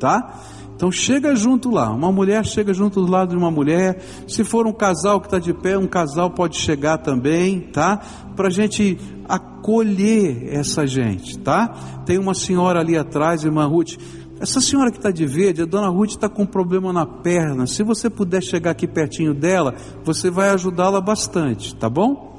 tá? 0.00 0.40
Então 0.74 0.90
chega 0.90 1.34
junto 1.34 1.70
lá, 1.70 1.90
uma 1.90 2.12
mulher 2.12 2.44
chega 2.44 2.72
junto 2.72 3.04
do 3.04 3.10
lado 3.10 3.30
de 3.30 3.36
uma 3.36 3.50
mulher. 3.50 4.02
Se 4.26 4.42
for 4.42 4.66
um 4.66 4.72
casal 4.72 5.20
que 5.20 5.26
está 5.26 5.38
de 5.38 5.52
pé, 5.52 5.76
um 5.76 5.86
casal 5.86 6.30
pode 6.30 6.56
chegar 6.56 6.98
também, 6.98 7.60
tá? 7.60 7.98
Para 8.34 8.48
a 8.48 8.50
gente 8.50 8.98
acolher 9.26 10.54
essa 10.54 10.86
gente, 10.86 11.38
tá? 11.38 11.68
Tem 12.04 12.18
uma 12.18 12.34
senhora 12.34 12.80
ali 12.80 12.96
atrás, 12.96 13.42
irmã 13.42 13.66
Ruth 13.66 13.96
essa 14.38 14.60
senhora 14.60 14.90
que 14.90 14.98
está 14.98 15.10
de 15.10 15.24
verde, 15.24 15.62
a 15.62 15.64
dona 15.64 15.88
Ruth 15.88 16.10
está 16.10 16.28
com 16.28 16.42
um 16.42 16.46
problema 16.46 16.92
na 16.92 17.06
perna. 17.06 17.66
Se 17.66 17.82
você 17.82 18.10
puder 18.10 18.42
chegar 18.42 18.72
aqui 18.72 18.86
pertinho 18.86 19.32
dela, 19.32 19.74
você 20.04 20.30
vai 20.30 20.50
ajudá-la 20.50 21.00
bastante, 21.00 21.74
tá 21.74 21.88
bom? 21.88 22.36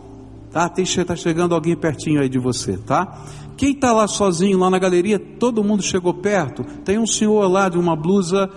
Tá, 0.51 0.71
está 0.77 1.15
chegando 1.15 1.55
alguém 1.55 1.75
pertinho 1.75 2.21
aí 2.21 2.29
de 2.29 2.37
você, 2.37 2.77
tá? 2.77 3.25
Quem 3.57 3.71
está 3.71 3.91
lá 3.91 4.07
sozinho, 4.07 4.59
lá 4.59 4.69
na 4.69 4.77
galeria, 4.77 5.17
todo 5.17 5.63
mundo 5.63 5.81
chegou 5.81 6.13
perto. 6.13 6.63
Tem 6.85 6.99
um 6.99 7.07
senhor 7.07 7.47
lá 7.47 7.67
de 7.67 7.79
uma 7.79 7.95
blusa 7.95 8.47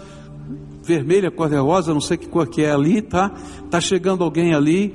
vermelha, 0.83 1.31
cor-de-rosa, 1.31 1.95
não 1.95 2.01
sei 2.01 2.19
que 2.19 2.29
cor 2.29 2.47
que 2.47 2.63
é 2.63 2.73
ali, 2.73 3.01
tá? 3.01 3.31
Tá 3.71 3.81
chegando 3.81 4.23
alguém 4.23 4.55
ali. 4.55 4.95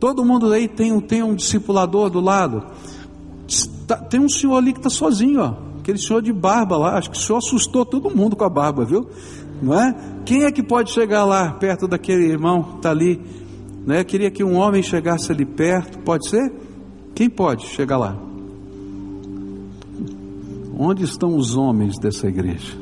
Todo 0.00 0.24
mundo 0.24 0.52
aí 0.52 0.66
tem 0.66 0.92
um, 0.92 1.00
tem 1.00 1.22
um 1.22 1.36
discipulador 1.36 2.10
do 2.10 2.20
lado. 2.20 2.64
Tá, 3.86 3.96
tem 3.96 4.18
um 4.18 4.28
senhor 4.28 4.56
ali 4.56 4.72
que 4.72 4.80
está 4.80 4.90
sozinho, 4.90 5.40
ó 5.40 5.69
aquele 5.80 5.98
senhor 5.98 6.22
de 6.22 6.32
barba 6.32 6.76
lá, 6.76 6.96
acho 6.96 7.10
que 7.10 7.18
senhor 7.18 7.38
assustou 7.38 7.84
todo 7.84 8.14
mundo 8.14 8.36
com 8.36 8.44
a 8.44 8.48
barba, 8.48 8.84
viu? 8.84 9.06
Não 9.60 9.78
é? 9.78 9.94
Quem 10.24 10.44
é 10.44 10.52
que 10.52 10.62
pode 10.62 10.90
chegar 10.92 11.24
lá 11.24 11.52
perto 11.52 11.88
daquele 11.88 12.24
irmão 12.24 12.62
que 12.62 12.76
está 12.76 12.90
ali? 12.90 13.20
Né? 13.86 14.04
Queria 14.04 14.30
que 14.30 14.44
um 14.44 14.56
homem 14.56 14.82
chegasse 14.82 15.32
ali 15.32 15.44
perto, 15.44 15.98
pode 16.00 16.28
ser? 16.28 16.52
Quem 17.14 17.28
pode 17.28 17.66
chegar 17.66 17.98
lá? 17.98 18.16
Onde 20.78 21.04
estão 21.04 21.36
os 21.36 21.56
homens 21.56 21.98
dessa 21.98 22.26
igreja? 22.26 22.78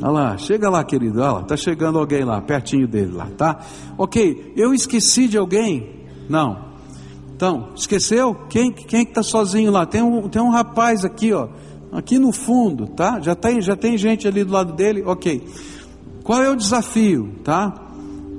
Olha 0.00 0.10
lá, 0.10 0.38
chega 0.38 0.70
lá, 0.70 0.84
querido. 0.84 1.20
Olha 1.20 1.32
lá, 1.32 1.40
está 1.40 1.56
chegando 1.56 1.98
alguém 1.98 2.24
lá, 2.24 2.40
pertinho 2.40 2.86
dele 2.86 3.12
lá, 3.12 3.28
tá? 3.36 3.58
Ok, 3.96 4.52
eu 4.56 4.72
esqueci 4.72 5.26
de 5.26 5.36
alguém? 5.36 6.04
Não. 6.28 6.68
Então, 7.34 7.70
esqueceu? 7.74 8.34
Quem 8.48 8.72
quem 8.72 9.02
está 9.02 9.22
sozinho 9.22 9.72
lá? 9.72 9.86
Tem 9.86 10.02
um, 10.02 10.28
tem 10.28 10.42
um 10.42 10.50
rapaz 10.50 11.04
aqui, 11.04 11.32
ó 11.32 11.48
aqui 11.92 12.18
no 12.18 12.32
fundo, 12.32 12.86
tá? 12.86 13.20
Já 13.20 13.34
tem, 13.34 13.60
já 13.60 13.76
tem 13.76 13.96
gente 13.96 14.26
ali 14.26 14.44
do 14.44 14.52
lado 14.52 14.72
dele, 14.72 15.02
ok. 15.04 15.46
Qual 16.22 16.42
é 16.42 16.50
o 16.50 16.56
desafio, 16.56 17.32
tá? 17.42 17.72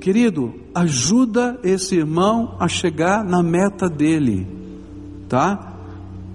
Querido, 0.00 0.54
ajuda 0.74 1.58
esse 1.62 1.96
irmão 1.96 2.56
a 2.58 2.68
chegar 2.68 3.24
na 3.24 3.42
meta 3.42 3.88
dele, 3.88 4.46
tá? 5.28 5.74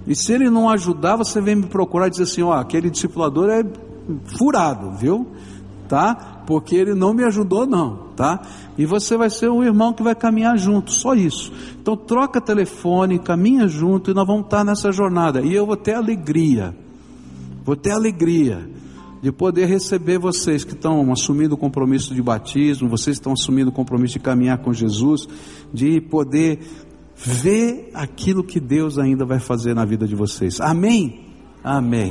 E 0.06 0.14
se 0.14 0.32
ele 0.32 0.48
não 0.48 0.68
ajudar, 0.70 1.16
você 1.16 1.40
vem 1.40 1.56
me 1.56 1.66
procurar 1.66 2.06
e 2.06 2.10
dizer 2.10 2.24
assim: 2.24 2.42
ó, 2.42 2.52
aquele 2.52 2.90
discipulador 2.90 3.50
é 3.50 3.64
furado, 4.38 4.92
viu? 4.92 5.26
Tá? 5.88 6.42
Porque 6.46 6.76
ele 6.76 6.94
não 6.94 7.12
me 7.12 7.24
ajudou, 7.24 7.66
não, 7.66 8.08
tá? 8.14 8.42
E 8.78 8.86
você 8.86 9.16
vai 9.16 9.30
ser 9.30 9.48
o 9.48 9.64
irmão 9.64 9.92
que 9.92 10.02
vai 10.02 10.14
caminhar 10.14 10.56
junto, 10.56 10.92
só 10.92 11.14
isso. 11.14 11.52
Então 11.80 11.96
troca 11.96 12.40
telefone, 12.40 13.18
caminha 13.18 13.66
junto 13.66 14.10
e 14.10 14.14
nós 14.14 14.26
vamos 14.26 14.44
estar 14.44 14.64
nessa 14.64 14.92
jornada. 14.92 15.40
E 15.42 15.52
eu 15.54 15.66
vou 15.66 15.76
ter 15.76 15.94
alegria 15.94 16.74
Vou 17.66 17.74
ter 17.74 17.90
alegria 17.90 18.70
de 19.20 19.32
poder 19.32 19.66
receber 19.66 20.18
vocês 20.18 20.62
que 20.62 20.72
estão 20.72 21.12
assumindo 21.12 21.56
o 21.56 21.58
compromisso 21.58 22.14
de 22.14 22.22
batismo, 22.22 22.88
vocês 22.88 23.16
estão 23.16 23.32
assumindo 23.32 23.70
o 23.70 23.72
compromisso 23.72 24.14
de 24.14 24.20
caminhar 24.20 24.58
com 24.58 24.72
Jesus, 24.72 25.28
de 25.74 26.00
poder 26.00 26.60
ver 27.16 27.90
aquilo 27.92 28.44
que 28.44 28.60
Deus 28.60 28.98
ainda 28.98 29.24
vai 29.24 29.40
fazer 29.40 29.74
na 29.74 29.84
vida 29.84 30.06
de 30.06 30.14
vocês. 30.14 30.60
Amém? 30.60 31.26
Amém. 31.64 32.04